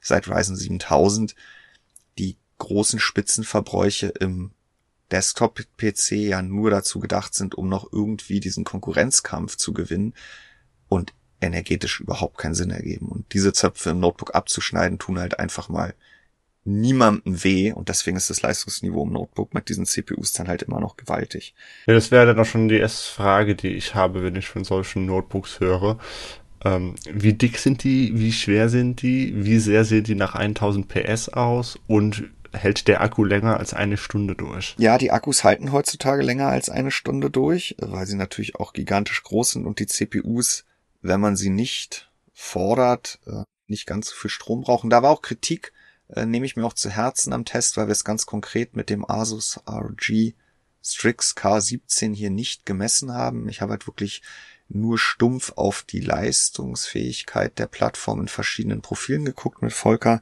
seit 0.00 0.26
Ryzen 0.26 0.56
7000 0.56 1.36
die 2.18 2.36
großen 2.58 2.98
Spitzenverbräuche 2.98 4.08
im 4.08 4.50
Desktop-PC 5.10 6.12
ja 6.12 6.42
nur 6.42 6.70
dazu 6.70 7.00
gedacht 7.00 7.34
sind, 7.34 7.54
um 7.54 7.68
noch 7.68 7.92
irgendwie 7.92 8.40
diesen 8.40 8.64
Konkurrenzkampf 8.64 9.56
zu 9.56 9.72
gewinnen 9.72 10.14
und 10.88 11.14
energetisch 11.40 12.00
überhaupt 12.00 12.38
keinen 12.38 12.54
Sinn 12.54 12.70
ergeben. 12.70 13.08
Und 13.08 13.32
diese 13.32 13.52
Zöpfe 13.52 13.90
im 13.90 14.00
Notebook 14.00 14.34
abzuschneiden, 14.34 14.98
tun 14.98 15.18
halt 15.18 15.38
einfach 15.38 15.68
mal 15.68 15.94
niemandem 16.64 17.44
weh 17.44 17.72
und 17.72 17.88
deswegen 17.88 18.16
ist 18.16 18.28
das 18.28 18.42
Leistungsniveau 18.42 19.04
im 19.04 19.12
Notebook 19.12 19.54
mit 19.54 19.68
diesen 19.70 19.86
CPUs 19.86 20.32
dann 20.32 20.48
halt 20.48 20.62
immer 20.62 20.80
noch 20.80 20.96
gewaltig. 20.96 21.54
Ja, 21.86 21.94
das 21.94 22.10
wäre 22.10 22.26
dann 22.26 22.38
auch 22.38 22.44
schon 22.44 22.68
die 22.68 22.76
erste 22.76 23.10
Frage, 23.10 23.54
die 23.54 23.68
ich 23.68 23.94
habe, 23.94 24.22
wenn 24.22 24.36
ich 24.36 24.48
von 24.48 24.64
solchen 24.64 25.06
Notebooks 25.06 25.60
höre. 25.60 25.98
Ähm, 26.64 26.94
wie 27.10 27.32
dick 27.32 27.58
sind 27.58 27.84
die? 27.84 28.18
Wie 28.18 28.32
schwer 28.32 28.68
sind 28.68 29.02
die? 29.02 29.32
Wie 29.44 29.58
sehr 29.58 29.84
sehen 29.84 30.04
die 30.04 30.14
nach 30.14 30.34
1000 30.34 30.88
PS 30.88 31.28
aus? 31.30 31.78
Und 31.86 32.24
hält 32.52 32.88
der 32.88 33.00
Akku 33.00 33.24
länger 33.24 33.58
als 33.58 33.74
eine 33.74 33.96
Stunde 33.96 34.34
durch. 34.34 34.74
Ja, 34.78 34.98
die 34.98 35.10
Akkus 35.10 35.44
halten 35.44 35.72
heutzutage 35.72 36.22
länger 36.22 36.48
als 36.48 36.70
eine 36.70 36.90
Stunde 36.90 37.30
durch, 37.30 37.76
weil 37.78 38.06
sie 38.06 38.16
natürlich 38.16 38.56
auch 38.56 38.72
gigantisch 38.72 39.22
groß 39.22 39.52
sind 39.52 39.66
und 39.66 39.78
die 39.78 39.86
CPUs, 39.86 40.64
wenn 41.02 41.20
man 41.20 41.36
sie 41.36 41.50
nicht 41.50 42.10
fordert, 42.32 43.18
äh, 43.26 43.44
nicht 43.66 43.86
ganz 43.86 44.08
so 44.08 44.16
viel 44.16 44.30
Strom 44.30 44.62
brauchen. 44.62 44.90
Da 44.90 45.02
war 45.02 45.10
auch 45.10 45.22
Kritik, 45.22 45.72
äh, 46.08 46.26
nehme 46.26 46.46
ich 46.46 46.56
mir 46.56 46.64
auch 46.64 46.72
zu 46.72 46.90
Herzen 46.90 47.32
am 47.32 47.44
Test, 47.44 47.76
weil 47.76 47.88
wir 47.88 47.92
es 47.92 48.04
ganz 48.04 48.26
konkret 48.26 48.76
mit 48.76 48.90
dem 48.90 49.08
Asus 49.08 49.60
RG 49.68 50.34
Strix 50.82 51.36
K17 51.36 52.14
hier 52.14 52.30
nicht 52.30 52.64
gemessen 52.64 53.12
haben. 53.12 53.48
Ich 53.48 53.60
habe 53.60 53.72
halt 53.72 53.86
wirklich 53.86 54.22
nur 54.68 54.98
stumpf 54.98 55.52
auf 55.56 55.82
die 55.82 56.00
Leistungsfähigkeit 56.00 57.58
der 57.58 57.66
Plattform 57.66 58.20
in 58.20 58.28
verschiedenen 58.28 58.82
Profilen 58.82 59.24
geguckt 59.24 59.62
mit 59.62 59.72
Volker. 59.72 60.20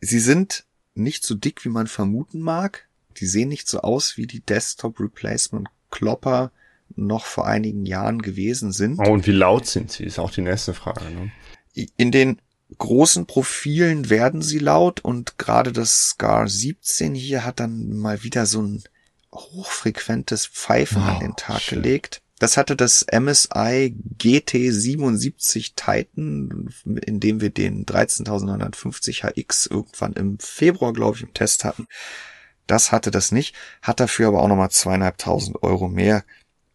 Sie 0.00 0.20
sind 0.20 0.64
nicht 0.94 1.24
so 1.24 1.34
dick, 1.34 1.64
wie 1.64 1.70
man 1.70 1.86
vermuten 1.86 2.40
mag. 2.40 2.88
Die 3.18 3.26
sehen 3.26 3.48
nicht 3.48 3.68
so 3.68 3.80
aus, 3.80 4.16
wie 4.16 4.26
die 4.26 4.40
Desktop 4.40 5.00
Replacement 5.00 5.68
Klopper 5.90 6.50
noch 6.96 7.24
vor 7.24 7.46
einigen 7.46 7.86
Jahren 7.86 8.20
gewesen 8.20 8.72
sind. 8.72 8.98
Oh, 8.98 9.12
und 9.12 9.26
wie 9.26 9.32
laut 9.32 9.66
sind 9.66 9.92
sie? 9.92 10.04
Ist 10.04 10.18
auch 10.18 10.30
die 10.30 10.42
nächste 10.42 10.74
Frage. 10.74 11.04
Ne? 11.04 11.32
In 11.96 12.10
den 12.10 12.38
großen 12.78 13.26
Profilen 13.26 14.10
werden 14.10 14.42
sie 14.42 14.58
laut 14.58 15.00
und 15.00 15.38
gerade 15.38 15.72
das 15.72 16.08
Scar 16.10 16.48
17 16.48 17.14
hier 17.14 17.44
hat 17.44 17.60
dann 17.60 17.96
mal 17.96 18.22
wieder 18.22 18.46
so 18.46 18.62
ein 18.62 18.82
hochfrequentes 19.32 20.46
Pfeifen 20.46 21.02
oh, 21.02 21.06
an 21.06 21.20
den 21.20 21.36
Tag 21.36 21.60
schön. 21.60 21.82
gelegt. 21.82 22.22
Das 22.42 22.56
hatte 22.56 22.74
das 22.74 23.06
MSI 23.08 23.94
GT77 24.18 25.74
Titan, 25.76 26.70
in 27.06 27.20
dem 27.20 27.40
wir 27.40 27.50
den 27.50 27.86
13950 27.86 29.22
HX 29.22 29.66
irgendwann 29.66 30.14
im 30.14 30.40
Februar, 30.40 30.92
glaube 30.92 31.18
ich, 31.18 31.22
im 31.22 31.34
Test 31.34 31.62
hatten. 31.62 31.86
Das 32.66 32.90
hatte 32.90 33.12
das 33.12 33.30
nicht, 33.30 33.54
hat 33.80 34.00
dafür 34.00 34.26
aber 34.26 34.42
auch 34.42 34.48
nochmal 34.48 34.72
zweieinhalbtausend 34.72 35.62
Euro 35.62 35.86
mehr 35.86 36.24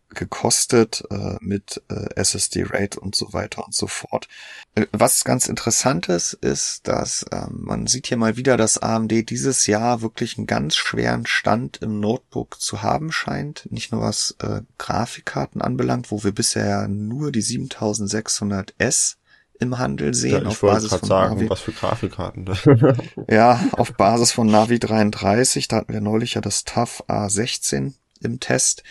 gekostet 0.09 1.03
äh, 1.09 1.35
mit 1.41 1.81
äh, 1.89 2.07
SSD 2.15 2.63
Rate 2.63 2.99
und 2.99 3.15
so 3.15 3.33
weiter 3.33 3.65
und 3.65 3.73
so 3.73 3.87
fort. 3.87 4.27
Äh, 4.75 4.85
was 4.91 5.23
ganz 5.23 5.47
interessant 5.47 6.09
ist, 6.09 6.33
ist, 6.33 6.87
dass 6.87 7.23
äh, 7.23 7.47
man 7.49 7.87
sieht 7.87 8.07
hier 8.07 8.17
mal 8.17 8.37
wieder, 8.37 8.57
dass 8.57 8.77
AMD 8.77 9.29
dieses 9.29 9.67
Jahr 9.67 10.01
wirklich 10.01 10.37
einen 10.37 10.47
ganz 10.47 10.75
schweren 10.75 11.25
Stand 11.25 11.77
im 11.81 11.99
Notebook 11.99 12.59
zu 12.59 12.81
haben 12.81 13.11
scheint. 13.11 13.67
Nicht 13.71 13.91
nur 13.91 14.01
was 14.01 14.35
äh, 14.39 14.61
Grafikkarten 14.77 15.61
anbelangt, 15.61 16.11
wo 16.11 16.23
wir 16.23 16.31
bisher 16.31 16.87
nur 16.87 17.31
die 17.31 17.43
7600S 17.43 19.15
im 19.59 19.77
Handel 19.77 20.13
sehen. 20.13 20.43
Ja, 20.43 20.49
ich 20.49 20.61
wollte 20.61 20.87
gerade 20.87 21.05
sagen, 21.05 21.35
Navi. 21.35 21.49
was 21.49 21.61
für 21.61 21.71
Grafikkarten. 21.71 22.49
ja, 23.29 23.59
auf 23.71 23.93
Basis 23.93 24.31
von 24.31 24.47
Navi 24.47 24.79
33, 24.79 25.67
da 25.67 25.77
hatten 25.77 25.93
wir 25.93 26.01
neulich 26.01 26.35
ja 26.35 26.41
das 26.41 26.63
TUF 26.63 27.03
A16 27.07 27.93
im 28.21 28.39
Test 28.39 28.83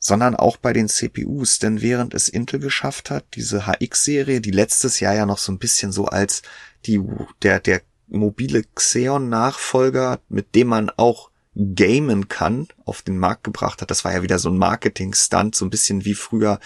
sondern 0.00 0.34
auch 0.34 0.56
bei 0.56 0.72
den 0.72 0.88
CPUs. 0.88 1.60
Denn 1.60 1.80
während 1.82 2.14
es 2.14 2.28
Intel 2.28 2.58
geschafft 2.58 3.10
hat, 3.10 3.24
diese 3.34 3.66
HX-Serie, 3.66 4.40
die 4.40 4.50
letztes 4.50 4.98
Jahr 4.98 5.14
ja 5.14 5.26
noch 5.26 5.38
so 5.38 5.52
ein 5.52 5.58
bisschen 5.58 5.92
so 5.92 6.06
als 6.06 6.42
die, 6.86 7.00
der, 7.42 7.60
der 7.60 7.82
mobile 8.08 8.64
Xeon-Nachfolger, 8.74 10.18
mit 10.28 10.54
dem 10.54 10.68
man 10.68 10.90
auch 10.90 11.30
gamen 11.54 12.28
kann, 12.28 12.68
auf 12.84 13.02
den 13.02 13.18
Markt 13.18 13.44
gebracht 13.44 13.82
hat. 13.82 13.90
Das 13.90 14.04
war 14.04 14.12
ja 14.12 14.22
wieder 14.22 14.38
so 14.38 14.48
ein 14.48 14.58
Marketing-Stunt, 14.58 15.54
so 15.54 15.64
ein 15.64 15.70
bisschen 15.70 16.04
wie 16.04 16.14
früher, 16.14 16.58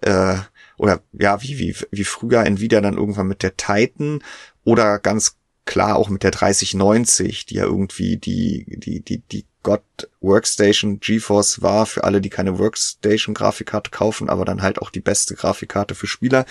äh, 0.00 0.36
oder 0.78 1.02
ja, 1.12 1.42
wie, 1.42 1.58
wie, 1.58 1.76
wie 1.90 2.04
früher 2.04 2.44
Nvidia 2.44 2.80
dann 2.80 2.96
irgendwann 2.96 3.28
mit 3.28 3.42
der 3.42 3.56
Titan 3.56 4.22
oder 4.64 4.98
ganz 4.98 5.36
klar 5.64 5.96
auch 5.96 6.08
mit 6.08 6.22
der 6.22 6.30
3090, 6.30 7.46
die 7.46 7.54
ja 7.56 7.64
irgendwie 7.64 8.16
die, 8.16 8.64
die, 8.78 9.00
die, 9.00 9.18
die 9.18 9.44
God 9.62 9.82
Workstation 10.20 11.00
GeForce 11.00 11.62
war 11.62 11.86
für 11.86 12.04
alle, 12.04 12.20
die 12.20 12.30
keine 12.30 12.58
Workstation 12.58 13.34
Grafikkarte 13.34 13.90
kaufen, 13.90 14.28
aber 14.28 14.44
dann 14.44 14.62
halt 14.62 14.80
auch 14.80 14.90
die 14.90 15.00
beste 15.00 15.34
Grafikkarte 15.34 15.94
für 15.94 16.06
Spieler. 16.06 16.46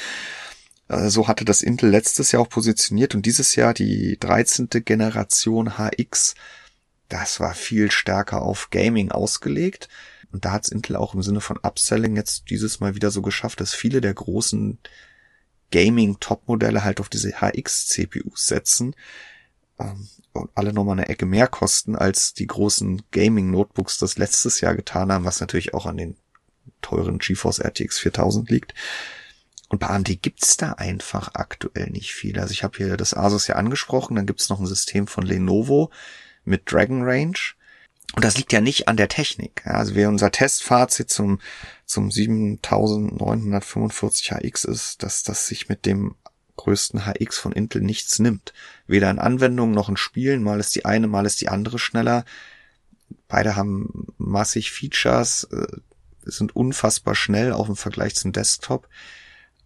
Äh, 0.88 1.10
so 1.10 1.28
hatte 1.28 1.46
das 1.46 1.62
Intel 1.62 1.90
letztes 1.90 2.32
Jahr 2.32 2.42
auch 2.42 2.50
positioniert 2.50 3.16
und 3.16 3.26
dieses 3.26 3.56
Jahr 3.56 3.74
die 3.74 4.18
13. 4.20 4.70
Generation 4.86 5.78
HX. 5.78 6.36
Das 7.10 7.40
war 7.40 7.54
viel 7.54 7.92
stärker 7.92 8.42
auf 8.42 8.70
Gaming 8.70 9.12
ausgelegt. 9.12 9.90
Und 10.32 10.46
da 10.46 10.54
hat's 10.54 10.70
Intel 10.70 10.96
auch 10.96 11.14
im 11.14 11.22
Sinne 11.22 11.42
von 11.42 11.58
Upselling 11.58 12.16
jetzt 12.16 12.50
dieses 12.50 12.80
Mal 12.80 12.96
wieder 12.96 13.12
so 13.12 13.22
geschafft, 13.22 13.60
dass 13.60 13.74
viele 13.74 14.00
der 14.00 14.14
großen 14.14 14.80
Gaming-Top-Modelle 15.72 16.86
halt 16.86 17.02
auf 17.02 17.10
diese 17.10 17.42
HX-CPUs 17.42 18.48
setzen 18.48 18.96
ähm, 19.82 20.08
alle 20.56 20.74
nochmal 20.74 20.98
eine 20.98 21.10
Ecke 21.10 21.26
mehr 21.26 21.48
kosten, 21.48 21.96
als 21.96 22.34
die 22.34 22.48
großen 22.48 23.04
Gaming-Notebooks 23.12 23.98
das 23.98 24.18
letztes 24.18 24.62
Jahr 24.62 24.76
getan 24.76 25.12
haben, 25.12 25.26
was 25.26 25.42
natürlich 25.42 25.74
auch 25.74 25.86
an 25.86 25.98
den 25.98 26.16
teuren 26.82 27.20
GeForce 27.20 27.60
RTX 27.60 28.00
4000 28.00 28.50
liegt. 28.50 28.74
Und 29.70 29.80
bei 29.80 29.88
AMD 29.88 30.22
gibt's 30.22 30.58
da 30.58 30.74
einfach 30.74 31.32
aktuell 31.34 31.90
nicht 31.90 32.14
viel. 32.14 32.38
Also 32.40 32.52
ich 32.52 32.64
habe 32.64 32.78
hier 32.78 32.98
das 32.98 33.14
Asus 33.14 33.48
ja 33.48 33.56
angesprochen, 33.56 34.16
dann 34.16 34.26
gibt's 34.26 34.50
noch 34.50 34.60
ein 34.60 34.68
System 34.68 35.08
von 35.08 35.26
Lenovo 35.26 35.92
mit 36.44 36.72
Dragon 36.72 37.04
Range. 37.04 37.38
Und 38.14 38.26
das 38.26 38.38
liegt 38.38 38.52
ja 38.52 38.60
nicht 38.60 38.90
an 38.90 38.98
der 38.98 39.08
Technik. 39.08 39.66
Also 39.66 39.96
wer 39.96 40.10
unser 40.10 40.32
Testfazit 40.32 41.10
zum, 41.10 41.40
zum 41.86 42.12
7945 42.12 44.32
HX 44.32 44.66
ist, 44.66 45.04
dass 45.04 45.24
das 45.24 45.48
sich 45.48 45.70
mit 45.70 45.86
dem 45.86 46.16
größten 46.62 47.06
HX 47.06 47.38
von 47.38 47.52
Intel 47.52 47.82
nichts 47.82 48.20
nimmt. 48.20 48.54
Weder 48.88 49.10
in 49.10 49.20
Anwendungen 49.20 49.74
noch 49.74 49.90
in 49.90 49.98
Spielen. 49.98 50.44
Mal 50.44 50.60
ist 50.60 50.76
die 50.76 50.86
eine, 50.86 51.08
mal 51.08 51.26
ist 51.26 51.42
die 51.42 51.50
andere 51.50 51.80
schneller. 51.80 52.24
Beide 53.28 53.56
haben 53.56 54.08
massig 54.18 54.72
Features, 54.72 55.46
äh, 55.46 55.68
sind 56.24 56.56
unfassbar 56.56 57.16
schnell, 57.16 57.52
auch 57.52 57.68
im 57.68 57.76
Vergleich 57.76 58.16
zum 58.16 58.32
Desktop. 58.32 58.88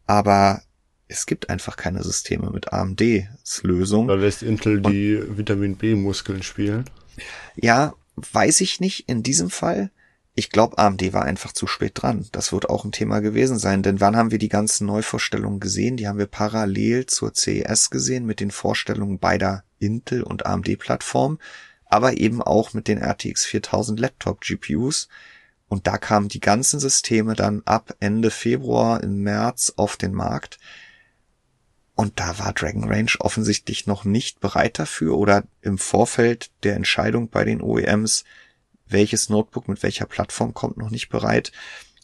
Aber 0.08 0.62
es 1.08 1.26
gibt 1.26 1.50
einfach 1.50 1.76
keine 1.76 2.02
Systeme 2.04 2.50
mit 2.50 2.72
AMDs 2.72 3.64
Lösung. 3.64 4.08
Da 4.08 4.16
lässt 4.16 4.42
Intel 4.42 4.78
Und, 4.78 4.92
die 4.92 5.22
Vitamin 5.38 5.76
B-Muskeln 5.76 6.44
spielen. 6.44 6.86
Ja, 7.56 7.94
weiß 8.16 8.62
ich 8.62 8.80
nicht 8.80 9.10
in 9.10 9.22
diesem 9.22 9.50
Fall. 9.50 9.92
Ich 10.38 10.50
glaube, 10.50 10.78
AMD 10.78 11.14
war 11.14 11.24
einfach 11.24 11.54
zu 11.54 11.66
spät 11.66 11.94
dran. 11.96 12.28
Das 12.34 12.52
wird 12.52 12.70
auch 12.70 12.84
ein 12.84 12.92
Thema 12.92 13.22
gewesen 13.22 13.58
sein, 13.58 13.84
denn 13.84 14.02
wann 14.02 14.18
haben 14.18 14.32
wir 14.32 14.38
die 14.38 14.50
ganzen 14.50 14.86
Neuvorstellungen 14.86 15.62
gesehen? 15.62 15.96
Die 15.96 16.10
haben 16.10 16.20
wir 16.20 16.28
parallel 16.28 17.06
zur 17.06 17.34
CES 17.34 17.90
gesehen 17.90 18.26
mit 18.26 18.42
den 18.42 18.52
Vorstellungen 18.52 19.18
beider 19.18 19.64
Intel 19.80 20.24
und 20.24 20.46
AMD 20.46 20.78
Plattformen, 20.78 21.40
aber 21.86 22.18
eben 22.18 22.42
auch 22.42 22.74
mit 22.74 22.90
den 22.90 23.02
RTX 23.02 23.46
4000 23.46 23.98
Laptop 23.98 24.42
GPUs. 24.42 25.08
Und 25.70 25.88
da 25.88 25.98
kamen 25.98 26.28
die 26.28 26.42
ganzen 26.42 26.82
Systeme 26.82 27.34
dann 27.34 27.62
ab 27.64 27.96
Ende 28.02 28.30
Februar 28.30 29.02
im 29.02 29.24
März 29.24 29.74
auf 29.78 29.96
den 29.96 30.14
Markt. 30.14 30.60
Und 31.96 32.20
da 32.20 32.38
war 32.40 32.52
Dragon 32.52 32.84
Range 32.84 33.12
offensichtlich 33.20 33.88
noch 33.88 34.04
nicht 34.04 34.42
bereit 34.42 34.80
dafür 34.80 35.18
oder 35.18 35.46
im 35.62 35.78
Vorfeld 35.78 36.52
der 36.64 36.76
Entscheidung 36.76 37.30
bei 37.30 37.46
den 37.46 37.62
OEMs 37.62 38.26
welches 38.88 39.30
Notebook 39.30 39.68
mit 39.68 39.84
welcher 39.84 40.06
Plattform 40.06 40.54
kommt 40.54 40.78
noch 40.78 40.90
nicht 40.90 41.10
bereit. 41.10 41.52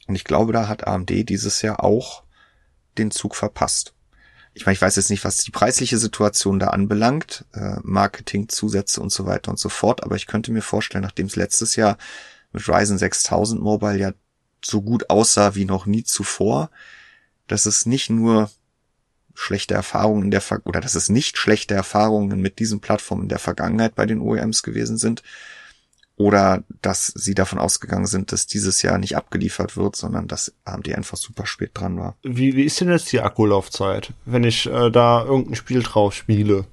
Und 0.08 0.16
ich 0.16 0.24
glaube, 0.24 0.54
da 0.54 0.68
hat 0.68 0.88
AMD 0.88 1.10
dieses 1.10 1.62
Jahr 1.62 1.84
auch 1.84 2.24
den 2.98 3.12
Zug 3.12 3.36
verpasst. 3.36 3.94
Ich 4.54 4.66
meine, 4.66 4.74
ich 4.74 4.82
weiß 4.82 4.98
jetzt 4.98 5.10
nicht, 5.10 5.24
was 5.24 5.38
die 5.38 5.52
preisliche 5.52 5.98
Situation 5.98 6.60
da 6.60 6.68
anbelangt, 6.68 7.46
äh, 7.54 7.78
Marketing, 7.84 8.50
Zusätze 8.50 9.00
und 9.00 9.12
so 9.12 9.26
weiter 9.26 9.50
und 9.50 9.60
so 9.60 9.70
fort, 9.70 10.04
aber 10.04 10.18
ich 10.18 10.28
könnte 10.28 10.52
mir 10.52 10.62
vorstellen, 10.62 11.04
nachdem 11.04 11.28
es 11.28 11.38
letztes 11.38 11.78
Jahr 11.78 11.98
mit 12.52 12.68
Ryzen 12.68 12.98
6000 12.98 13.62
Mobile 13.62 13.98
ja 13.98 14.12
so 14.64 14.82
gut 14.82 15.10
aussah 15.10 15.56
wie 15.56 15.66
noch 15.66 15.86
nie 15.86 16.04
zuvor, 16.04 16.70
dass 17.48 17.66
es 17.66 17.86
nicht 17.86 18.10
nur 18.10 18.52
schlechte 19.34 19.74
Erfahrungen 19.74 20.26
in 20.26 20.32
der 20.32 20.42
Ver 20.42 20.62
oder 20.66 20.82
dass 20.82 20.96
es 20.96 21.10
nicht 21.10 21.38
schlechte 21.38 21.74
Erfahrungen 21.74 22.42
mit 22.42 22.60
diesen 22.60 22.82
Plattformen 22.82 23.24
in 23.24 23.30
der 23.30 23.40
Vergangenheit 23.40 23.96
bei 23.96 24.06
den 24.06 24.20
OEMs 24.20 24.64
gewesen 24.64 24.98
sind, 24.98 25.24
oder 26.22 26.64
dass 26.84 27.08
sie 27.08 27.34
davon 27.34 27.58
ausgegangen 27.58 28.06
sind, 28.06 28.32
dass 28.32 28.46
dieses 28.46 28.84
Jahr 28.84 29.00
nicht 29.00 29.18
abgeliefert 29.18 29.76
wird, 29.76 29.96
sondern 29.96 30.28
dass 30.28 30.54
AMD 30.66 30.94
einfach 30.94 31.18
super 31.18 31.48
spät 31.48 31.72
dran 31.74 31.98
war. 31.98 32.16
Wie, 32.22 32.56
wie 32.56 32.64
ist 32.64 32.80
denn 32.80 32.90
jetzt 32.90 33.12
die 33.12 33.22
Akkulaufzeit, 33.22 34.14
wenn 34.26 34.44
ich 34.44 34.68
äh, 34.68 34.92
da 34.92 35.24
irgendein 35.24 35.56
Spiel 35.56 35.82
drauf 35.82 36.14
spiele? 36.14 36.66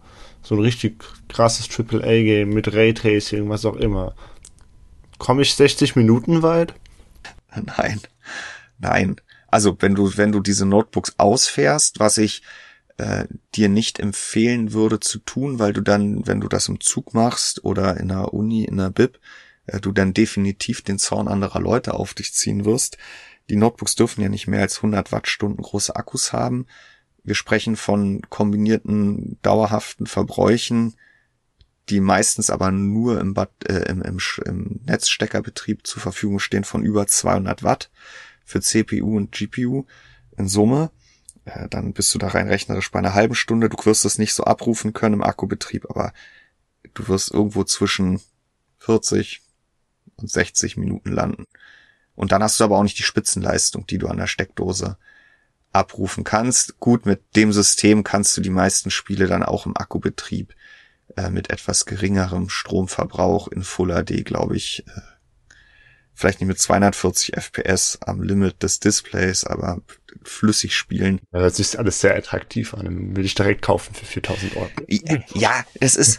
So 0.43 0.55
ein 0.55 0.61
richtig 0.61 1.03
krasses 1.29 1.69
AAA-Game 1.71 2.51
mit 2.51 2.75
Raytracing, 2.75 3.49
was 3.49 3.65
auch 3.65 3.77
immer. 3.77 4.15
Komme 5.17 5.43
ich 5.43 5.55
60 5.55 5.97
Minuten 5.97 6.43
weit? 6.43 6.75
Nein, 7.55 8.01
nein. 8.79 9.17
Also 9.49 9.77
wenn 9.81 9.95
du, 9.95 10.17
wenn 10.17 10.31
du 10.31 10.41
diese 10.41 10.67
Notebooks 10.67 11.15
ausfährst, 11.17 11.99
was 11.99 12.19
ich 12.19 12.43
äh, 12.99 13.27
dir 13.55 13.69
nicht 13.69 14.01
empfehlen 14.01 14.73
würde 14.73 15.01
zu 15.01 15.19
tun, 15.21 15.59
weil 15.59 15.73
du 15.73 15.81
dann, 15.81 16.27
wenn 16.27 16.41
du 16.41 16.49
das 16.49 16.69
im 16.69 16.81
Zug 16.81 17.15
machst 17.15 17.65
oder 17.65 17.97
in 17.99 18.09
der 18.09 18.35
Uni, 18.35 18.65
in 18.65 18.77
der 18.77 18.91
Bib, 18.91 19.19
äh, 19.67 19.81
du 19.81 19.93
dann 19.93 20.15
definitiv 20.15 20.83
den 20.83 20.99
Zorn 20.99 21.29
anderer 21.29 21.61
Leute 21.61 21.95
auf 21.95 22.15
dich 22.15 22.35
ziehen 22.35 22.65
wirst. 22.65 22.99
Die 23.49 23.57
Notebooks 23.57 23.95
dürfen 23.95 24.21
ja 24.21 24.29
nicht 24.29 24.47
mehr 24.47 24.61
als 24.61 24.77
100 24.77 25.13
Wattstunden 25.13 25.63
große 25.63 25.97
Akkus 25.97 26.33
haben. 26.33 26.67
Wir 27.23 27.35
sprechen 27.35 27.77
von 27.77 28.23
kombinierten 28.29 29.39
dauerhaften 29.43 30.07
Verbräuchen, 30.07 30.95
die 31.89 32.01
meistens 32.01 32.51
aber 32.51 32.71
nur 32.71 33.21
im, 33.21 33.33
Bad, 33.33 33.51
äh, 33.69 33.91
im, 33.91 34.03
im, 34.03 34.19
im 34.45 34.81
Netzsteckerbetrieb 34.87 35.87
zur 35.87 36.03
Verfügung 36.03 36.39
stehen 36.39 36.65
von 36.65 36.83
über 36.83 37.07
200 37.07 37.63
Watt 37.63 37.91
für 38.45 38.61
CPU 38.61 39.17
und 39.17 39.33
GPU 39.33 39.87
in 40.37 40.49
Summe. 40.49 40.91
Äh, 41.49 41.68
dann 41.68 41.92
bist 41.92 42.14
du 42.14 42.18
da 42.18 42.28
rein 42.28 42.49
rechnerisch 42.49 42.90
bei 42.90 42.99
einer 42.99 43.14
halben 43.14 43.34
Stunde. 43.34 43.68
Du 43.68 43.76
wirst 43.84 44.05
es 44.05 44.18
nicht 44.18 44.34
so 44.34 44.44
abrufen 44.44 44.92
können 44.92 45.14
im 45.14 45.22
Akkubetrieb, 45.22 45.86
aber 45.88 46.12
du 46.94 47.09
wirst 47.09 47.30
irgendwo 47.30 47.64
zwischen 47.64 48.20
40 48.78 49.42
und 50.16 50.30
60 50.30 50.76
Minuten 50.76 51.12
landen. 51.12 51.46
Und 52.14 52.32
dann 52.32 52.42
hast 52.42 52.59
du 52.59 52.64
aber 52.64 52.76
auch 52.76 52.82
nicht 52.82 52.99
die 52.99 53.05
Spitzenleistung, 53.05 53.86
die 53.86 53.99
du 53.99 54.09
an 54.09 54.16
der 54.16 54.26
Steckdose 54.26 54.99
abrufen 55.72 56.24
kannst. 56.24 56.80
Gut, 56.80 57.07
mit 57.07 57.36
dem 57.36 57.53
System 57.53 58.03
kannst 58.03 58.36
du 58.36 58.40
die 58.40 58.51
meisten 58.51 58.90
Spiele 58.90 59.26
dann 59.26 59.42
auch 59.42 59.66
im 59.66 59.76
Akkubetrieb 59.76 60.55
äh, 61.16 61.30
mit 61.30 61.51
etwas 61.51 61.86
geringerem 61.86 62.49
Stromverbrauch 62.49 63.49
in 63.49 63.62
Full 63.62 63.92
HD, 63.92 64.24
glaube 64.24 64.57
ich, 64.57 64.84
äh, 64.88 65.01
vielleicht 66.14 66.40
nicht 66.40 66.49
mit 66.49 66.59
240 66.59 67.36
FPS 67.36 67.99
am 68.01 68.22
Limit 68.22 68.62
des 68.62 68.80
Displays, 68.80 69.44
aber 69.44 69.80
flüssig 70.23 70.75
spielen. 70.75 71.21
Ja, 71.33 71.41
das 71.41 71.59
ist 71.59 71.77
alles 71.77 72.01
sehr 72.01 72.17
attraktiv 72.17 72.75
an. 72.75 72.85
Dann 72.85 73.17
will 73.17 73.25
ich 73.25 73.35
direkt 73.35 73.63
kaufen 73.63 73.95
für 73.95 74.05
4000 74.05 74.57
Euro. 74.57 74.69
Ja, 75.35 75.65
das 75.81 75.97
ist, 75.97 76.19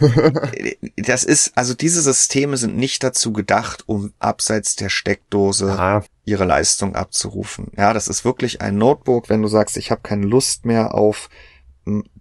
das 0.97 1.23
ist, 1.23 1.57
also 1.57 1.73
diese 1.73 2.01
Systeme 2.01 2.57
sind 2.57 2.77
nicht 2.77 3.03
dazu 3.03 3.33
gedacht, 3.33 3.83
um 3.87 4.13
abseits 4.19 4.75
der 4.75 4.89
Steckdose 4.89 5.71
ah. 5.71 6.03
ihre 6.25 6.45
Leistung 6.45 6.95
abzurufen. 6.95 7.71
Ja, 7.77 7.93
das 7.93 8.07
ist 8.07 8.25
wirklich 8.25 8.61
ein 8.61 8.77
Notebook, 8.77 9.29
wenn 9.29 9.41
du 9.41 9.47
sagst, 9.47 9.77
ich 9.77 9.91
habe 9.91 10.01
keine 10.01 10.25
Lust 10.25 10.65
mehr 10.65 10.93
auf 10.93 11.29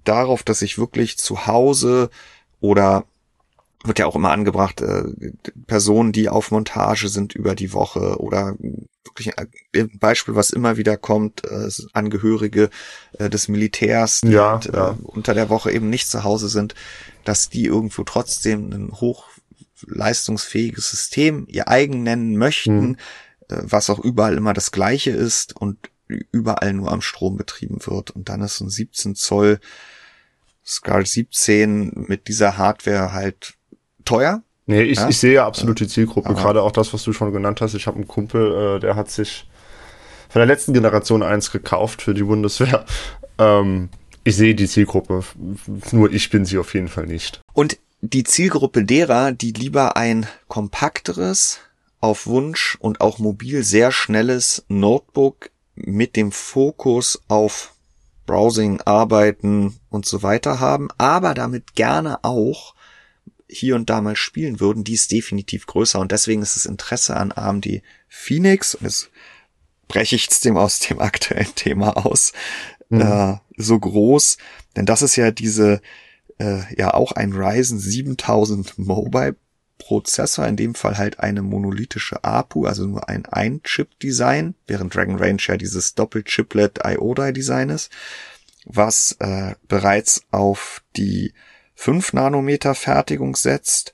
darauf, 0.04 0.42
dass 0.42 0.62
ich 0.62 0.78
wirklich 0.78 1.18
zu 1.18 1.46
Hause 1.46 2.10
oder 2.60 3.04
wird 3.84 3.98
ja 3.98 4.06
auch 4.06 4.16
immer 4.16 4.32
angebracht, 4.32 4.80
äh, 4.80 5.04
Personen, 5.66 6.12
die 6.12 6.28
auf 6.28 6.50
Montage 6.50 7.08
sind 7.08 7.34
über 7.34 7.54
die 7.54 7.72
Woche 7.72 8.18
oder 8.18 8.56
wirklich 9.08 9.38
ein 9.38 9.98
Beispiel, 9.98 10.34
was 10.34 10.50
immer 10.50 10.76
wieder 10.76 10.96
kommt, 10.96 11.44
äh, 11.44 11.68
Angehörige 11.92 12.70
äh, 13.18 13.28
des 13.28 13.48
Militärs, 13.48 14.20
die 14.22 14.32
ja, 14.32 14.52
halt, 14.52 14.66
ja. 14.66 14.96
unter 15.02 15.34
der 15.34 15.48
Woche 15.48 15.72
eben 15.72 15.90
nicht 15.90 16.08
zu 16.08 16.24
Hause 16.24 16.48
sind, 16.48 16.74
dass 17.24 17.48
die 17.48 17.64
irgendwo 17.64 18.04
trotzdem 18.04 18.70
ein 18.70 18.92
hochleistungsfähiges 18.92 20.90
System 20.90 21.46
ihr 21.48 21.68
eigen 21.68 22.02
nennen 22.02 22.36
möchten, 22.36 22.88
mhm. 22.88 22.96
was 23.48 23.90
auch 23.90 23.98
überall 23.98 24.36
immer 24.36 24.54
das 24.54 24.70
gleiche 24.70 25.10
ist 25.10 25.56
und 25.56 25.90
überall 26.08 26.72
nur 26.72 26.90
am 26.90 27.02
Strom 27.02 27.36
betrieben 27.36 27.78
wird. 27.86 28.10
Und 28.10 28.28
dann 28.28 28.40
ist 28.42 28.60
ein 28.60 28.70
17 28.70 29.14
Zoll 29.14 29.60
Scar 30.64 31.04
17 31.04 31.92
mit 32.08 32.28
dieser 32.28 32.58
Hardware 32.58 33.12
halt 33.12 33.54
teuer. 34.04 34.42
Nee, 34.68 34.82
ich, 34.82 34.98
ja? 34.98 35.08
ich 35.08 35.18
sehe 35.18 35.34
ja 35.34 35.46
absolut 35.46 35.80
die 35.80 35.88
Zielgruppe. 35.88 36.28
Aha. 36.28 36.40
Gerade 36.40 36.62
auch 36.62 36.72
das, 36.72 36.92
was 36.92 37.02
du 37.02 37.14
schon 37.14 37.32
genannt 37.32 37.62
hast. 37.62 37.72
Ich 37.72 37.86
habe 37.86 37.96
einen 37.96 38.06
Kumpel, 38.06 38.76
äh, 38.76 38.80
der 38.80 38.96
hat 38.96 39.10
sich 39.10 39.48
von 40.28 40.40
der 40.40 40.46
letzten 40.46 40.74
Generation 40.74 41.22
eins 41.22 41.50
gekauft 41.50 42.02
für 42.02 42.14
die 42.14 42.22
Bundeswehr. 42.22 42.84
Ähm, 43.40 43.90
ich 44.24 44.34
sehe 44.34 44.56
die 44.56 44.66
Zielgruppe. 44.66 45.22
Nur 45.92 46.12
ich 46.12 46.28
bin 46.28 46.44
sie 46.44 46.58
auf 46.58 46.74
jeden 46.74 46.88
Fall 46.88 47.06
nicht. 47.06 47.40
Und 47.52 47.78
die 48.00 48.24
Zielgruppe 48.24 48.84
derer, 48.84 49.30
die 49.30 49.52
lieber 49.52 49.96
ein 49.96 50.26
kompakteres, 50.48 51.60
auf 52.00 52.26
Wunsch 52.26 52.76
und 52.80 53.00
auch 53.00 53.20
mobil 53.20 53.62
sehr 53.62 53.92
schnelles 53.92 54.64
Notebook 54.66 55.50
mit 55.76 56.16
dem 56.16 56.32
Fokus 56.32 57.22
auf 57.28 57.74
Browsing, 58.26 58.80
Arbeiten 58.84 59.78
und 59.88 60.04
so 60.04 60.24
weiter 60.24 60.58
haben, 60.58 60.88
aber 60.98 61.34
damit 61.34 61.76
gerne 61.76 62.24
auch 62.24 62.74
hier 63.48 63.74
und 63.76 63.88
da 63.90 64.00
mal 64.00 64.16
spielen 64.16 64.60
würden, 64.60 64.84
die 64.84 64.94
ist 64.94 65.10
definitiv 65.10 65.66
größer 65.66 65.98
und 65.98 66.12
deswegen 66.12 66.42
ist 66.42 66.56
das 66.56 66.66
Interesse 66.66 67.16
an 67.16 67.32
AMD 67.32 67.82
Phoenix, 68.08 68.74
und 68.74 68.84
jetzt 68.84 69.10
breche 69.88 70.16
ich 70.16 70.28
es 70.30 70.40
dem 70.40 70.56
aus 70.56 70.80
dem 70.80 71.00
aktuellen 71.00 71.54
Thema 71.54 71.96
aus, 71.96 72.32
mhm. 72.90 73.00
äh, 73.00 73.36
so 73.56 73.78
groß, 73.78 74.36
denn 74.76 74.86
das 74.86 75.02
ist 75.02 75.16
ja 75.16 75.30
diese, 75.30 75.80
äh, 76.38 76.60
ja 76.76 76.94
auch 76.94 77.12
ein 77.12 77.32
Ryzen 77.32 77.78
7000 77.78 78.78
Mobile 78.78 79.36
Prozessor, 79.78 80.46
in 80.46 80.56
dem 80.56 80.74
Fall 80.74 80.98
halt 80.98 81.20
eine 81.20 81.40
monolithische 81.40 82.22
APU, 82.24 82.66
also 82.66 82.84
nur 82.84 83.08
ein 83.08 83.26
Ein-Chip-Design, 83.26 84.54
während 84.66 84.94
Dragon 84.94 85.16
Range 85.16 85.40
ja 85.46 85.56
dieses 85.56 85.94
Doppel-Chiplet 85.94 86.80
IO-Design 86.84 87.70
ist, 87.70 87.90
was 88.64 89.16
äh, 89.20 89.54
bereits 89.68 90.22
auf 90.30 90.82
die 90.96 91.32
5 91.80 92.12
Nanometer 92.12 92.74
Fertigung 92.74 93.36
setzt 93.36 93.92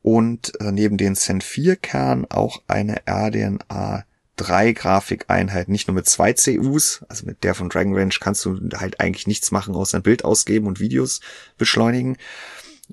und 0.00 0.58
äh, 0.58 0.72
neben 0.72 0.96
den 0.96 1.14
Zen 1.16 1.42
4 1.42 1.76
Kern 1.76 2.24
auch 2.24 2.62
eine 2.66 3.02
RDNA 3.06 4.06
3 4.36 4.72
Grafikeinheit, 4.72 5.68
nicht 5.68 5.86
nur 5.86 5.94
mit 5.94 6.06
zwei 6.06 6.32
CUs, 6.32 7.04
also 7.10 7.26
mit 7.26 7.44
der 7.44 7.54
von 7.54 7.68
Dragon 7.68 7.94
Range 7.94 8.14
kannst 8.18 8.42
du 8.46 8.58
halt 8.78 9.00
eigentlich 9.00 9.26
nichts 9.26 9.50
machen, 9.50 9.74
außer 9.74 9.98
ein 9.98 10.02
Bild 10.02 10.24
ausgeben 10.24 10.66
und 10.66 10.80
Videos 10.80 11.20
beschleunigen, 11.58 12.16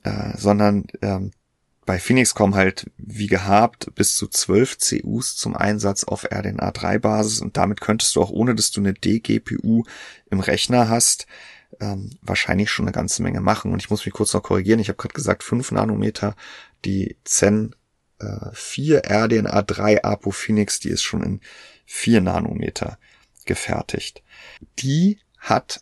äh, 0.03 0.37
sondern 0.37 0.87
ähm, 1.01 1.31
bei 1.85 1.97
Phoenix 1.97 2.35
kommen 2.35 2.55
halt 2.55 2.91
wie 2.97 3.27
gehabt 3.27 3.95
bis 3.95 4.13
zu 4.17 4.27
12 4.27 4.77
CUs 4.77 5.37
zum 5.37 5.55
Einsatz 5.55 6.03
auf 6.03 6.25
RDNA 6.25 6.71
3 6.71 6.99
Basis 6.99 7.39
und 7.39 7.55
damit 7.55 7.79
könntest 7.79 8.13
du 8.17 8.21
auch 8.21 8.29
ohne 8.29 8.55
dass 8.55 8.71
du 8.71 8.81
eine 8.81 8.93
DGPU 8.93 9.85
im 10.29 10.39
Rechner 10.41 10.89
hast, 10.89 11.27
ähm, 11.79 12.17
wahrscheinlich 12.21 12.69
schon 12.69 12.85
eine 12.85 12.93
ganze 12.93 13.23
Menge 13.23 13.41
machen. 13.41 13.71
Und 13.71 13.81
ich 13.81 13.89
muss 13.89 14.05
mich 14.05 14.13
kurz 14.13 14.33
noch 14.33 14.43
korrigieren. 14.43 14.79
Ich 14.79 14.89
habe 14.89 14.97
gerade 14.97 15.13
gesagt 15.13 15.43
5 15.43 15.71
Nanometer. 15.71 16.35
Die 16.85 17.17
Zen 17.23 17.75
äh, 18.19 18.49
4 18.53 19.03
RDNA 19.09 19.61
3 19.61 20.03
Apo 20.03 20.31
Phoenix, 20.31 20.79
die 20.79 20.89
ist 20.89 21.03
schon 21.03 21.23
in 21.23 21.41
4 21.85 22.21
Nanometer 22.21 22.97
gefertigt. 23.45 24.23
Die 24.79 25.19
hat 25.37 25.81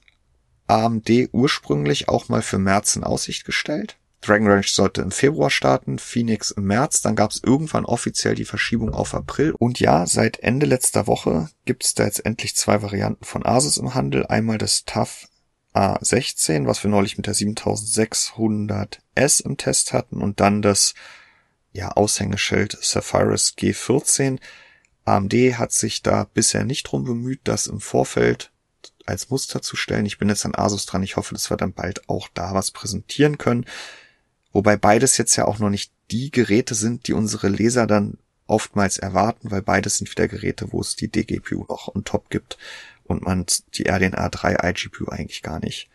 AMD 0.68 1.10
ursprünglich 1.32 2.08
auch 2.08 2.30
mal 2.30 2.42
für 2.42 2.58
März 2.58 2.96
in 2.96 3.04
Aussicht 3.04 3.46
gestellt. 3.46 3.98
Dragon 4.22 4.48
Range 4.48 4.66
sollte 4.68 5.02
im 5.02 5.12
Februar 5.12 5.50
starten, 5.50 5.98
Phoenix 5.98 6.52
im 6.52 6.66
März, 6.66 7.02
dann 7.02 7.16
gab 7.16 7.32
es 7.32 7.42
irgendwann 7.44 7.86
offiziell 7.86 8.36
die 8.36 8.46
Verschiebung 8.46 8.94
auf 8.94 9.16
April. 9.16 9.54
Und 9.58 9.80
ja, 9.80 10.06
seit 10.06 10.40
Ende 10.40 10.68
letzter 10.68 11.08
Woche 11.08 11.50
gibt 11.66 11.84
es 11.84 11.96
da 11.96 12.06
jetzt 12.06 12.24
endlich 12.24 12.56
zwei 12.56 12.84
Varianten 12.84 13.26
von 13.26 13.44
Asus 13.44 13.78
im 13.78 13.96
Handel. 13.96 14.28
Einmal 14.28 14.60
das 14.60 14.86
TUF 14.86 15.28
A16, 15.74 16.68
was 16.68 16.84
wir 16.84 16.92
neulich 16.92 17.18
mit 17.18 17.28
der 17.28 17.36
7600S 17.36 19.46
im 19.46 19.58
Test 19.58 19.94
hatten 19.94 20.22
und 20.22 20.40
dann 20.40 20.62
das 20.62 20.94
ja, 21.74 21.92
Aushängeschild 21.92 22.78
Sapphirus 22.82 23.56
G14. 23.58 24.40
AMD 25.06 25.34
hat 25.58 25.72
sich 25.72 26.02
da 26.02 26.26
bisher 26.34 26.66
nicht 26.66 26.84
drum 26.84 27.06
bemüht, 27.06 27.42
das 27.46 27.68
im 27.68 27.80
Vorfeld 27.80 28.52
als 29.06 29.30
Muster 29.30 29.62
zu 29.62 29.76
stellen. 29.76 30.06
Ich 30.06 30.18
bin 30.18 30.30
jetzt 30.30 30.46
an 30.46 30.56
Asus 30.56 30.86
dran. 30.86 31.04
Ich 31.04 31.16
hoffe, 31.16 31.34
dass 31.34 31.50
wir 31.50 31.58
dann 31.58 31.74
bald 31.74 32.08
auch 32.10 32.28
da 32.34 32.54
was 32.54 32.72
präsentieren 32.72 33.38
können. 33.38 33.66
Wobei 34.52 34.76
beides 34.76 35.18
jetzt 35.18 35.36
ja 35.38 35.46
auch 35.46 35.60
noch 35.60 35.70
nicht 35.70 35.92
die 36.12 36.30
Geräte 36.30 36.76
sind, 36.76 37.08
die 37.08 37.14
unsere 37.14 37.48
Leser 37.48 37.88
dann 37.88 38.18
oftmals 38.48 38.98
erwarten, 38.98 39.50
weil 39.50 39.62
beides 39.62 39.98
sind 39.98 40.12
wieder 40.12 40.28
Geräte, 40.28 40.74
wo 40.74 40.82
es 40.82 40.98
die 40.98 41.08
DGPU 41.08 41.66
noch 41.70 41.96
on 41.96 42.04
top 42.04 42.30
gibt 42.30 42.58
und 43.12 43.24
man 43.24 43.46
die 43.76 43.88
RDNA 43.88 44.30
3 44.30 44.70
iGPU 44.70 45.10
eigentlich 45.10 45.44
gar 45.44 45.60
nicht 45.60 45.90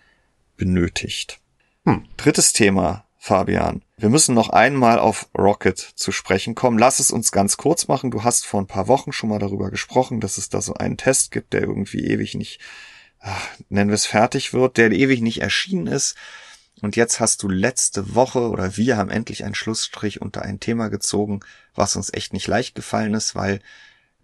benötigt. 0.56 1.40
Hm. 1.84 2.04
Drittes 2.16 2.52
Thema, 2.52 3.04
Fabian. 3.16 3.82
Wir 3.96 4.08
müssen 4.08 4.34
noch 4.34 4.50
einmal 4.50 4.98
auf 4.98 5.28
Rocket 5.36 5.78
zu 5.78 6.12
sprechen 6.12 6.54
kommen. 6.54 6.78
Lass 6.78 7.00
es 7.00 7.10
uns 7.10 7.32
ganz 7.32 7.56
kurz 7.56 7.88
machen. 7.88 8.10
Du 8.10 8.22
hast 8.22 8.46
vor 8.46 8.60
ein 8.60 8.66
paar 8.66 8.88
Wochen 8.88 9.12
schon 9.12 9.30
mal 9.30 9.38
darüber 9.38 9.70
gesprochen, 9.70 10.20
dass 10.20 10.38
es 10.38 10.48
da 10.48 10.60
so 10.60 10.74
einen 10.74 10.96
Test 10.96 11.30
gibt, 11.32 11.52
der 11.52 11.62
irgendwie 11.62 12.06
ewig 12.06 12.34
nicht, 12.34 12.60
ach, 13.18 13.48
nennen 13.68 13.90
wir 13.90 13.94
es 13.94 14.06
fertig 14.06 14.52
wird, 14.52 14.76
der 14.76 14.92
ewig 14.92 15.22
nicht 15.22 15.40
erschienen 15.40 15.86
ist. 15.86 16.14
Und 16.82 16.94
jetzt 16.94 17.20
hast 17.20 17.42
du 17.42 17.48
letzte 17.48 18.14
Woche 18.14 18.50
oder 18.50 18.76
wir 18.76 18.96
haben 18.96 19.10
endlich 19.10 19.44
einen 19.44 19.54
Schlussstrich 19.54 20.20
unter 20.20 20.42
ein 20.42 20.60
Thema 20.60 20.88
gezogen, 20.88 21.40
was 21.74 21.96
uns 21.96 22.12
echt 22.12 22.32
nicht 22.32 22.46
leicht 22.46 22.74
gefallen 22.74 23.14
ist, 23.14 23.34
weil 23.34 23.60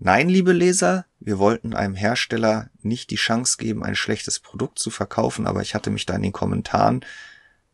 Nein, 0.04 0.28
liebe 0.28 0.52
Leser, 0.52 1.06
wir 1.20 1.38
wollten 1.38 1.74
einem 1.74 1.94
Hersteller 1.94 2.70
nicht 2.82 3.10
die 3.10 3.16
Chance 3.16 3.56
geben, 3.56 3.84
ein 3.84 3.94
schlechtes 3.94 4.40
Produkt 4.40 4.80
zu 4.80 4.90
verkaufen, 4.90 5.46
aber 5.46 5.62
ich 5.62 5.76
hatte 5.76 5.90
mich 5.90 6.06
da 6.06 6.16
in 6.16 6.22
den 6.22 6.32
Kommentaren 6.32 7.04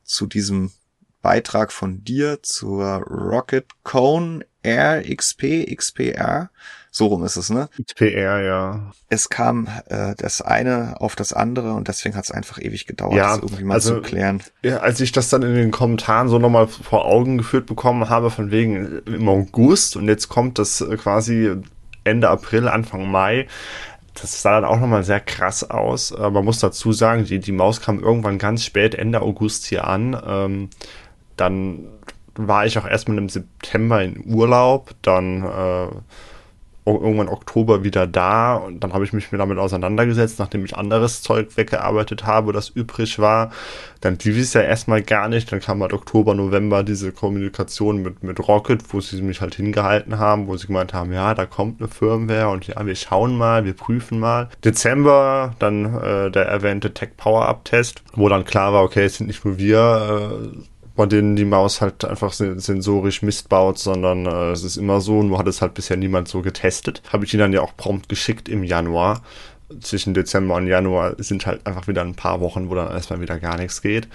zu 0.05 0.27
diesem 0.27 0.71
Beitrag 1.23 1.73
von 1.73 2.05
dir 2.05 2.43
zur 2.43 2.97
Rocket 2.97 3.65
Cone 3.83 4.45
Air 4.63 5.03
XP, 5.17 5.75
XPR, 5.75 6.51
so 6.91 7.07
rum 7.07 7.25
ist 7.25 7.37
es, 7.37 7.49
ne? 7.49 7.71
XPR, 7.83 8.43
ja. 8.43 8.93
Es 9.09 9.31
kam 9.31 9.67
äh, 9.87 10.15
das 10.19 10.43
eine 10.43 11.01
auf 11.01 11.17
das 11.17 11.33
andere 11.33 11.73
und 11.73 11.89
deswegen 11.89 12.15
hat 12.15 12.25
es 12.25 12.31
einfach 12.31 12.61
ewig 12.61 12.87
gedauert, 12.87 13.15
ja, 13.15 13.37
das 13.37 13.39
irgendwie 13.39 13.65
mal 13.65 13.75
also, 13.75 13.95
zu 13.95 14.03
klären. 14.03 14.43
Ja, 14.63 14.81
als 14.81 15.01
ich 15.01 15.13
das 15.13 15.31
dann 15.31 15.43
in 15.43 15.55
den 15.55 15.71
Kommentaren 15.71 16.29
so 16.29 16.39
nochmal 16.39 16.67
vor 16.69 17.07
Augen 17.07 17.39
geführt 17.39 17.65
bekommen 17.65 18.11
habe, 18.11 18.31
von 18.31 18.51
wegen 18.51 19.01
im 19.07 19.29
August 19.31 19.97
und 19.97 20.09
jetzt 20.09 20.29
kommt 20.29 20.59
das 20.59 20.85
quasi 20.99 21.57
Ende 22.09 22.29
April, 22.29 22.69
Anfang 22.69 23.11
Mai. 23.11 23.47
Das 24.21 24.43
sah 24.43 24.61
dann 24.61 24.69
auch 24.69 24.81
nochmal 24.81 25.05
sehr 25.05 25.21
krass 25.21 25.69
aus. 25.69 26.11
Äh, 26.11 26.31
man 26.31 26.45
muss 26.45 26.59
dazu 26.61 26.93
sagen, 26.93 27.25
die, 27.25 27.39
die 27.39 27.53
Maus 27.53 27.81
kam 27.81 28.01
irgendwann 28.01 28.39
ganz 28.39 28.65
spät, 28.65 28.95
Ende 28.95 29.21
August 29.21 29.67
hier 29.67 29.87
an. 29.87 30.21
Ähm, 30.27 30.71
dann 31.37 31.87
war 32.35 32.67
ich 32.67 32.79
auch 32.79 32.87
erstmal 32.87 33.19
im 33.19 33.29
September 33.29 34.03
in 34.03 34.25
Urlaub. 34.27 34.95
Dann 35.03 35.45
äh, 35.45 35.89
irgendwann 36.95 37.29
Oktober 37.29 37.85
wieder 37.85 38.07
da 38.07 38.55
und 38.55 38.81
dann 38.81 38.93
habe 38.93 39.05
ich 39.05 39.13
mich 39.13 39.29
damit 39.31 39.59
auseinandergesetzt, 39.59 40.39
nachdem 40.39 40.65
ich 40.65 40.77
anderes 40.77 41.23
Zeug 41.23 41.57
weggearbeitet 41.57 42.27
habe, 42.27 42.53
das 42.53 42.69
übrig 42.69 43.19
war. 43.19 43.51
Dann 44.01 44.17
lief 44.23 44.39
es 44.39 44.55
ja 44.55 44.61
erstmal 44.61 45.03
gar 45.03 45.29
nicht. 45.29 45.51
Dann 45.51 45.61
kam 45.61 45.83
halt 45.83 45.93
Oktober, 45.93 46.35
November 46.35 46.85
diese 46.85 47.13
Kommunikation 47.13 48.03
mit, 48.03 48.23
mit 48.23 48.47
Rocket, 48.47 48.83
wo 48.93 49.01
sie 49.01 49.21
mich 49.23 49.41
halt 49.41 49.57
hingehalten 49.57 50.19
haben, 50.19 50.47
wo 50.47 50.57
sie 50.57 50.69
gemeint 50.69 50.95
haben, 50.95 51.13
ja, 51.13 51.35
da 51.35 51.47
kommt 51.47 51.81
eine 51.81 51.89
Firmware 51.89 52.49
und 52.49 52.67
ja, 52.67 52.85
wir 52.87 52.95
schauen 52.95 53.37
mal, 53.37 53.65
wir 53.65 53.75
prüfen 53.75 54.21
mal. 54.21 54.49
Dezember 54.65 55.55
dann 55.59 55.97
äh, 55.97 56.31
der 56.31 56.47
erwähnte 56.47 56.95
Tech 56.95 57.11
Power 57.17 57.47
Up 57.47 57.65
Test, 57.65 58.03
wo 58.15 58.29
dann 58.29 58.45
klar 58.45 58.73
war, 58.73 58.83
okay, 58.85 59.05
es 59.05 59.17
sind 59.17 59.27
nicht 59.27 59.45
nur 59.45 59.59
wir, 59.59 60.41
äh, 60.55 60.59
bei 60.99 61.07
denen 61.07 61.37
die 61.37 61.45
Maus 61.45 61.81
halt 61.81 62.05
einfach 62.05 62.33
sensorisch 62.33 63.23
Mist 63.23 63.49
baut, 63.49 63.79
sondern 63.79 64.27
äh, 64.27 64.51
es 64.51 64.65
ist 64.65 64.77
immer 64.77 65.01
so, 65.01 65.23
nur 65.23 65.39
hat 65.39 65.47
es 65.47 65.63
halt 65.63 65.75
bisher 65.75 65.97
niemand 65.97 66.27
so 66.27 66.43
getestet. 66.43 67.03
Habe 67.13 67.25
ich 67.25 67.33
ihn 67.33 67.39
dann 67.39 67.53
ja 67.53 67.61
auch 67.61 67.77
prompt 67.77 68.09
geschickt 68.09 68.49
im 68.49 68.65
Januar. 68.65 69.23
Zwischen 69.81 70.13
Dezember 70.13 70.57
und 70.57 70.67
Januar 70.67 71.15
sind 71.19 71.47
halt 71.47 71.65
einfach 71.69 71.87
wieder 71.87 72.03
ein 72.03 72.17
paar 72.17 72.41
Wochen, 72.41 72.69
wo 72.69 72.75
dann 72.75 72.91
erstmal 72.91 73.21
wieder 73.21 73.39
gar 73.39 73.57
nichts 73.59 73.81
geht. 73.81 74.09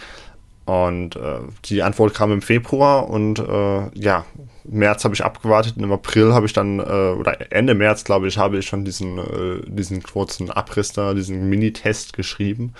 Und 0.65 1.15
äh, 1.15 1.39
die 1.63 1.83
Antwort 1.83 2.13
kam 2.13 2.33
im 2.33 2.41
Februar 2.41 3.09
und 3.09 3.39
äh, 3.39 3.89
ja, 3.97 4.25
März 4.65 5.03
habe 5.03 5.13
ich 5.13 5.23
abgewartet 5.23 5.77
und 5.77 5.83
im 5.83 5.91
April 5.91 6.33
habe 6.33 6.45
ich 6.45 6.53
dann, 6.53 6.79
äh, 6.79 6.83
oder 6.83 7.51
Ende 7.51 7.75
März, 7.75 8.03
glaube 8.03 8.27
ich, 8.27 8.37
habe 8.37 8.57
ich 8.57 8.65
schon 8.65 8.85
diesen, 8.85 9.17
äh, 9.17 9.61
diesen 9.65 10.03
kurzen 10.03 10.49
Abriss 10.49 10.93
da, 10.93 11.13
diesen 11.13 11.49
Mini-Test 11.49 12.13
geschrieben. 12.13 12.73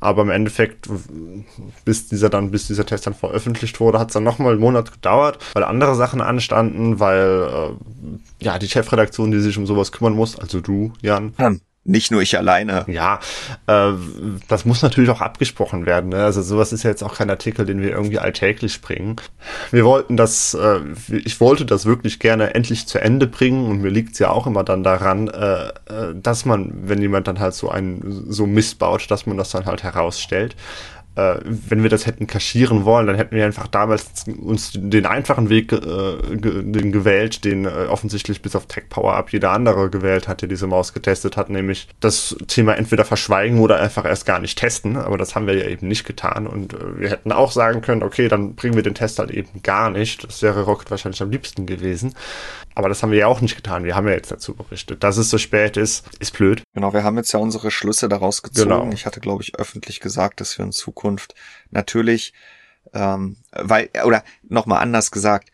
Aber 0.00 0.22
im 0.22 0.30
Endeffekt, 0.30 0.88
bis 1.84 2.08
dieser 2.08 2.30
dann, 2.30 2.50
bis 2.50 2.66
dieser 2.66 2.86
Test 2.86 3.06
dann 3.06 3.14
veröffentlicht 3.14 3.80
wurde, 3.80 3.98
hat 3.98 4.08
es 4.08 4.14
dann 4.14 4.24
nochmal 4.24 4.52
einen 4.52 4.60
Monat 4.60 4.92
gedauert, 4.92 5.38
weil 5.54 5.64
andere 5.64 5.94
Sachen 5.94 6.20
anstanden, 6.20 7.00
weil 7.00 7.48
äh, 8.40 8.44
ja, 8.44 8.58
die 8.58 8.68
Chefredaktion, 8.68 9.30
die 9.30 9.40
sich 9.40 9.56
um 9.58 9.66
sowas 9.66 9.92
kümmern 9.92 10.14
muss, 10.14 10.38
also 10.38 10.60
du, 10.60 10.92
Jan. 11.02 11.34
Jan 11.38 11.60
nicht 11.84 12.10
nur 12.10 12.20
ich 12.20 12.36
alleine. 12.36 12.84
Ja, 12.88 13.20
äh, 13.66 13.92
das 14.48 14.64
muss 14.64 14.82
natürlich 14.82 15.10
auch 15.10 15.20
abgesprochen 15.20 15.86
werden. 15.86 16.10
Ne? 16.10 16.22
Also 16.24 16.42
sowas 16.42 16.72
ist 16.72 16.82
ja 16.82 16.90
jetzt 16.90 17.02
auch 17.02 17.14
kein 17.14 17.30
Artikel, 17.30 17.64
den 17.64 17.80
wir 17.80 17.90
irgendwie 17.90 18.18
alltäglich 18.18 18.82
bringen. 18.82 19.16
Wir 19.70 19.84
wollten 19.84 20.16
das, 20.16 20.54
äh, 20.54 20.80
ich 21.08 21.40
wollte 21.40 21.64
das 21.64 21.86
wirklich 21.86 22.18
gerne 22.18 22.54
endlich 22.54 22.86
zu 22.86 23.00
Ende 23.00 23.26
bringen 23.26 23.66
und 23.66 23.80
mir 23.80 23.90
liegt 23.90 24.12
es 24.12 24.18
ja 24.18 24.30
auch 24.30 24.46
immer 24.46 24.62
dann 24.62 24.82
daran, 24.82 25.28
äh, 25.28 25.68
äh, 25.68 26.14
dass 26.14 26.44
man, 26.44 26.72
wenn 26.88 27.00
jemand 27.00 27.26
dann 27.28 27.40
halt 27.40 27.54
so 27.54 27.70
einen 27.70 28.30
so 28.30 28.46
missbaut, 28.46 29.10
dass 29.10 29.26
man 29.26 29.38
das 29.38 29.50
dann 29.50 29.64
halt 29.64 29.82
herausstellt 29.82 30.56
wenn 31.16 31.82
wir 31.82 31.90
das 31.90 32.06
hätten 32.06 32.26
kaschieren 32.26 32.84
wollen, 32.84 33.06
dann 33.06 33.16
hätten 33.16 33.34
wir 33.34 33.44
einfach 33.44 33.66
damals 33.66 34.24
uns 34.40 34.72
den 34.74 35.06
einfachen 35.06 35.50
Weg 35.50 35.72
äh, 35.72 36.36
den 36.36 36.92
gewählt, 36.92 37.44
den 37.44 37.64
äh, 37.64 37.86
offensichtlich 37.88 38.42
bis 38.42 38.54
auf 38.54 38.66
Tech 38.66 38.84
Power 38.88 39.14
Up 39.14 39.32
jeder 39.32 39.50
andere 39.50 39.90
gewählt 39.90 40.28
hat, 40.28 40.40
der 40.42 40.48
diese 40.48 40.66
Maus 40.66 40.94
getestet 40.94 41.36
hat, 41.36 41.50
nämlich 41.50 41.88
das 41.98 42.36
Thema 42.46 42.76
entweder 42.76 43.04
verschweigen 43.04 43.58
oder 43.58 43.80
einfach 43.80 44.04
erst 44.04 44.24
gar 44.24 44.38
nicht 44.38 44.56
testen. 44.56 44.96
Aber 44.96 45.18
das 45.18 45.34
haben 45.34 45.46
wir 45.46 45.56
ja 45.56 45.66
eben 45.66 45.88
nicht 45.88 46.04
getan 46.04 46.46
und 46.46 46.74
äh, 46.74 47.00
wir 47.00 47.10
hätten 47.10 47.32
auch 47.32 47.50
sagen 47.50 47.80
können, 47.80 48.02
okay, 48.02 48.28
dann 48.28 48.54
bringen 48.54 48.76
wir 48.76 48.82
den 48.82 48.94
Test 48.94 49.18
halt 49.18 49.30
eben 49.30 49.62
gar 49.62 49.90
nicht. 49.90 50.24
Das 50.24 50.42
wäre 50.42 50.62
Rocket 50.62 50.90
wahrscheinlich 50.90 51.22
am 51.22 51.30
liebsten 51.30 51.66
gewesen. 51.66 52.14
Aber 52.76 52.88
das 52.88 53.02
haben 53.02 53.10
wir 53.10 53.18
ja 53.18 53.26
auch 53.26 53.40
nicht 53.40 53.56
getan. 53.56 53.84
Wir 53.84 53.96
haben 53.96 54.06
ja 54.06 54.14
jetzt 54.14 54.30
dazu 54.30 54.54
berichtet. 54.54 55.02
Dass 55.02 55.16
es 55.16 55.28
so 55.28 55.38
spät 55.38 55.76
ist, 55.76 56.06
ist 56.20 56.32
blöd. 56.36 56.62
Genau, 56.72 56.92
wir 56.94 57.02
haben 57.02 57.16
jetzt 57.16 57.32
ja 57.32 57.40
unsere 57.40 57.70
Schlüsse 57.70 58.08
daraus 58.08 58.42
gezogen. 58.42 58.70
Genau. 58.70 58.90
Ich 58.92 59.06
hatte, 59.06 59.18
glaube 59.20 59.42
ich, 59.42 59.58
öffentlich 59.58 59.98
gesagt, 59.98 60.40
dass 60.40 60.56
wir 60.56 60.64
in 60.64 60.72
Zukunft 60.72 60.99
natürlich, 61.70 62.32
ähm, 62.92 63.36
weil, 63.52 63.90
oder 64.04 64.24
nochmal 64.42 64.82
anders 64.82 65.10
gesagt, 65.10 65.50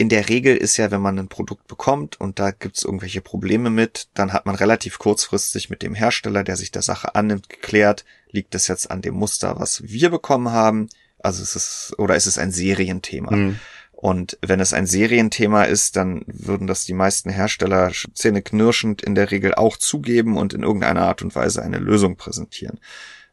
in 0.00 0.08
der 0.08 0.30
Regel 0.30 0.56
ist 0.56 0.78
ja, 0.78 0.90
wenn 0.90 1.02
man 1.02 1.18
ein 1.18 1.28
Produkt 1.28 1.66
bekommt 1.66 2.18
und 2.18 2.38
da 2.38 2.52
gibt's 2.52 2.84
irgendwelche 2.84 3.20
Probleme 3.20 3.68
mit, 3.68 4.08
dann 4.14 4.32
hat 4.32 4.46
man 4.46 4.54
relativ 4.54 4.98
kurzfristig 4.98 5.68
mit 5.68 5.82
dem 5.82 5.94
Hersteller, 5.94 6.42
der 6.42 6.56
sich 6.56 6.70
der 6.70 6.80
Sache 6.80 7.14
annimmt, 7.14 7.50
geklärt, 7.50 8.06
liegt 8.30 8.54
es 8.54 8.66
jetzt 8.66 8.90
an 8.90 9.02
dem 9.02 9.14
Muster, 9.14 9.60
was 9.60 9.82
wir 9.82 10.08
bekommen 10.08 10.52
haben, 10.52 10.88
also 11.18 11.42
es 11.42 11.54
ist, 11.54 11.94
oder 11.98 12.16
ist 12.16 12.24
es 12.24 12.38
ein 12.38 12.50
Serienthema. 12.50 13.32
Mhm. 13.36 13.60
Und 13.92 14.38
wenn 14.40 14.60
es 14.60 14.72
ein 14.72 14.86
Serienthema 14.86 15.64
ist, 15.64 15.96
dann 15.96 16.22
würden 16.26 16.66
das 16.66 16.86
die 16.86 16.94
meisten 16.94 17.28
Hersteller 17.28 17.92
zähneknirschend 18.14 19.02
in 19.02 19.14
der 19.14 19.30
Regel 19.30 19.54
auch 19.54 19.76
zugeben 19.76 20.38
und 20.38 20.54
in 20.54 20.62
irgendeiner 20.62 21.02
Art 21.02 21.20
und 21.20 21.34
Weise 21.34 21.60
eine 21.60 21.78
Lösung 21.78 22.16
präsentieren. 22.16 22.80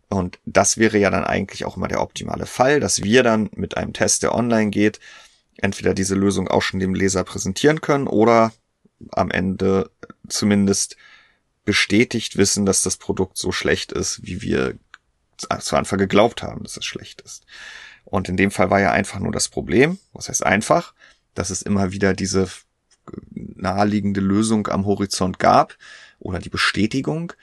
Und 0.10 0.40
das 0.46 0.78
wäre 0.78 0.98
ja 0.98 1.10
dann 1.10 1.26
eigentlich 1.26 1.66
auch 1.66 1.78
immer 1.78 1.88
der 1.88 2.02
optimale 2.02 2.46
Fall, 2.46 2.80
dass 2.80 3.04
wir 3.04 3.24
dann 3.24 3.50
mit 3.56 3.76
einem 3.76 3.94
Test, 3.94 4.24
der 4.24 4.34
online 4.34 4.70
geht, 4.70 5.00
entweder 5.58 5.94
diese 5.94 6.16
Lösung 6.16 6.48
auch 6.48 6.62
schon 6.62 6.80
dem 6.80 6.96
Leser 6.96 7.24
präsentieren 7.24 7.82
können 7.82 8.08
oder 8.08 8.54
am 9.12 9.32
Ende 9.32 9.92
zumindest 10.30 10.98
bestätigt 11.66 12.38
wissen, 12.38 12.66
dass 12.66 12.84
das 12.84 12.98
Produkt 12.98 13.38
so 13.38 13.52
schlecht 13.52 13.92
ist, 13.92 14.26
wie 14.26 14.42
wir 14.42 14.78
zu 15.38 15.76
Anfang 15.76 16.00
geglaubt 16.00 16.42
haben, 16.42 16.64
dass 16.64 16.78
es 16.78 16.86
schlecht 16.86 17.22
ist. 17.22 17.46
Und 18.06 18.30
in 18.30 18.38
dem 18.38 18.52
Fall 18.52 18.70
war 18.70 18.80
ja 18.80 18.92
einfach 18.92 19.20
nur 19.20 19.34
das 19.34 19.50
Problem, 19.50 20.00
was 20.14 20.30
heißt 20.30 20.46
einfach, 20.46 20.94
dass 21.34 21.50
es 21.50 21.62
immer 21.62 21.92
wieder 21.92 22.14
diese 22.14 22.48
naheliegende 23.32 24.22
Lösung 24.22 24.68
am 24.68 24.86
Horizont 24.86 25.40
gab 25.40 25.78
oder 26.20 26.40
die 26.40 26.50
Bestätigung, 26.50 27.34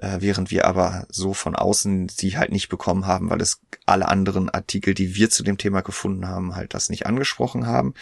äh, 0.00 0.20
während 0.20 0.50
wir 0.50 0.66
aber 0.66 1.06
so 1.10 1.34
von 1.34 1.56
außen 1.56 2.08
sie 2.08 2.38
halt 2.38 2.52
nicht 2.52 2.68
bekommen 2.68 3.06
haben, 3.06 3.30
weil 3.30 3.40
es 3.40 3.60
alle 3.86 4.08
anderen 4.08 4.48
Artikel, 4.48 4.94
die 4.94 5.14
wir 5.14 5.30
zu 5.30 5.42
dem 5.42 5.58
Thema 5.58 5.80
gefunden 5.80 6.28
haben, 6.28 6.54
halt 6.54 6.74
das 6.74 6.88
nicht 6.88 7.06
angesprochen 7.06 7.66
haben. 7.66 7.94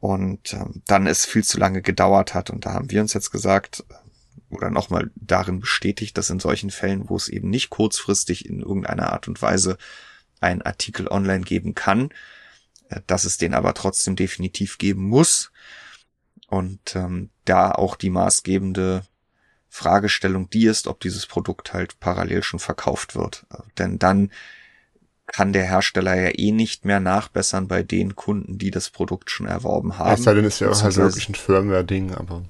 Und 0.00 0.52
ähm, 0.52 0.82
dann 0.86 1.06
es 1.06 1.24
viel 1.24 1.42
zu 1.42 1.58
lange 1.58 1.82
gedauert 1.82 2.34
hat 2.34 2.50
und 2.50 2.66
da 2.66 2.74
haben 2.74 2.90
wir 2.90 3.00
uns 3.00 3.14
jetzt 3.14 3.30
gesagt, 3.30 3.84
oder 4.50 4.70
nochmal 4.70 5.10
darin 5.16 5.60
bestätigt, 5.60 6.16
dass 6.18 6.30
in 6.30 6.38
solchen 6.38 6.70
Fällen, 6.70 7.08
wo 7.08 7.16
es 7.16 7.28
eben 7.28 7.50
nicht 7.50 7.70
kurzfristig 7.70 8.46
in 8.46 8.60
irgendeiner 8.60 9.12
Art 9.12 9.26
und 9.26 9.40
Weise 9.42 9.78
einen 10.40 10.62
Artikel 10.62 11.08
online 11.08 11.44
geben 11.44 11.74
kann, 11.74 12.10
äh, 12.90 13.00
dass 13.06 13.24
es 13.24 13.38
den 13.38 13.54
aber 13.54 13.74
trotzdem 13.74 14.16
definitiv 14.16 14.78
geben 14.78 15.02
muss. 15.02 15.50
Und 16.48 16.94
ähm, 16.94 17.30
da 17.44 17.72
auch 17.72 17.96
die 17.96 18.10
maßgebende 18.10 19.04
Fragestellung 19.68 20.48
die 20.50 20.66
ist, 20.66 20.86
ob 20.86 21.00
dieses 21.00 21.26
Produkt 21.26 21.72
halt 21.72 22.00
parallel 22.00 22.42
schon 22.42 22.60
verkauft 22.60 23.14
wird. 23.14 23.46
Denn 23.78 23.98
dann 23.98 24.30
kann 25.26 25.52
der 25.52 25.64
Hersteller 25.64 26.14
ja 26.14 26.30
eh 26.32 26.52
nicht 26.52 26.84
mehr 26.84 27.00
nachbessern 27.00 27.68
bei 27.68 27.82
den 27.82 28.14
Kunden, 28.14 28.58
die 28.58 28.70
das 28.70 28.90
Produkt 28.90 29.30
schon 29.30 29.46
erworben 29.46 29.98
haben. 29.98 30.14
Es 30.14 30.22
sei 30.22 30.34
denn, 30.34 30.44
ist 30.44 30.60
ja 30.60 30.70
auch 30.70 30.82
halt 30.82 30.96
wirklich 30.96 31.28
ein 31.28 31.34
Firmware-Ding, 31.34 32.14
aber. 32.14 32.44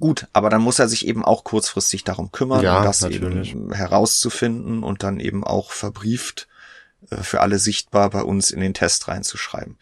Gut, 0.00 0.26
aber 0.32 0.50
dann 0.50 0.62
muss 0.62 0.78
er 0.78 0.88
sich 0.88 1.06
eben 1.06 1.24
auch 1.24 1.44
kurzfristig 1.44 2.02
darum 2.02 2.32
kümmern, 2.32 2.62
ja, 2.62 2.78
um 2.78 2.84
das 2.84 3.02
natürlich. 3.02 3.52
eben 3.52 3.72
herauszufinden 3.72 4.82
und 4.82 5.02
dann 5.02 5.20
eben 5.20 5.44
auch 5.44 5.70
verbrieft 5.70 6.48
äh, 7.10 7.18
für 7.18 7.40
alle 7.40 7.58
sichtbar 7.58 8.10
bei 8.10 8.22
uns 8.22 8.50
in 8.50 8.60
den 8.60 8.74
Test 8.74 9.06
reinzuschreiben. 9.06 9.78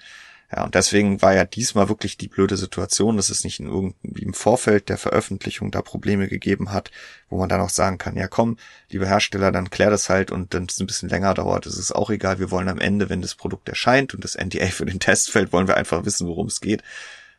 Ja, 0.55 0.65
und 0.65 0.75
deswegen 0.75 1.23
war 1.23 1.35
ja 1.35 1.45
diesmal 1.45 1.89
wirklich 1.89 2.19
die 2.19 2.29
blöde 2.29 2.59
Situation, 2.59 3.17
dass 3.17 3.31
es 3.31 3.43
nicht 3.43 3.59
in 3.59 3.67
irgendwie 3.67 4.23
im 4.23 4.35
Vorfeld 4.35 4.91
der 4.91 4.99
Veröffentlichung 4.99 5.71
da 5.71 5.81
Probleme 5.81 6.29
gegeben 6.29 6.73
hat, 6.73 6.91
wo 7.31 7.39
man 7.39 7.49
dann 7.49 7.63
auch 7.63 7.71
sagen 7.71 7.97
kann, 7.97 8.17
ja 8.17 8.29
komm, 8.29 8.59
lieber 8.91 9.07
Hersteller, 9.07 9.51
dann 9.51 9.71
klär 9.71 9.89
das 9.91 10.11
halt 10.11 10.31
und 10.31 10.53
dann 10.53 10.67
es 10.67 10.79
ein 10.79 10.87
bisschen 10.87 11.09
länger 11.09 11.33
dauert, 11.33 11.65
ist 11.65 11.79
es 11.79 11.91
auch 11.91 12.11
egal. 12.11 12.39
Wir 12.39 12.51
wollen 12.51 12.69
am 12.69 12.79
Ende, 12.79 13.09
wenn 13.09 13.23
das 13.23 13.35
Produkt 13.35 13.69
erscheint 13.69 14.15
und 14.15 14.25
das 14.25 14.37
NDA 14.37 14.67
für 14.71 14.85
den 14.85 15.01
Test 15.01 15.31
fällt, 15.31 15.53
wollen 15.53 15.69
wir 15.69 15.77
einfach 15.79 16.05
wissen, 16.05 16.29
worum 16.29 16.49
es 16.49 16.61
geht 16.61 16.83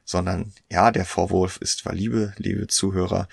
sondern 0.05 0.53
ja, 0.69 0.91
der 0.91 1.05
Vorwurf 1.05 1.57
ist 1.57 1.85
war 1.85 1.93
liebe, 1.93 2.33
liebe 2.37 2.67
Zuhörer, 2.67 3.27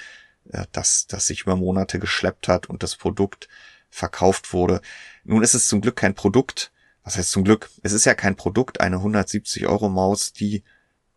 äh, 0.50 0.66
dass 0.72 1.06
das 1.06 1.26
sich 1.26 1.42
über 1.42 1.56
Monate 1.56 1.98
geschleppt 1.98 2.48
hat 2.48 2.68
und 2.68 2.82
das 2.82 2.96
Produkt 2.96 3.48
verkauft 3.90 4.52
wurde. 4.52 4.80
Nun 5.24 5.42
ist 5.42 5.54
es 5.54 5.68
zum 5.68 5.80
Glück 5.80 5.96
kein 5.96 6.14
Produkt. 6.14 6.70
Was 7.04 7.16
heißt 7.16 7.30
zum 7.30 7.44
Glück? 7.44 7.70
Es 7.82 7.92
ist 7.92 8.04
ja 8.04 8.14
kein 8.14 8.36
Produkt, 8.36 8.80
eine 8.80 8.96
170 8.96 9.66
Euro 9.66 9.88
Maus, 9.88 10.32
die, 10.32 10.62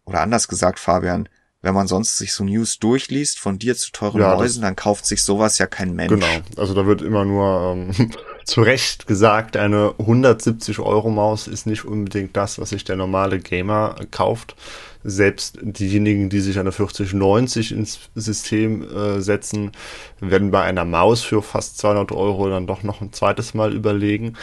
oder 0.05 0.21
anders 0.21 0.47
gesagt, 0.47 0.79
Fabian, 0.79 1.27
wenn 1.63 1.73
man 1.73 1.87
sonst 1.87 2.17
sich 2.17 2.33
so 2.33 2.43
News 2.43 2.77
durchliest 2.77 3.39
von 3.39 3.57
dir 3.57 3.75
zu 3.75 3.91
teuren 3.93 4.19
ja, 4.19 4.35
Mäusen, 4.35 4.61
dann 4.61 4.75
kauft 4.75 5.05
sich 5.05 5.23
sowas 5.23 5.57
ja 5.57 5.65
kein 5.65 5.95
Mensch. 5.95 6.13
Genau, 6.13 6.41
also 6.57 6.73
da 6.73 6.85
wird 6.85 7.01
immer 7.01 7.23
nur 7.23 7.73
ähm, 7.73 8.11
zu 8.43 8.61
Recht 8.61 9.07
gesagt, 9.07 9.55
eine 9.55 9.95
170 9.97 10.79
Euro 10.79 11.09
Maus 11.09 11.47
ist 11.47 11.65
nicht 11.65 11.85
unbedingt 11.85 12.35
das, 12.35 12.59
was 12.59 12.69
sich 12.69 12.83
der 12.83 12.97
normale 12.97 13.39
Gamer 13.39 13.95
kauft. 14.11 14.57
Selbst 15.05 15.57
diejenigen, 15.61 16.29
die 16.29 16.41
sich 16.41 16.59
eine 16.59 16.73
4090 16.73 17.71
ins 17.71 17.99
System 18.13 18.83
äh, 18.83 19.21
setzen, 19.21 19.71
werden 20.19 20.51
bei 20.51 20.63
einer 20.63 20.85
Maus 20.85 21.23
für 21.23 21.41
fast 21.41 21.77
200 21.77 22.11
Euro 22.11 22.49
dann 22.49 22.67
doch 22.67 22.83
noch 22.83 23.01
ein 23.01 23.13
zweites 23.13 23.53
Mal 23.53 23.73
überlegen. 23.73 24.35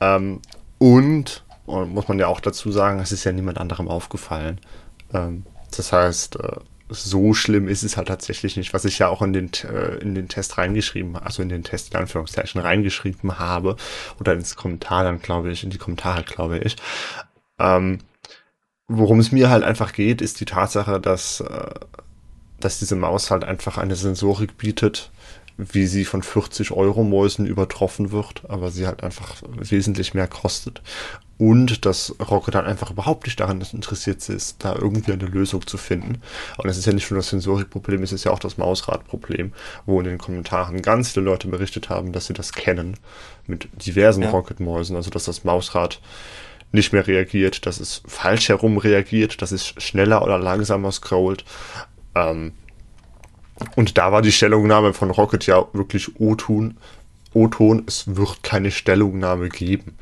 Ähm, 0.00 0.40
und, 0.78 1.44
und 1.66 1.92
muss 1.92 2.08
man 2.08 2.18
ja 2.18 2.28
auch 2.28 2.40
dazu 2.40 2.70
sagen, 2.70 3.00
es 3.00 3.12
ist 3.12 3.24
ja 3.24 3.32
niemand 3.32 3.58
anderem 3.58 3.88
aufgefallen. 3.88 4.60
Ähm, 5.12 5.44
das 5.76 5.92
heißt, 5.92 6.36
äh, 6.36 6.56
so 6.90 7.34
schlimm 7.34 7.68
ist 7.68 7.82
es 7.82 7.96
halt 7.96 8.08
tatsächlich 8.08 8.56
nicht, 8.56 8.72
was 8.72 8.84
ich 8.84 8.98
ja 8.98 9.08
auch 9.08 9.22
in 9.22 9.32
den, 9.32 9.50
äh, 9.64 9.96
in 9.96 10.14
den 10.14 10.28
Test 10.28 10.56
reingeschrieben, 10.58 11.16
also 11.16 11.42
in 11.42 11.48
den 11.48 11.64
Test 11.64 11.92
in 11.92 12.00
Anführungszeichen 12.00 12.60
reingeschrieben 12.60 13.38
habe, 13.38 13.76
oder 14.20 14.32
ins 14.32 14.56
Kommentar 14.56 15.04
dann, 15.04 15.20
glaube 15.20 15.50
ich, 15.50 15.64
in 15.64 15.70
die 15.70 15.78
Kommentare, 15.78 16.24
glaube 16.24 16.58
ich. 16.58 16.76
Ähm, 17.58 17.98
worum 18.86 19.20
es 19.20 19.32
mir 19.32 19.50
halt 19.50 19.64
einfach 19.64 19.92
geht, 19.92 20.22
ist 20.22 20.40
die 20.40 20.46
Tatsache, 20.46 21.00
dass, 21.00 21.40
äh, 21.40 21.70
dass 22.60 22.78
diese 22.78 22.96
Maus 22.96 23.30
halt 23.30 23.44
einfach 23.44 23.78
eine 23.78 23.96
Sensorik 23.96 24.56
bietet, 24.56 25.10
wie 25.58 25.86
sie 25.86 26.04
von 26.04 26.22
40 26.22 26.70
Euro 26.70 27.04
Mäusen 27.04 27.44
übertroffen 27.44 28.12
wird, 28.12 28.42
aber 28.48 28.70
sie 28.70 28.86
halt 28.86 29.02
einfach 29.02 29.42
wesentlich 29.58 30.14
mehr 30.14 30.28
kostet 30.28 30.82
und 31.38 31.86
dass 31.86 32.14
Rocket 32.30 32.56
dann 32.56 32.66
einfach 32.66 32.90
überhaupt 32.90 33.26
nicht 33.26 33.38
daran 33.38 33.60
interessiert 33.72 34.28
ist, 34.28 34.56
da 34.64 34.74
irgendwie 34.74 35.12
eine 35.12 35.24
Lösung 35.24 35.66
zu 35.66 35.78
finden. 35.78 36.20
Und 36.56 36.66
das 36.66 36.76
ist 36.76 36.86
ja 36.86 36.92
nicht 36.92 37.10
nur 37.10 37.18
das 37.18 37.28
Sensorikproblem, 37.28 38.02
es 38.02 38.12
ist 38.12 38.24
ja 38.24 38.32
auch 38.32 38.40
das 38.40 38.58
Mausradproblem, 38.58 39.52
wo 39.86 40.00
in 40.00 40.06
den 40.06 40.18
Kommentaren 40.18 40.82
ganz 40.82 41.12
viele 41.12 41.26
Leute 41.26 41.46
berichtet 41.46 41.88
haben, 41.88 42.12
dass 42.12 42.26
sie 42.26 42.34
das 42.34 42.52
kennen 42.52 42.96
mit 43.46 43.68
diversen 43.86 44.24
ja. 44.24 44.30
Rocket-Mäusen, 44.30 44.96
also 44.96 45.10
dass 45.10 45.24
das 45.24 45.44
Mausrad 45.44 46.00
nicht 46.72 46.92
mehr 46.92 47.06
reagiert, 47.06 47.66
dass 47.66 47.80
es 47.80 48.02
falsch 48.06 48.48
herum 48.48 48.76
reagiert, 48.76 49.40
dass 49.40 49.52
es 49.52 49.68
schneller 49.78 50.22
oder 50.22 50.38
langsamer 50.38 50.90
scrollt. 50.90 51.44
Ähm, 52.14 52.52
und 53.76 53.98
da 53.98 54.12
war 54.12 54.22
die 54.22 54.32
Stellungnahme 54.32 54.92
von 54.92 55.10
Rocket 55.10 55.46
ja 55.46 55.66
wirklich 55.72 56.20
O-Ton, 56.20 56.76
O-Ton, 57.34 57.84
es 57.86 58.16
wird 58.16 58.42
keine 58.42 58.70
Stellungnahme 58.70 59.48
geben. 59.48 59.96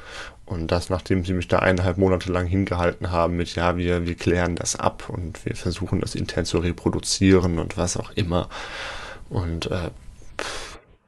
Und 0.45 0.71
das, 0.71 0.91
nachdem 0.91 1.25
sie 1.25 1.33
mich 1.33 1.49
da 1.49 1.59
eineinhalb 1.59 1.99
Monate 1.99 2.31
lang 2.31 2.47
hingehalten 2.47 3.11
haben 3.11 3.37
mit, 3.37 3.57
ja, 3.57 3.77
wir, 3.77 4.07
wir 4.07 4.15
klären 4.15 4.55
das 4.55 4.77
ab 4.77 5.09
und 5.09 5.45
wir 5.45 5.57
versuchen 5.57 6.01
das 6.01 6.15
intern 6.15 6.45
zu 6.45 6.59
reproduzieren 6.59 7.59
und 7.59 7.77
was 7.77 7.97
auch 7.97 8.13
immer. 8.13 8.49
Und 9.29 9.71
äh, 9.73 9.91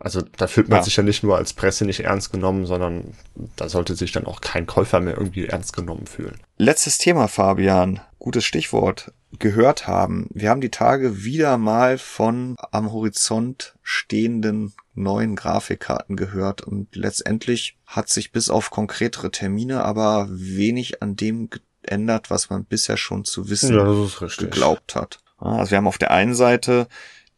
also 0.01 0.23
da 0.37 0.49
fühlt 0.49 0.69
man 0.69 0.79
ja. 0.79 0.83
sich 0.83 0.97
ja 0.97 1.05
nicht 1.05 1.23
nur 1.23 1.37
als 1.37 1.53
Presse 1.53 1.85
nicht 1.85 2.01
ernst 2.01 2.33
genommen, 2.33 2.67
sondern 2.67 3.15
da 3.57 3.69
sollte 3.69 3.95
sich 3.95 4.11
dann 4.11 4.27
auch 4.27 4.41
kein 4.41 4.67
Käufer 4.67 4.99
mehr 5.01 5.17
irgendwie 5.17 5.47
ernst 5.47 5.73
genommen 5.73 6.07
fühlen. 6.07 6.39
Letztes 6.57 6.99
Thema, 6.99 7.29
Fabian. 7.29 8.01
Gutes 8.19 8.45
Stichwort. 8.45 9.13
Gehört 9.39 9.87
haben. 9.87 10.29
Wir 10.33 10.51
haben 10.51 10.61
die 10.61 10.71
Tage 10.71 11.23
wieder 11.23 11.59
mal 11.59 11.99
von 11.99 12.57
am 12.73 12.93
Horizont 12.93 13.77
stehenden 13.83 14.73
neuen 14.95 15.37
Grafikkarten 15.37 16.17
gehört 16.17 16.63
und 16.63 16.97
letztendlich 16.97 17.77
hat 17.87 18.09
sich 18.09 18.33
bis 18.33 18.51
auf 18.51 18.71
konkretere 18.71 19.31
Termine 19.31 19.85
aber 19.85 20.27
wenig 20.31 21.03
an 21.03 21.15
dem 21.15 21.51
geändert, 21.83 22.31
was 22.31 22.51
man 22.51 22.65
bisher 22.65 22.97
schon 22.97 23.25
zu 23.25 23.51
wissen 23.51 23.75
ja, 23.75 24.29
geglaubt 24.39 24.95
hat. 24.95 25.21
Also 25.37 25.71
wir 25.71 25.79
haben 25.79 25.87
auf 25.87 25.99
der 25.99 26.11
einen 26.11 26.35
Seite 26.35 26.89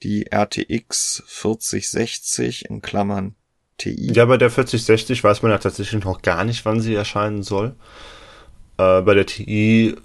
die 0.03 0.27
RTX 0.33 1.23
4060 1.27 2.71
in 2.71 2.81
Klammern 2.81 3.35
TI. 3.77 4.13
Ja, 4.13 4.25
bei 4.25 4.39
der 4.39 4.51
4060 4.51 5.23
weiß 5.23 5.43
man 5.43 5.51
ja 5.51 5.59
tatsächlich 5.59 6.05
noch 6.05 6.23
gar 6.23 6.45
nicht, 6.45 6.65
wann 6.65 6.81
sie 6.81 6.95
erscheinen 6.95 7.43
soll. 7.43 7.75
Äh, 8.79 9.03
bei 9.03 9.15
der 9.15 9.27
TI 9.27 9.97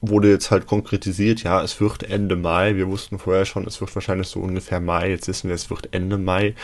wurde 0.00 0.30
jetzt 0.30 0.50
halt 0.50 0.66
konkretisiert, 0.66 1.42
ja, 1.42 1.62
es 1.62 1.80
wird 1.80 2.04
Ende 2.04 2.36
Mai. 2.36 2.76
Wir 2.76 2.88
wussten 2.88 3.18
vorher 3.18 3.44
schon, 3.44 3.66
es 3.66 3.80
wird 3.80 3.94
wahrscheinlich 3.94 4.28
so 4.28 4.40
ungefähr 4.40 4.80
Mai. 4.80 5.10
Jetzt 5.10 5.28
wissen 5.28 5.48
wir, 5.48 5.54
es 5.54 5.70
wird 5.70 5.92
Ende 5.92 6.18
Mai. 6.18 6.54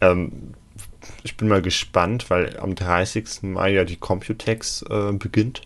Ähm, 0.00 0.54
ich 1.22 1.36
bin 1.36 1.48
mal 1.48 1.62
gespannt, 1.62 2.30
weil 2.30 2.58
am 2.58 2.74
30. 2.74 3.42
Mai 3.42 3.72
ja 3.72 3.84
die 3.84 3.96
Computex 3.96 4.82
äh, 4.82 5.12
beginnt. 5.12 5.62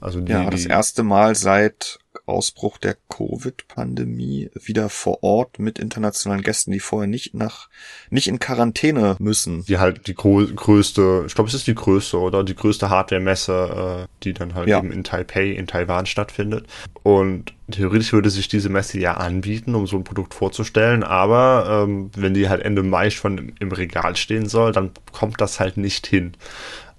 Also 0.00 0.20
die, 0.20 0.32
ja, 0.32 0.48
das 0.48 0.66
erste 0.66 1.02
Mal 1.02 1.34
seit 1.34 1.98
Ausbruch 2.26 2.78
der 2.78 2.96
Covid-Pandemie 3.08 4.50
wieder 4.54 4.88
vor 4.88 5.22
Ort 5.22 5.58
mit 5.58 5.78
internationalen 5.78 6.42
Gästen, 6.42 6.72
die 6.72 6.80
vorher 6.80 7.08
nicht 7.08 7.34
nach, 7.34 7.68
nicht 8.08 8.28
in 8.28 8.38
Quarantäne 8.38 9.16
müssen. 9.18 9.64
Die 9.64 9.78
halt 9.78 10.06
die 10.06 10.14
größte, 10.14 11.24
ich 11.26 11.34
glaube, 11.34 11.48
es 11.48 11.54
ist 11.54 11.66
die 11.66 11.74
größte 11.74 12.18
oder 12.18 12.42
die 12.42 12.54
größte 12.54 12.88
Hardware-Messe, 12.88 14.06
äh, 14.08 14.24
die 14.24 14.32
dann 14.32 14.54
halt 14.54 14.68
ja. 14.68 14.78
eben 14.78 14.90
in 14.90 15.04
Taipei, 15.04 15.50
in 15.50 15.66
Taiwan 15.66 16.06
stattfindet. 16.06 16.66
Und 17.02 17.52
theoretisch 17.70 18.12
würde 18.12 18.30
sich 18.30 18.48
diese 18.48 18.68
Messe 18.68 18.98
ja 18.98 19.14
anbieten, 19.14 19.74
um 19.74 19.86
so 19.86 19.96
ein 19.96 20.04
Produkt 20.04 20.34
vorzustellen, 20.34 21.02
aber 21.04 21.84
ähm, 21.84 22.10
wenn 22.16 22.34
die 22.34 22.48
halt 22.48 22.62
Ende 22.62 22.82
Mai 22.82 23.10
schon 23.10 23.38
im, 23.38 23.54
im 23.58 23.72
Regal 23.72 24.16
stehen 24.16 24.48
soll, 24.48 24.72
dann 24.72 24.90
kommt 25.12 25.40
das 25.40 25.60
halt 25.60 25.76
nicht 25.76 26.06
hin. 26.06 26.32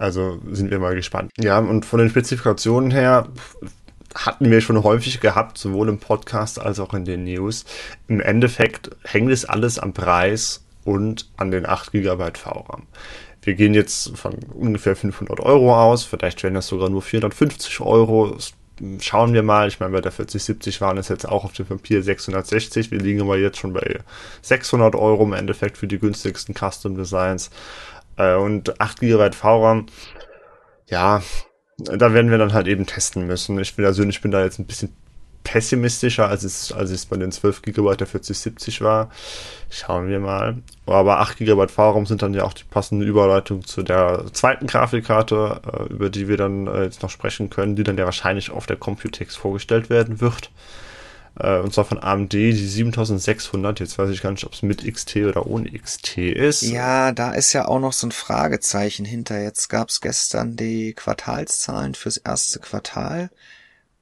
Also 0.02 0.40
sind 0.50 0.72
wir 0.72 0.80
mal 0.80 0.96
gespannt. 0.96 1.32
Ja, 1.38 1.60
und 1.60 1.86
von 1.86 2.00
den 2.00 2.10
Spezifikationen 2.10 2.90
her 2.90 3.28
hatten 4.16 4.50
wir 4.50 4.60
schon 4.60 4.84
häufig 4.84 5.20
gehabt, 5.20 5.60
sowohl 5.60 5.90
im 5.90 6.00
Podcast 6.00 6.60
als 6.60 6.80
auch 6.80 6.96
in 6.96 7.06
den 7.06 7.24
News. 7.24 7.66
Im 8.08 8.20
Endeffekt 8.20 8.90
hängt 9.04 9.32
es 9.32 9.46
alles 9.46 9.78
am 9.78 9.94
Preis 9.94 10.66
und 10.86 11.30
an 11.38 11.52
den 11.52 11.68
8 11.68 11.92
GB 11.92 12.32
VRAM. 12.34 12.88
Wir 13.44 13.54
gehen 13.54 13.76
jetzt 13.76 14.18
von 14.18 14.34
ungefähr 14.56 14.96
500 14.96 15.40
Euro 15.40 15.80
aus, 15.80 16.04
vielleicht 16.04 16.42
werden 16.42 16.56
das 16.56 16.68
sogar 16.68 16.90
nur 16.90 17.04
450 17.04 17.80
Euro. 17.82 18.36
Schauen 19.00 19.34
wir 19.34 19.44
mal, 19.44 19.68
ich 19.68 19.80
meine, 19.80 19.92
bei 19.92 20.02
der 20.02 20.12
4070 20.12 20.82
waren 20.82 20.98
es 20.98 21.10
jetzt 21.10 21.30
auch 21.30 21.46
auf 21.46 21.54
dem 21.54 21.68
Papier 21.68 22.02
660. 22.02 22.90
Wir 22.90 22.98
liegen 22.98 23.22
aber 23.22 23.38
jetzt 23.38 23.60
schon 23.60 23.74
bei 23.74 24.00
600 24.42 24.96
Euro 24.96 25.24
im 25.24 25.34
Endeffekt 25.34 25.78
für 25.78 25.88
die 25.88 26.00
günstigsten 26.00 26.56
Custom 26.56 26.96
Designs. 26.96 27.52
Äh, 28.22 28.36
und 28.36 28.80
8 28.80 29.00
GB 29.00 29.32
VRAM, 29.32 29.88
ja, 30.88 31.22
da 31.78 32.14
werden 32.14 32.30
wir 32.30 32.38
dann 32.38 32.54
halt 32.54 32.68
eben 32.68 32.86
testen 32.86 33.26
müssen. 33.26 33.60
Ich 33.60 33.76
bin 33.76 33.86
persönlich 33.86 34.22
bin 34.22 34.32
da 34.32 34.44
jetzt 34.44 34.60
ein 34.60 34.68
bisschen 34.68 34.96
pessimistischer, 35.44 36.28
als 36.28 36.44
es, 36.44 36.72
als 36.72 36.92
es 36.92 37.06
bei 37.08 37.18
den 37.18 37.32
12 37.32 37.64
GB 37.64 37.96
der 37.96 38.08
4070 38.08 38.82
war. 38.82 39.10
Schauen 39.70 40.08
wir 40.08 40.20
mal. 40.20 40.58
Aber 40.86 41.20
8 41.20 41.38
GB 41.38 41.68
VRAM 41.68 42.06
sind 42.06 42.22
dann 42.22 42.34
ja 42.34 42.44
auch 42.44 42.54
die 42.54 42.64
passende 42.64 43.06
Überleitung 43.06 43.66
zu 43.66 43.82
der 43.82 44.26
zweiten 44.34 44.68
Grafikkarte, 44.68 45.62
äh, 45.66 45.94
über 45.94 46.10
die 46.10 46.28
wir 46.28 46.38
dann 46.38 46.68
äh, 46.68 46.84
jetzt 46.84 47.02
noch 47.02 47.10
sprechen 47.10 47.50
können, 47.50 47.76
die 47.76 47.84
dann 47.84 47.98
ja 47.98 48.06
wahrscheinlich 48.06 48.52
auf 48.52 48.68
der 48.68 48.78
Computex 48.78 49.36
vorgestellt 49.36 49.90
werden 49.90 50.22
wird. 50.22 50.52
Äh, 51.40 51.60
und 51.60 51.74
zwar 51.74 51.86
von 51.86 52.02
AMD, 52.02 52.34
die 52.34 52.54
7600. 52.54 53.80
Jetzt 53.80 53.98
weiß 53.98 54.10
ich 54.10 54.22
gar 54.22 54.32
nicht, 54.32 54.46
ob 54.46 54.54
es 54.54 54.62
mit 54.62 54.86
XT 54.86 55.18
oder 55.18 55.48
ohne 55.48 55.72
XT 55.72 56.18
ist. 56.18 56.62
Ja, 56.62 57.12
da 57.12 57.34
ist 57.34 57.54
ja 57.54 57.68
auch 57.68 57.80
noch 57.80 57.94
so 57.94 58.08
ein 58.08 58.12
Fragezeichen 58.12 59.06
hinter. 59.06 59.42
Jetzt 59.42 59.70
gab 59.70 59.90
es 59.90 60.02
gestern 60.02 60.56
die 60.56 60.94
Quartalszahlen 60.94 61.96
fürs 61.96 62.18
erste 62.18 62.60
Quartal. 62.60 63.30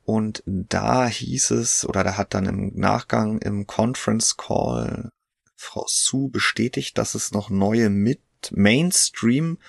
Und 0.05 0.41
da 0.45 1.07
hieß 1.07 1.51
es, 1.51 1.87
oder 1.87 2.03
da 2.03 2.17
hat 2.17 2.33
dann 2.33 2.47
im 2.47 2.71
Nachgang 2.73 3.37
im 3.39 3.67
Conference 3.67 4.37
Call 4.37 5.11
Frau 5.55 5.85
Su 5.87 6.29
bestätigt, 6.29 6.97
dass 6.97 7.13
es 7.13 7.31
noch 7.31 7.49
neue 7.49 7.89
mit 7.89 8.21
Mainstream 8.51 9.59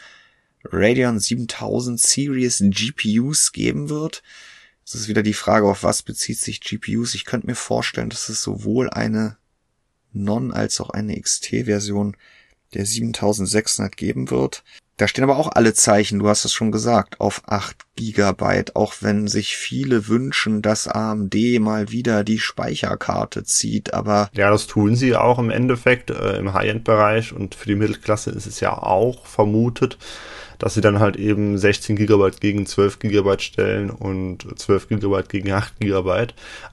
Radeon 0.65 1.19
7000 1.19 2.01
Series 2.01 2.63
GPUs 2.65 3.53
geben 3.53 3.91
wird. 3.91 4.23
Es 4.93 4.97
ist 5.03 5.07
wieder 5.07 5.23
die 5.23 5.35
Frage, 5.35 5.67
auf 5.69 5.85
was 5.85 6.03
bezieht 6.03 6.41
sich 6.41 6.61
GPUs. 6.61 7.15
Ich 7.15 7.25
könnte 7.25 7.47
mir 7.47 7.55
vorstellen, 7.55 8.11
dass 8.11 8.29
es 8.29 8.43
sowohl 8.43 8.91
eine 8.91 9.37
Non- 10.13 10.53
als 10.53 10.81
auch 10.81 10.91
eine 10.91 11.21
XT-Version 11.21 12.17
der 12.75 12.85
7600 12.85 13.97
geben 13.97 14.31
wird. 14.33 14.65
Da 14.97 15.07
stehen 15.07 15.23
aber 15.23 15.37
auch 15.37 15.53
alle 15.53 15.75
Zeichen, 15.75 16.19
du 16.19 16.29
hast 16.29 16.45
es 16.45 16.53
schon 16.53 16.73
gesagt, 16.73 17.21
auf 17.21 17.43
8 17.47 17.77
Gigabyte, 17.95 18.75
auch 18.75 18.95
wenn 18.99 19.29
sich 19.29 19.57
viele 19.57 20.09
wünschen, 20.09 20.61
dass 20.61 20.89
AMD 20.89 21.37
mal 21.61 21.93
wieder 21.93 22.25
die 22.25 22.41
Speicherkarte 22.41 23.45
zieht, 23.45 23.95
aber... 23.95 24.29
Ja, 24.35 24.51
das 24.51 24.67
tun 24.67 24.97
sie 24.97 25.15
auch 25.15 25.39
im 25.39 25.51
Endeffekt 25.51 26.11
äh, 26.11 26.37
im 26.37 26.53
High-End-Bereich 26.53 27.33
und 27.33 27.55
für 27.55 27.67
die 27.67 27.77
Mittelklasse 27.77 28.33
ist 28.33 28.47
es 28.47 28.59
ja 28.59 28.77
auch 28.77 29.25
vermutet 29.25 29.99
dass 30.61 30.75
sie 30.75 30.83
dann 30.83 31.01
halt 31.01 31.17
eben 31.17 31.59
16 31.59 31.97
GB 31.97 32.31
gegen 32.39 32.67
12 32.67 33.01
GB 33.01 33.39
stellen 33.39 33.91
und 33.91 34.47
12 34.57 34.89
GB 34.89 35.23
gegen 35.29 35.51
8 35.51 35.81
GB. 35.81 36.27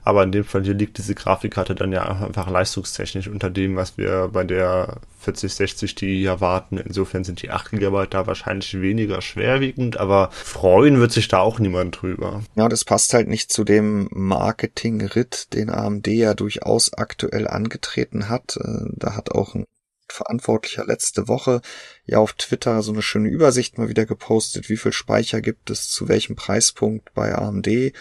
Aber 0.04 0.22
in 0.22 0.30
dem 0.30 0.44
Fall 0.44 0.62
hier 0.62 0.74
liegt 0.74 0.98
diese 0.98 1.14
Grafikkarte 1.14 1.74
dann 1.74 1.90
ja 1.90 2.02
einfach 2.04 2.48
leistungstechnisch 2.48 3.28
unter 3.28 3.50
dem, 3.50 3.76
was 3.76 3.98
wir 3.98 4.28
bei 4.32 4.44
der 4.44 4.98
4060 5.20 5.94
die 5.94 6.24
erwarten. 6.24 6.76
Insofern 6.76 7.24
sind 7.24 7.42
die 7.42 7.50
8 7.50 7.72
GB 7.72 8.06
da 8.10 8.26
wahrscheinlich 8.26 8.78
weniger 8.80 9.22
schwerwiegend, 9.22 9.96
aber 9.96 10.28
freuen 10.32 11.00
wird 11.00 11.12
sich 11.12 11.28
da 11.28 11.38
auch 11.38 11.58
niemand 11.58 12.02
drüber. 12.02 12.42
Ja, 12.56 12.68
das 12.68 12.84
passt 12.84 13.14
halt 13.14 13.28
nicht 13.28 13.50
zu 13.50 13.64
dem 13.64 14.08
Marketing-Ritt, 14.12 15.54
den 15.54 15.70
AMD 15.70 16.06
ja 16.08 16.34
durchaus 16.34 16.92
aktuell 16.92 17.48
angetreten 17.48 18.28
hat. 18.28 18.58
Äh, 18.58 18.90
da 18.96 19.16
hat 19.16 19.32
auch 19.32 19.54
ein 19.54 19.64
Verantwortlicher 20.12 20.84
letzte 20.84 21.28
Woche 21.28 21.60
ja 22.04 22.18
auf 22.18 22.32
Twitter 22.32 22.82
so 22.82 22.92
eine 22.92 23.02
schöne 23.02 23.28
Übersicht 23.28 23.78
mal 23.78 23.88
wieder 23.88 24.06
gepostet, 24.06 24.68
wie 24.68 24.76
viel 24.76 24.92
Speicher 24.92 25.40
gibt 25.40 25.70
es 25.70 25.88
zu 25.88 26.08
welchem 26.08 26.36
Preispunkt 26.36 27.12
bei 27.14 27.34
AMD 27.34 27.92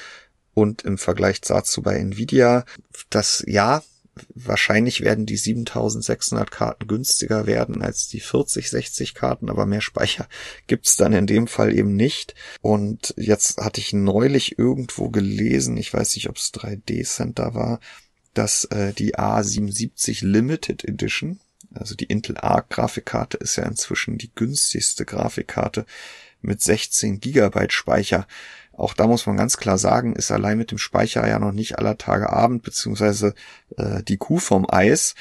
und 0.53 0.83
im 0.83 0.97
Vergleich 0.97 1.41
dazu 1.41 1.81
bei 1.81 1.97
Nvidia. 1.97 2.65
Das 3.09 3.43
ja, 3.47 3.83
wahrscheinlich 4.33 5.01
werden 5.01 5.25
die 5.25 5.37
7600 5.37 6.49
Karten 6.51 6.87
günstiger 6.87 7.45
werden 7.45 7.81
als 7.81 8.07
die 8.07 8.19
4060 8.19 9.13
Karten, 9.13 9.49
aber 9.49 9.65
mehr 9.65 9.81
Speicher 9.81 10.27
gibt's 10.67 10.95
dann 10.95 11.13
in 11.13 11.27
dem 11.27 11.47
Fall 11.47 11.77
eben 11.77 11.95
nicht. 11.95 12.35
Und 12.61 13.13
jetzt 13.17 13.57
hatte 13.57 13.81
ich 13.81 13.93
neulich 13.93 14.57
irgendwo 14.57 15.09
gelesen, 15.09 15.77
ich 15.77 15.93
weiß 15.93 16.15
nicht, 16.15 16.29
ob 16.29 16.37
es 16.37 16.53
3D 16.53 17.03
Center 17.03 17.53
war, 17.53 17.79
dass 18.33 18.65
äh, 18.65 18.93
die 18.93 19.15
A77 19.15 20.25
Limited 20.25 20.83
Edition, 20.83 21.39
also 21.79 21.95
die 21.95 22.05
Intel 22.05 22.37
Arc 22.37 22.69
Grafikkarte 22.69 23.37
ist 23.37 23.55
ja 23.55 23.63
inzwischen 23.63 24.17
die 24.17 24.31
günstigste 24.33 25.05
Grafikkarte 25.05 25.85
mit 26.41 26.61
16 26.61 27.19
Gigabyte 27.19 27.73
Speicher. 27.73 28.27
Auch 28.73 28.93
da 28.93 29.07
muss 29.07 29.25
man 29.25 29.37
ganz 29.37 29.57
klar 29.57 29.79
sagen, 29.79 30.15
ist 30.15 30.31
allein 30.31 30.57
mit 30.57 30.69
dem 30.69 30.77
Speicher 30.77 31.27
ja 31.27 31.39
noch 31.39 31.51
nicht 31.51 31.79
aller 31.79 31.97
Tage 31.97 32.31
Abend, 32.31 32.61
beziehungsweise 32.61 33.33
äh, 33.75 34.03
die 34.03 34.17
Kuh 34.17 34.37
vom 34.37 34.67
Eis. 34.69 35.15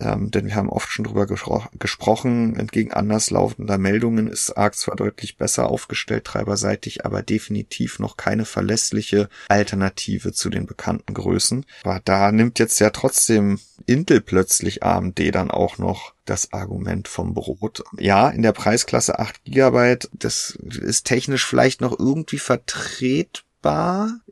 Ähm, 0.00 0.30
denn 0.30 0.46
wir 0.46 0.54
haben 0.54 0.68
oft 0.68 0.90
schon 0.90 1.04
drüber 1.04 1.26
gespro 1.26 1.64
gesprochen. 1.78 2.56
Entgegen 2.56 2.92
anderslaufender 2.92 3.78
Meldungen 3.78 4.26
ist 4.26 4.50
ARC 4.56 4.74
zwar 4.74 4.96
deutlich 4.96 5.36
besser 5.36 5.68
aufgestellt 5.68 6.24
treiberseitig, 6.24 7.04
aber 7.06 7.22
definitiv 7.22 7.98
noch 7.98 8.16
keine 8.16 8.44
verlässliche 8.44 9.28
Alternative 9.48 10.32
zu 10.32 10.50
den 10.50 10.66
bekannten 10.66 11.14
Größen. 11.14 11.64
Aber 11.84 12.00
da 12.04 12.32
nimmt 12.32 12.58
jetzt 12.58 12.78
ja 12.78 12.90
trotzdem 12.90 13.58
Intel 13.86 14.20
plötzlich 14.20 14.82
AMD 14.82 15.34
dann 15.34 15.50
auch 15.50 15.78
noch 15.78 16.14
das 16.24 16.52
Argument 16.52 17.08
vom 17.08 17.34
Brot. 17.34 17.84
Ja, 17.98 18.28
in 18.28 18.42
der 18.42 18.52
Preisklasse 18.52 19.18
8 19.18 19.44
GB, 19.44 19.96
das 20.12 20.58
ist 20.80 21.04
technisch 21.04 21.46
vielleicht 21.46 21.80
noch 21.80 21.98
irgendwie 21.98 22.38
vertretbar 22.38 23.46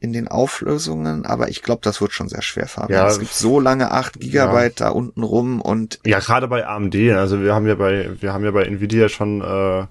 in 0.00 0.12
den 0.12 0.28
Auflösungen, 0.28 1.26
aber 1.26 1.48
ich 1.48 1.62
glaube, 1.62 1.80
das 1.82 2.00
wird 2.00 2.12
schon 2.12 2.28
sehr 2.28 2.42
schwer, 2.42 2.66
Fabian. 2.66 3.00
Ja, 3.00 3.08
es 3.08 3.18
gibt 3.18 3.32
so 3.32 3.60
lange 3.60 3.90
8 3.90 4.20
Gigabyte 4.20 4.80
ja. 4.80 4.86
da 4.86 4.92
unten 4.92 5.22
rum 5.22 5.60
und 5.60 5.98
ja, 6.04 6.18
gerade 6.18 6.48
bei 6.48 6.66
AMD, 6.66 6.94
also 7.12 7.40
wir 7.42 7.54
haben 7.54 7.66
ja 7.66 7.74
bei 7.74 8.10
wir 8.20 8.32
haben 8.32 8.44
ja 8.44 8.50
bei 8.50 8.64
Nvidia 8.64 9.08
schon 9.08 9.40
äh, 9.40 9.86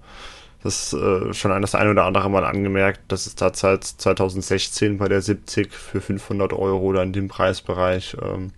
das 0.64 0.94
äh, 0.94 1.34
schon 1.34 1.62
das 1.62 1.76
eine 1.76 1.91
oder 1.91 2.06
andere 2.06 2.30
Mal 2.30 2.46
angemerkt, 2.46 3.02
dass 3.10 3.28
es 3.28 3.36
da 3.36 3.52
seit 3.54 3.84
2016 3.84 4.98
bei 4.98 5.10
der 5.10 5.22
70 5.22 5.74
für 5.74 6.00
500 6.00 6.54
Euro 6.54 6.80
oder 6.80 7.04
in 7.04 7.12
dem 7.12 7.28
Preisbereich, 7.28 8.16
ähm, 8.22 8.52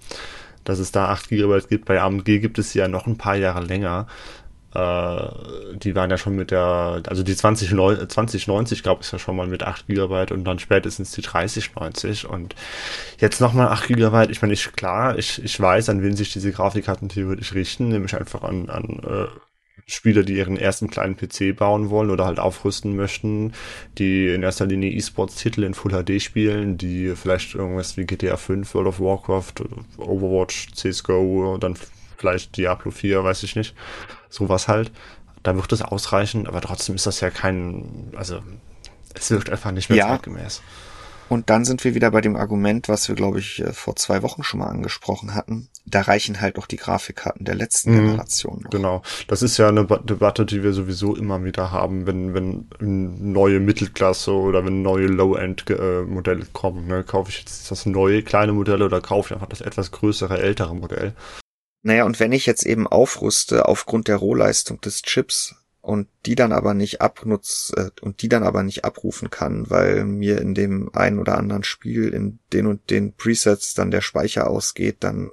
dass 0.63 0.79
es 0.79 0.91
da 0.91 1.09
8 1.09 1.29
GB 1.29 1.61
gibt. 1.67 1.85
Bei 1.85 1.99
AMD 1.99 2.25
gibt 2.25 2.59
es 2.59 2.71
sie 2.71 2.79
ja 2.79 2.87
noch 2.87 3.07
ein 3.07 3.17
paar 3.17 3.35
Jahre 3.35 3.63
länger. 3.63 4.07
Äh, 4.75 5.77
die 5.77 5.95
waren 5.95 6.09
ja 6.09 6.17
schon 6.17 6.35
mit 6.35 6.51
der, 6.51 7.01
also 7.07 7.23
die 7.23 7.35
20, 7.35 7.69
2090 7.69 8.83
gab 8.83 9.01
es 9.01 9.11
ja 9.11 9.19
schon 9.19 9.37
mal 9.37 9.47
mit 9.47 9.63
8 9.63 9.87
GB 9.87 10.33
und 10.33 10.43
dann 10.43 10.59
spätestens 10.59 11.11
die 11.11 11.21
3090 11.21 12.27
und 12.27 12.55
jetzt 13.19 13.39
nochmal 13.39 13.69
8 13.69 13.87
GB. 13.87 14.31
Ich 14.31 14.41
meine, 14.41 14.53
ich, 14.53 14.71
klar, 14.73 15.17
ich, 15.17 15.41
ich 15.43 15.59
weiß, 15.59 15.89
an 15.89 16.03
wen 16.03 16.17
sich 16.17 16.33
diese 16.33 16.51
Grafikkarten 16.51 17.07
theoretisch 17.07 17.53
richten, 17.53 17.87
nämlich 17.87 18.15
einfach 18.15 18.43
an, 18.43 18.69
an 18.69 19.01
äh, 19.03 19.27
Spieler, 19.87 20.23
die 20.23 20.35
ihren 20.35 20.57
ersten 20.57 20.89
kleinen 20.89 21.15
PC 21.15 21.55
bauen 21.55 21.89
wollen 21.89 22.09
oder 22.09 22.25
halt 22.25 22.39
aufrüsten 22.39 22.95
möchten, 22.95 23.53
die 23.97 24.27
in 24.27 24.43
erster 24.43 24.65
Linie 24.65 24.91
E-Sports-Titel 24.91 25.63
in 25.63 25.73
Full 25.73 25.91
HD 25.91 26.21
spielen, 26.21 26.77
die 26.77 27.13
vielleicht 27.15 27.55
irgendwas 27.55 27.95
wie 27.95 28.05
GTA 28.05 28.35
5, 28.35 28.73
World 28.73 28.87
of 28.87 28.99
Warcraft, 28.99 29.53
Overwatch, 29.97 30.73
CSGO, 30.73 31.57
dann 31.59 31.77
vielleicht 32.17 32.57
Diablo 32.57 32.91
4, 32.91 33.23
weiß 33.23 33.43
ich 33.43 33.55
nicht. 33.55 33.75
Sowas 34.35 34.67
halt. 34.67 34.91
Da 35.43 35.55
wird 35.55 35.71
es 35.71 35.81
ausreichen, 35.81 36.47
aber 36.47 36.59
trotzdem 36.59 36.95
ist 36.95 37.05
das 37.05 37.21
ja 37.21 37.29
kein, 37.29 38.11
also 38.15 38.41
es 39.13 39.31
wirkt 39.31 39.49
einfach 39.49 39.71
nicht 39.71 39.89
mehr 39.89 39.99
ja. 39.99 40.07
zeitgemäß. 40.07 40.61
Und 41.27 41.49
dann 41.49 41.65
sind 41.65 41.83
wir 41.83 41.95
wieder 41.95 42.11
bei 42.11 42.21
dem 42.21 42.35
Argument, 42.35 42.87
was 42.87 43.07
wir, 43.07 43.15
glaube 43.15 43.39
ich, 43.39 43.59
äh, 43.59 43.73
vor 43.73 43.95
zwei 43.95 44.21
Wochen 44.21 44.43
schon 44.43 44.59
mal 44.59 44.67
angesprochen 44.67 45.33
hatten. 45.33 45.69
Da 45.85 46.01
reichen 46.01 46.39
halt 46.39 46.59
auch 46.59 46.67
die 46.67 46.75
Grafikkarten 46.75 47.45
der 47.45 47.55
letzten 47.55 47.93
mhm, 47.93 47.95
Generation. 47.97 48.61
Noch. 48.63 48.69
Genau. 48.69 49.01
Das 49.27 49.41
ist 49.41 49.57
ja 49.57 49.69
eine 49.69 49.85
Debatte, 49.85 50.45
die 50.45 50.61
wir 50.61 50.73
sowieso 50.73 51.15
immer 51.15 51.43
wieder 51.43 51.71
haben, 51.71 52.05
wenn, 52.05 52.33
wenn 52.33 52.67
neue 52.79 53.59
Mittelklasse 53.59 54.33
oder 54.33 54.65
wenn 54.65 54.83
neue 54.83 55.07
Low-End-Modelle 55.07 56.45
kommen. 56.53 56.87
Ne? 56.87 57.03
Kaufe 57.03 57.31
ich 57.31 57.39
jetzt 57.39 57.71
das 57.71 57.85
neue 57.85 58.21
kleine 58.21 58.53
Modell 58.53 58.83
oder 58.83 59.01
kaufe 59.01 59.29
ich 59.29 59.33
einfach 59.33 59.49
das 59.49 59.61
etwas 59.61 59.91
größere, 59.91 60.39
ältere 60.39 60.75
Modell? 60.75 61.13
Naja, 61.85 62.05
und 62.05 62.19
wenn 62.19 62.31
ich 62.31 62.47
jetzt 62.47 62.65
eben 62.65 62.87
aufrüste 62.87 63.67
aufgrund 63.67 64.07
der 64.07 64.15
Rohleistung 64.15 64.81
des 64.81 65.03
Chips 65.03 65.53
und 65.81 66.07
die 66.25 66.33
dann 66.33 66.51
aber 66.51 66.73
nicht 66.73 66.99
abnutze 66.99 67.91
äh, 67.95 68.01
und 68.01 68.23
die 68.23 68.27
dann 68.27 68.41
aber 68.41 68.63
nicht 68.63 68.83
abrufen 68.83 69.29
kann, 69.29 69.69
weil 69.69 70.03
mir 70.03 70.41
in 70.41 70.55
dem 70.55 70.89
einen 70.95 71.19
oder 71.19 71.37
anderen 71.37 71.63
Spiel 71.63 72.07
in 72.07 72.39
den 72.53 72.65
und 72.65 72.89
den 72.89 73.13
Presets 73.13 73.75
dann 73.75 73.91
der 73.91 74.01
Speicher 74.01 74.49
ausgeht, 74.49 74.97
dann 75.01 75.29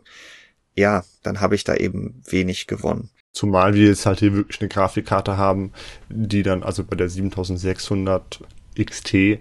ja, 0.77 1.05
dann 1.23 1.41
habe 1.41 1.55
ich 1.55 1.65
da 1.65 1.75
eben 1.75 2.23
wenig 2.29 2.67
gewonnen. 2.67 3.09
Zumal 3.33 3.73
wir 3.73 3.87
jetzt 3.87 4.05
halt 4.05 4.19
hier 4.19 4.35
wirklich 4.35 4.61
eine 4.61 4.69
Grafikkarte 4.69 5.39
haben, 5.39 5.73
die 6.11 6.43
dann 6.43 6.63
also 6.63 6.85
bei 6.85 6.97
der 6.97 7.09
7600 7.09 8.41
XT, 8.75 9.15
äh, 9.15 9.39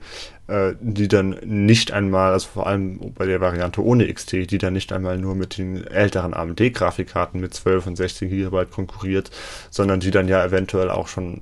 die 0.80 1.08
dann 1.08 1.38
nicht 1.44 1.92
einmal, 1.92 2.34
also 2.34 2.48
vor 2.48 2.68
allem 2.68 3.14
bei 3.14 3.26
der 3.26 3.42
Variante 3.42 3.84
ohne 3.84 4.12
XT, 4.12 4.52
die 4.52 4.58
dann 4.58 4.74
nicht 4.74 4.92
einmal 4.92 5.18
nur 5.18 5.36
mit 5.36 5.58
den 5.58 5.86
älteren 5.88 6.34
AMD-Grafikkarten 6.34 7.40
mit 7.40 7.54
12 7.54 7.88
und 7.88 7.96
16 7.96 8.30
GB 8.30 8.66
konkurriert, 8.66 9.32
sondern 9.70 10.00
die 10.00 10.12
dann 10.12 10.28
ja 10.28 10.44
eventuell 10.44 10.90
auch 10.90 11.08
schon 11.08 11.42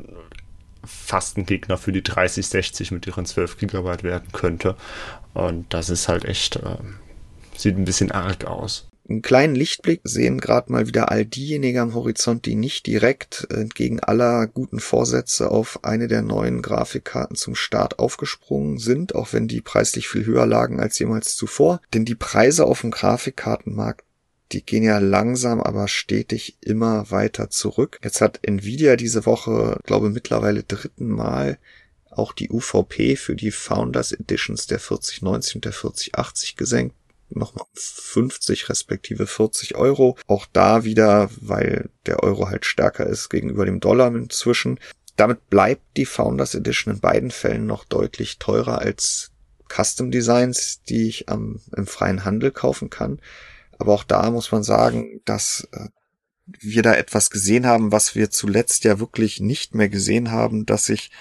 fast 0.84 1.38
ein 1.38 1.46
Gegner 1.46 1.78
für 1.78 1.92
die 1.92 2.04
3060 2.04 2.92
mit 2.92 3.06
ihren 3.08 3.26
12 3.26 3.58
GB 3.58 4.04
werden 4.04 4.32
könnte. 4.32 4.76
Und 5.34 5.74
das 5.74 5.90
ist 5.90 6.08
halt 6.08 6.26
echt, 6.26 6.58
äh, 6.58 6.78
sieht 7.56 7.78
ein 7.78 7.86
bisschen 7.86 8.12
arg 8.12 8.46
aus 8.46 8.89
einen 9.10 9.22
kleinen 9.22 9.56
Lichtblick 9.56 10.02
sehen 10.04 10.40
gerade 10.40 10.72
mal 10.72 10.88
wieder 10.88 11.12
all 11.12 11.26
diejenigen 11.26 11.80
am 11.80 11.94
Horizont, 11.94 12.46
die 12.46 12.56
nicht 12.56 12.86
direkt 12.86 13.48
entgegen 13.50 14.00
aller 14.00 14.48
guten 14.48 14.80
Vorsätze 14.80 15.50
auf 15.50 15.84
eine 15.84 16.08
der 16.08 16.22
neuen 16.22 16.62
Grafikkarten 16.62 17.36
zum 17.36 17.56
Start 17.56 18.00
aufgesprungen 18.00 18.78
sind, 18.78 19.16
auch 19.16 19.34
wenn 19.34 19.48
die 19.48 19.62
preislich 19.62 20.08
viel 20.08 20.26
höher 20.26 20.46
lagen 20.46 20.80
als 20.80 21.00
jemals 21.00 21.36
zuvor. 21.36 21.82
Denn 21.94 22.06
die 22.06 22.16
Preise 22.16 22.66
auf 22.66 22.82
dem 22.82 22.92
Grafikkartenmarkt 22.92 24.04
die 24.52 24.66
gehen 24.66 24.82
ja 24.84 24.98
langsam, 24.98 25.62
aber 25.62 25.88
stetig 25.88 26.58
immer 26.62 27.12
weiter 27.12 27.52
zurück. 27.52 28.00
Jetzt 28.04 28.20
hat 28.20 28.40
Nvidia 28.42 28.96
diese 28.96 29.28
Woche, 29.28 29.80
glaube 29.84 30.10
mittlerweile 30.10 30.64
dritten 30.64 31.08
Mal 31.08 31.60
auch 32.10 32.34
die 32.34 32.50
UVP 32.50 33.16
für 33.16 33.36
die 33.36 33.52
Founders 33.52 34.12
Editions 34.12 34.66
der 34.66 34.80
4090 34.80 35.56
und 35.56 35.66
der 35.66 35.74
4080 35.74 36.56
gesenkt 36.56 36.96
nochmal 37.30 37.66
50 37.74 38.70
respektive 38.70 39.28
40 39.28 39.76
Euro. 39.76 40.18
Auch 40.28 40.46
da 40.52 40.84
wieder, 40.84 41.30
weil 41.40 41.90
der 42.06 42.24
Euro 42.24 42.50
halt 42.50 42.66
stärker 42.66 43.06
ist 43.06 43.30
gegenüber 43.30 43.66
dem 43.66 43.80
Dollar 43.80 44.14
inzwischen. 44.14 44.80
Damit 45.16 45.50
bleibt 45.50 45.98
die 45.98 46.06
Founders 46.06 46.56
Edition 46.56 46.94
in 46.94 47.00
beiden 47.02 47.32
Fällen 47.32 47.66
noch 47.66 47.84
deutlich 47.84 48.40
teurer 48.40 48.80
als 48.80 49.32
Custom 49.68 50.12
Designs, 50.12 50.82
die 50.84 51.08
ich 51.08 51.30
am, 51.30 51.62
im 51.76 51.88
freien 51.88 52.26
Handel 52.26 52.52
kaufen 52.52 52.90
kann. 52.90 53.20
Aber 53.78 53.94
auch 53.94 54.04
da 54.04 54.32
muss 54.32 54.52
man 54.52 54.64
sagen, 54.64 55.22
dass 55.26 55.68
äh, 55.72 55.88
wir 56.46 56.82
da 56.82 56.94
etwas 56.94 57.30
gesehen 57.30 57.66
haben, 57.66 57.92
was 57.92 58.16
wir 58.16 58.30
zuletzt 58.30 58.84
ja 58.84 59.00
wirklich 59.00 59.40
nicht 59.40 59.76
mehr 59.76 59.90
gesehen 59.90 60.32
haben, 60.32 60.66
dass 60.66 60.86
sich 60.86 61.12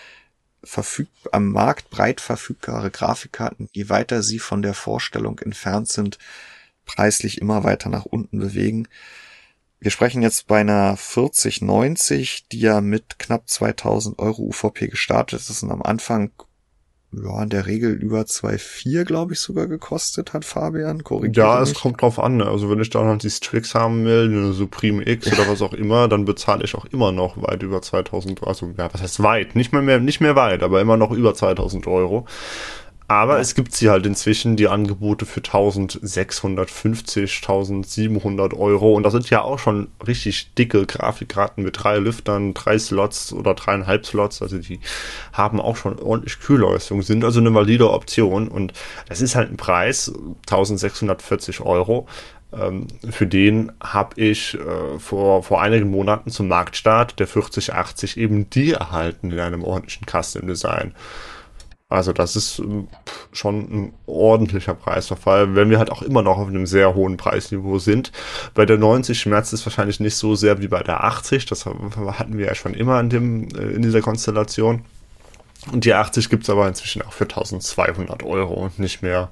verfüg 0.62 1.08
am 1.32 1.50
Markt 1.52 1.90
breit 1.90 2.20
verfügbare 2.20 2.90
Grafikkarten, 2.90 3.68
je 3.72 3.88
weiter 3.88 4.22
sie 4.22 4.38
von 4.38 4.62
der 4.62 4.74
Vorstellung 4.74 5.38
entfernt 5.38 5.88
sind, 5.88 6.18
preislich 6.84 7.40
immer 7.40 7.64
weiter 7.64 7.88
nach 7.88 8.04
unten 8.04 8.38
bewegen. 8.38 8.88
Wir 9.80 9.92
sprechen 9.92 10.22
jetzt 10.22 10.48
bei 10.48 10.60
einer 10.60 10.96
4090, 10.96 12.48
die 12.48 12.60
ja 12.60 12.80
mit 12.80 13.18
knapp 13.18 13.48
2000 13.48 14.18
Euro 14.18 14.42
UVP 14.42 14.88
gestartet 14.88 15.40
ist 15.48 15.62
und 15.62 15.70
am 15.70 15.82
Anfang 15.82 16.32
ja, 17.12 17.42
in 17.42 17.48
der 17.48 17.66
Regel 17.66 17.92
über 17.92 18.20
2,4, 18.20 19.04
glaube 19.04 19.32
ich, 19.32 19.40
sogar 19.40 19.66
gekostet 19.66 20.34
hat, 20.34 20.44
Fabian. 20.44 21.04
Korrigiert 21.04 21.36
ja, 21.36 21.62
es 21.62 21.74
kommt 21.74 22.02
drauf 22.02 22.18
an. 22.18 22.36
Ne? 22.36 22.46
Also 22.46 22.70
wenn 22.70 22.80
ich 22.80 22.90
dann 22.90 23.06
halt 23.06 23.22
die 23.22 23.30
Strix 23.30 23.74
haben 23.74 24.04
will, 24.04 24.28
eine 24.28 24.52
Supreme 24.52 25.06
X 25.08 25.26
oder 25.32 25.48
was 25.48 25.62
auch 25.62 25.72
immer, 25.72 26.08
dann 26.08 26.26
bezahle 26.26 26.64
ich 26.64 26.74
auch 26.74 26.84
immer 26.86 27.10
noch 27.10 27.40
weit 27.40 27.62
über 27.62 27.80
2000, 27.80 28.46
also 28.46 28.72
ja, 28.76 28.92
was 28.92 29.00
heißt 29.00 29.22
weit? 29.22 29.56
Nicht 29.56 29.72
mehr, 29.72 29.82
mehr, 29.82 30.00
nicht 30.00 30.20
mehr 30.20 30.36
weit, 30.36 30.62
aber 30.62 30.80
immer 30.82 30.98
noch 30.98 31.10
über 31.10 31.32
2000 31.32 31.86
Euro. 31.86 32.26
Aber 33.10 33.36
ja. 33.36 33.40
es 33.40 33.54
gibt 33.54 33.74
sie 33.74 33.88
halt 33.88 34.04
inzwischen, 34.04 34.56
die 34.56 34.68
Angebote 34.68 35.24
für 35.24 35.40
1650, 35.40 37.38
1700 37.40 38.52
Euro. 38.52 38.92
Und 38.92 39.02
das 39.02 39.14
sind 39.14 39.30
ja 39.30 39.40
auch 39.40 39.58
schon 39.58 39.88
richtig 40.06 40.52
dicke 40.54 40.84
Grafikkarten 40.84 41.64
mit 41.64 41.82
drei 41.82 41.96
Lüftern, 41.96 42.52
drei 42.52 42.78
Slots 42.78 43.32
oder 43.32 43.54
dreieinhalb 43.54 44.04
Slots. 44.04 44.42
Also 44.42 44.58
die 44.58 44.78
haben 45.32 45.58
auch 45.58 45.76
schon 45.76 45.98
ordentlich 45.98 46.38
Kühlleistung, 46.38 47.00
sind 47.00 47.24
also 47.24 47.40
eine 47.40 47.54
valide 47.54 47.90
Option. 47.90 48.46
Und 48.46 48.74
das 49.08 49.22
ist 49.22 49.34
halt 49.34 49.50
ein 49.50 49.56
Preis, 49.56 50.12
1640 50.42 51.62
Euro. 51.62 52.06
Ähm, 52.52 52.88
für 53.08 53.26
den 53.26 53.72
habe 53.82 54.20
ich 54.20 54.54
äh, 54.54 54.98
vor, 54.98 55.42
vor 55.42 55.62
einigen 55.62 55.90
Monaten 55.90 56.30
zum 56.30 56.48
Marktstart 56.48 57.18
der 57.18 57.26
4080 57.26 58.18
eben 58.18 58.50
die 58.50 58.72
erhalten 58.72 59.30
in 59.30 59.40
einem 59.40 59.64
ordentlichen 59.64 60.06
Custom 60.06 60.46
Design. 60.46 60.94
Also 61.90 62.12
das 62.12 62.36
ist 62.36 62.58
ähm, 62.58 62.88
schon 63.32 63.60
ein 63.60 63.92
ordentlicher 64.06 64.74
Preisverfall, 64.74 65.54
wenn 65.54 65.70
wir 65.70 65.78
halt 65.78 65.90
auch 65.90 66.02
immer 66.02 66.22
noch 66.22 66.36
auf 66.36 66.48
einem 66.48 66.66
sehr 66.66 66.94
hohen 66.94 67.16
Preisniveau 67.16 67.78
sind. 67.78 68.12
Bei 68.52 68.66
der 68.66 68.76
90 68.76 69.18
schmerzt 69.18 69.54
es 69.54 69.64
wahrscheinlich 69.64 69.98
nicht 69.98 70.16
so 70.16 70.34
sehr 70.34 70.60
wie 70.60 70.68
bei 70.68 70.82
der 70.82 71.04
80, 71.04 71.46
das 71.46 71.64
hatten 71.64 72.36
wir 72.36 72.46
ja 72.46 72.54
schon 72.54 72.74
immer 72.74 73.00
in, 73.00 73.08
dem, 73.08 73.48
äh, 73.54 73.70
in 73.72 73.82
dieser 73.82 74.02
Konstellation. 74.02 74.84
Und 75.72 75.84
die 75.84 75.94
80 75.94 76.28
gibt's 76.28 76.50
aber 76.50 76.68
inzwischen 76.68 77.02
auch 77.02 77.12
für 77.12 77.24
1200 77.24 78.22
Euro 78.22 78.54
und 78.54 78.78
nicht 78.78 79.02
mehr 79.02 79.30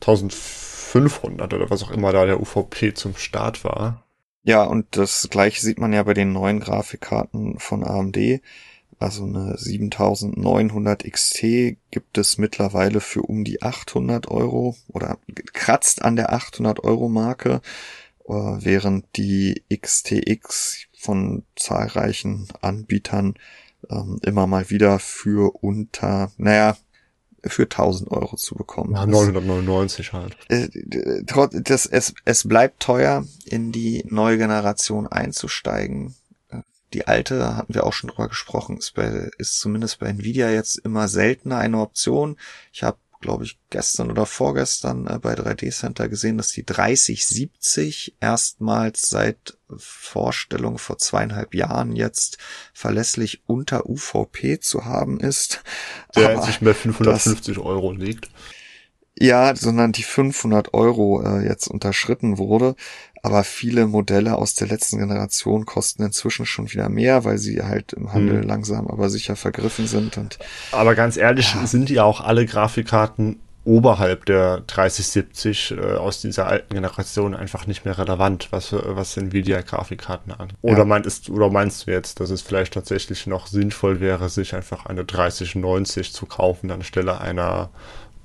1500 0.00 1.52
oder 1.52 1.70
was 1.70 1.82
auch 1.82 1.90
immer 1.90 2.12
da 2.12 2.24
der 2.24 2.40
UVP 2.40 2.94
zum 2.94 3.16
Start 3.16 3.64
war. 3.64 4.02
Ja, 4.44 4.64
und 4.64 4.86
das 4.96 5.28
gleiche 5.30 5.60
sieht 5.60 5.78
man 5.78 5.92
ja 5.92 6.02
bei 6.02 6.14
den 6.14 6.32
neuen 6.32 6.60
Grafikkarten 6.60 7.58
von 7.58 7.84
AMD 7.84 8.40
also 8.98 9.24
eine 9.24 9.56
7900 9.56 11.04
XT 11.04 11.76
gibt 11.90 12.18
es 12.18 12.38
mittlerweile 12.38 13.00
für 13.00 13.22
um 13.22 13.44
die 13.44 13.62
800 13.62 14.28
Euro 14.28 14.76
oder 14.88 15.18
kratzt 15.52 16.02
an 16.02 16.16
der 16.16 16.32
800 16.32 16.82
Euro 16.84 17.08
Marke. 17.08 17.60
äh, 18.28 18.32
während 18.32 19.16
die 19.16 19.62
XTX 19.74 20.86
von 20.96 21.44
zahlreichen 21.56 22.48
Anbietern 22.60 23.34
ähm, 23.90 24.18
immer 24.22 24.46
mal 24.46 24.70
wieder 24.70 24.98
für 24.98 25.54
unter, 25.62 26.30
naja, 26.36 26.76
für 27.44 27.64
1000 27.64 28.10
Euro 28.10 28.36
zu 28.36 28.56
bekommen. 28.56 28.94
Ja, 28.94 29.06
999 29.06 30.12
halt. 30.12 30.36
Äh, 30.48 30.68
das, 31.24 31.86
es, 31.86 32.14
es 32.24 32.48
bleibt 32.48 32.80
teuer, 32.80 33.24
in 33.44 33.72
die 33.72 34.04
neue 34.08 34.38
Generation 34.38 35.06
einzusteigen. 35.06 36.14
Die 36.94 37.06
alte, 37.06 37.56
hatten 37.56 37.74
wir 37.74 37.84
auch 37.84 37.92
schon 37.92 38.08
drüber 38.08 38.28
gesprochen, 38.28 38.78
ist, 38.78 38.94
bei, 38.94 39.30
ist 39.38 39.60
zumindest 39.60 39.98
bei 39.98 40.06
Nvidia 40.06 40.50
jetzt 40.50 40.78
immer 40.78 41.08
seltener 41.08 41.58
eine 41.58 41.78
Option. 41.78 42.36
Ich 42.72 42.82
habe 42.82 42.98
glaube 43.20 43.44
ich, 43.44 43.58
gestern 43.70 44.10
oder 44.10 44.26
vorgestern 44.26 45.06
äh, 45.06 45.18
bei 45.18 45.34
3D 45.34 45.70
Center 45.70 46.08
gesehen, 46.08 46.36
dass 46.36 46.52
die 46.52 46.64
3070 46.64 48.16
erstmals 48.20 49.08
seit 49.08 49.58
Vorstellung 49.76 50.78
vor 50.78 50.98
zweieinhalb 50.98 51.54
Jahren 51.54 51.94
jetzt 51.94 52.38
verlässlich 52.72 53.42
unter 53.46 53.88
UVP 53.88 54.60
zu 54.60 54.84
haben 54.84 55.20
ist. 55.20 55.62
Der 56.14 56.34
inzwischen 56.34 56.64
bei 56.64 56.74
550 56.74 57.56
das, 57.56 57.64
Euro 57.64 57.92
liegt. 57.92 58.30
Ja, 59.20 59.56
sondern 59.56 59.90
die 59.90 60.04
500 60.04 60.74
Euro 60.74 61.22
äh, 61.22 61.44
jetzt 61.44 61.66
unterschritten 61.66 62.38
wurde. 62.38 62.76
Aber 63.22 63.44
viele 63.44 63.86
Modelle 63.86 64.36
aus 64.36 64.54
der 64.54 64.68
letzten 64.68 64.98
Generation 64.98 65.66
kosten 65.66 66.02
inzwischen 66.04 66.46
schon 66.46 66.70
wieder 66.70 66.88
mehr, 66.88 67.24
weil 67.24 67.38
sie 67.38 67.62
halt 67.62 67.92
im 67.92 68.12
Handel 68.12 68.42
hm. 68.42 68.48
langsam 68.48 68.86
aber 68.88 69.10
sicher 69.10 69.36
vergriffen 69.36 69.86
sind. 69.86 70.16
Und 70.16 70.38
aber 70.72 70.94
ganz 70.94 71.16
ehrlich, 71.16 71.54
ja. 71.54 71.66
sind 71.66 71.90
ja 71.90 72.04
auch 72.04 72.20
alle 72.20 72.46
Grafikkarten 72.46 73.40
oberhalb 73.68 74.24
der 74.24 74.62
3070 74.66 75.72
äh, 75.72 75.96
aus 75.96 76.22
dieser 76.22 76.46
alten 76.46 76.74
Generation 76.74 77.34
einfach 77.34 77.66
nicht 77.66 77.84
mehr 77.84 77.98
relevant, 77.98 78.48
was, 78.50 78.72
was 78.72 79.16
Nvidia-Grafikkarten 79.18 80.32
an. 80.32 80.54
Oder, 80.62 80.78
ja. 80.78 80.84
meintest, 80.86 81.28
oder 81.28 81.50
meinst 81.50 81.86
du 81.86 81.90
jetzt, 81.90 82.20
dass 82.20 82.30
es 82.30 82.40
vielleicht 82.40 82.72
tatsächlich 82.72 83.26
noch 83.26 83.46
sinnvoll 83.46 84.00
wäre, 84.00 84.30
sich 84.30 84.54
einfach 84.54 84.86
eine 84.86 85.04
3090 85.04 86.14
zu 86.14 86.24
kaufen 86.24 86.70
anstelle 86.70 87.20
einer 87.20 87.68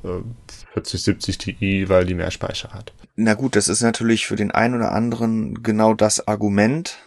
4070 0.04 1.38
Ti, 1.38 1.90
weil 1.90 2.06
die 2.06 2.14
mehr 2.14 2.32
Speicher 2.32 2.70
hat. 2.70 2.94
Na 3.16 3.36
gut, 3.36 3.56
das 3.56 3.68
ist 3.68 3.82
natürlich 3.82 4.26
für 4.26 4.36
den 4.36 4.50
einen 4.52 4.74
oder 4.74 4.92
anderen 4.92 5.62
genau 5.62 5.94
das 5.94 6.28
Argument, 6.28 6.98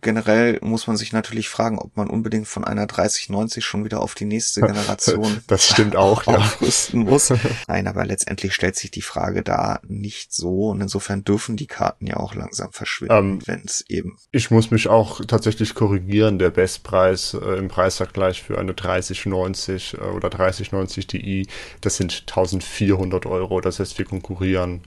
generell 0.00 0.58
muss 0.62 0.86
man 0.86 0.96
sich 0.96 1.12
natürlich 1.12 1.48
fragen, 1.48 1.78
ob 1.78 1.96
man 1.96 2.08
unbedingt 2.08 2.46
von 2.46 2.64
einer 2.64 2.86
3090 2.86 3.64
schon 3.64 3.84
wieder 3.84 4.00
auf 4.00 4.14
die 4.14 4.24
nächste 4.24 4.60
Generation 4.66 5.40
das 5.46 5.66
stimmt 5.66 5.96
auch, 5.96 6.26
aufrüsten 6.26 7.04
ja. 7.04 7.10
muss. 7.10 7.32
Nein, 7.68 7.86
aber 7.86 8.04
letztendlich 8.04 8.54
stellt 8.54 8.76
sich 8.76 8.90
die 8.90 9.02
Frage 9.02 9.42
da 9.42 9.80
nicht 9.86 10.32
so 10.32 10.70
und 10.70 10.80
insofern 10.80 11.24
dürfen 11.24 11.56
die 11.56 11.66
Karten 11.66 12.06
ja 12.06 12.16
auch 12.16 12.34
langsam 12.34 12.72
verschwinden, 12.72 13.14
ähm, 13.14 13.38
wenn 13.46 13.62
es 13.64 13.84
eben. 13.88 14.16
Ich 14.30 14.50
muss 14.50 14.70
mich 14.70 14.88
auch 14.88 15.24
tatsächlich 15.24 15.74
korrigieren. 15.74 16.38
Der 16.38 16.50
Bestpreis 16.50 17.34
äh, 17.34 17.58
im 17.58 17.68
Preisvergleich 17.68 18.42
für 18.42 18.58
eine 18.58 18.74
3090 18.74 19.94
äh, 19.94 19.96
oder 19.98 20.30
3090 20.30 21.06
Ti, 21.06 21.46
das 21.80 21.96
sind 21.96 22.24
1400 22.28 23.26
Euro. 23.26 23.60
Das 23.60 23.78
heißt, 23.78 23.98
wir 23.98 24.04
konkurrieren 24.04 24.82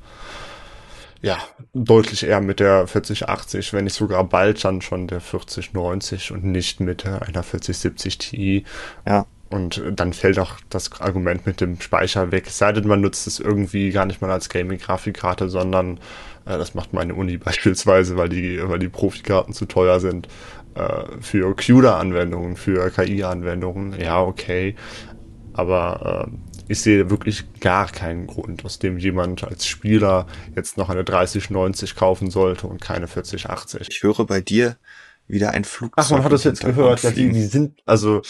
ja, 1.22 1.38
deutlich 1.74 2.24
eher 2.24 2.42
mit 2.42 2.60
der 2.60 2.88
4080, 2.88 3.74
wenn 3.74 3.86
nicht 3.86 3.96
sogar 3.96 4.24
bald 4.24 4.64
dann 4.64 4.82
schon 4.82 5.08
der 5.08 5.22
4090 5.22 6.32
und 6.32 6.44
nicht 6.44 6.80
mit 6.80 7.06
einer 7.06 7.44
4070 7.44 8.18
Ti. 8.18 8.64
Ja. 9.08 9.26
Und 9.50 9.82
dann 9.96 10.12
fällt 10.14 10.40
auch 10.40 10.56
das 10.70 11.00
Argument 11.00 11.46
mit 11.46 11.62
dem 11.62 11.80
Speicher 11.80 12.32
weg. 12.32 12.46
Es 12.48 12.58
sei 12.58 12.72
denn, 12.72 12.88
man 12.88 13.00
nutzt 13.00 13.28
es 13.28 13.40
irgendwie 13.40 13.92
gar 13.92 14.06
nicht 14.06 14.20
mal 14.22 14.32
als 14.32 14.50
Gaming-Grafikkarte, 14.50 15.50
sondern 15.50 15.98
äh, 16.46 16.58
das 16.58 16.74
macht 16.74 16.94
meine 16.94 17.14
Uni 17.14 17.38
beispielsweise, 17.44 18.18
weil 18.18 18.30
die, 18.30 18.60
weil 18.64 18.80
die 18.80 18.90
Profikarten 18.90 19.54
zu 19.54 19.66
teuer 19.66 20.00
sind. 20.00 20.28
Äh, 20.76 21.22
für 21.22 21.56
CUDA-Anwendungen, 21.56 22.58
für 22.58 22.90
KI-Anwendungen, 22.90 24.00
ja, 24.00 24.22
okay. 24.22 24.76
Aber 25.54 26.28
äh, 26.28 26.55
ich 26.68 26.82
sehe 26.82 27.10
wirklich 27.10 27.46
gar 27.60 27.88
keinen 27.88 28.28
Grund, 28.28 28.66
aus 28.66 28.80
dem 28.80 28.98
jemand 28.98 29.44
als 29.44 29.68
Spieler 29.68 30.28
jetzt 30.56 30.78
noch 30.78 30.90
eine 30.90 31.04
3090 31.04 31.96
kaufen 31.96 32.30
sollte 32.30 32.68
und 32.68 32.82
keine 32.82 33.08
4080. 33.08 33.88
Ich 33.90 34.04
höre 34.04 34.26
bei 34.26 34.42
dir 34.42 34.78
wieder 35.28 35.52
ein 35.52 35.64
Flugzeug. 35.64 35.94
Ach, 35.98 36.10
man 36.12 36.24
hat 36.24 36.32
das 36.32 36.44
jetzt 36.44 36.64
gehört. 36.64 37.04
Ja, 37.04 37.12
die, 37.12 37.32
die 37.32 37.44
sind, 37.44 37.82
also, 37.86 38.22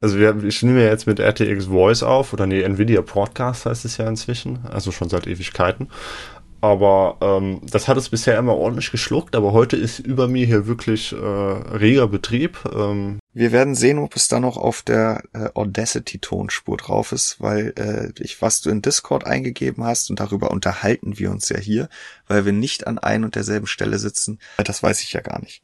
also 0.00 0.18
wir, 0.18 0.42
ich 0.44 0.62
nehme 0.62 0.82
ja 0.82 0.88
jetzt 0.88 1.06
mit 1.06 1.18
RTX 1.18 1.66
Voice 1.66 2.02
auf, 2.02 2.32
oder 2.32 2.46
nee, 2.46 2.62
Nvidia 2.62 3.00
Broadcast 3.00 3.66
heißt 3.66 3.84
es 3.84 3.96
ja 3.96 4.08
inzwischen, 4.08 4.64
also 4.66 4.92
schon 4.92 5.08
seit 5.08 5.26
Ewigkeiten. 5.26 5.88
Aber 6.64 7.18
ähm, 7.20 7.60
das 7.62 7.88
hat 7.88 7.98
es 7.98 8.08
bisher 8.08 8.38
immer 8.38 8.56
ordentlich 8.56 8.90
geschluckt, 8.90 9.36
aber 9.36 9.52
heute 9.52 9.76
ist 9.76 9.98
über 9.98 10.28
mir 10.28 10.46
hier 10.46 10.66
wirklich 10.66 11.12
äh, 11.12 11.16
reger 11.16 12.08
Betrieb. 12.08 12.58
Ähm. 12.74 13.18
Wir 13.34 13.52
werden 13.52 13.74
sehen, 13.74 13.98
ob 13.98 14.16
es 14.16 14.28
da 14.28 14.40
noch 14.40 14.56
auf 14.56 14.80
der 14.80 15.24
äh, 15.34 15.50
Audacity-Tonspur 15.52 16.78
drauf 16.78 17.12
ist, 17.12 17.38
weil 17.38 17.74
äh, 17.76 18.18
ich, 18.18 18.40
was 18.40 18.62
du 18.62 18.70
in 18.70 18.80
Discord 18.80 19.26
eingegeben 19.26 19.84
hast, 19.84 20.08
und 20.08 20.20
darüber 20.20 20.52
unterhalten 20.52 21.18
wir 21.18 21.30
uns 21.30 21.50
ja 21.50 21.58
hier, 21.58 21.90
weil 22.28 22.46
wir 22.46 22.52
nicht 22.54 22.86
an 22.86 22.98
ein 22.98 23.24
und 23.24 23.34
derselben 23.34 23.66
Stelle 23.66 23.98
sitzen, 23.98 24.38
das 24.56 24.82
weiß 24.82 25.02
ich 25.02 25.12
ja 25.12 25.20
gar 25.20 25.42
nicht. 25.42 25.62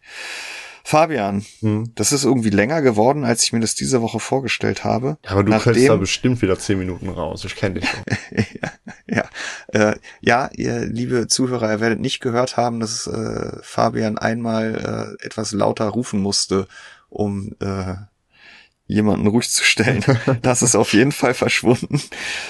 Fabian, 0.85 1.45
hm. 1.61 1.93
das 1.95 2.13
ist 2.13 2.25
irgendwie 2.25 2.51
länger 2.51 2.83
geworden, 2.83 3.25
als 3.25 3.43
ich 3.43 3.53
mir 3.53 3.61
das 3.61 3.75
diese 3.75 4.03
Woche 4.03 4.21
vorgestellt 4.21 4.85
habe. 4.85 5.19
Aber 5.27 5.45
du 5.45 5.51
Nachdem... 5.51 5.87
da 5.87 5.97
bestimmt 5.97 6.43
wieder 6.43 6.59
zehn 6.59 6.79
Minuten 6.79 7.09
raus. 7.09 7.45
Ich 7.45 7.57
kenne 7.57 7.81
dich 7.81 7.89
ja, 8.63 8.73
ja, 9.07 9.91
äh, 9.91 9.97
ja, 10.21 10.51
ihr 10.55 10.87
liebe 10.87 11.29
Zuhörer, 11.29 11.71
ihr 11.71 11.81
werdet 11.81 12.01
nicht 12.01 12.21
gehört 12.21 12.57
haben, 12.57 12.81
dass 12.81 13.07
äh, 13.07 13.59
Fabian 13.63 14.19
einmal 14.19 15.17
äh, 15.21 15.27
etwas 15.27 15.53
lauter 15.53 15.87
rufen 15.87 16.21
musste, 16.21 16.67
um 17.09 17.55
äh, 17.61 17.95
jemanden 18.91 19.27
ruhig 19.27 19.49
zu 19.49 19.65
stellen. 19.65 20.05
Das 20.43 20.63
ist 20.63 20.75
auf 20.75 20.93
jeden 20.93 21.13
Fall 21.13 21.35
verschwunden. 21.35 22.01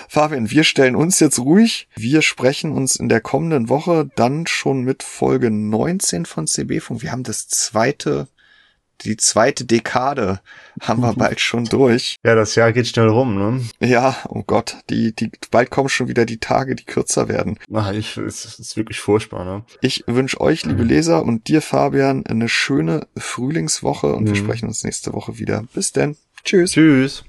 Fabian, 0.09 0.51
wir 0.51 0.64
stellen 0.64 0.97
uns 0.97 1.20
jetzt 1.20 1.38
ruhig. 1.38 1.88
Wir 1.97 2.22
sprechen 2.22 2.72
uns 2.72 2.97
in 2.97 3.09
der 3.09 3.20
kommenden 3.20 3.68
Woche 3.68 4.11
dann 4.16 4.47
schon 4.47 4.82
mit 4.82 5.03
Folge 5.03 5.51
19 5.51 6.26
von 6.26 6.47
CB 6.47 6.80
Funk. 6.80 7.03
Wir 7.03 7.12
haben 7.12 7.22
das 7.22 7.49
zweite 7.49 8.28
die 9.05 9.16
zweite 9.16 9.64
Dekade 9.64 10.41
haben 10.80 11.03
wir 11.03 11.14
bald 11.16 11.41
schon 11.41 11.64
durch. 11.64 12.16
Ja, 12.24 12.34
das 12.34 12.55
Jahr 12.55 12.72
geht 12.72 12.86
schnell 12.86 13.09
rum, 13.09 13.34
ne? 13.34 13.62
Ja, 13.80 14.16
oh 14.28 14.43
Gott, 14.47 14.76
die, 14.91 15.14
die, 15.14 15.30
bald 15.51 15.70
kommen 15.70 15.88
schon 15.88 16.09
wieder 16.09 16.26
die 16.26 16.38
Tage, 16.38 16.74
die 16.74 16.84
kürzer 16.84 17.28
werden. 17.28 17.59
Ach, 17.72 17.93
ich, 17.93 18.16
es 18.16 18.59
ist 18.59 18.76
wirklich 18.76 19.01
furchtbar, 19.01 19.45
ne? 19.45 19.64
Ich 19.80 20.05
wünsche 20.07 20.41
euch, 20.41 20.64
liebe 20.64 20.82
Leser 20.82 21.24
und 21.24 21.49
dir, 21.49 21.62
Fabian, 21.62 22.26
eine 22.26 22.49
schöne 22.49 23.07
Frühlingswoche 23.16 24.14
und 24.14 24.24
mhm. 24.24 24.28
wir 24.28 24.36
sprechen 24.36 24.68
uns 24.68 24.84
nächste 24.84 25.12
Woche 25.12 25.38
wieder. 25.38 25.64
Bis 25.74 25.93
denn. 25.93 26.16
Tschüss. 26.45 26.72
Tschüss. 26.72 27.24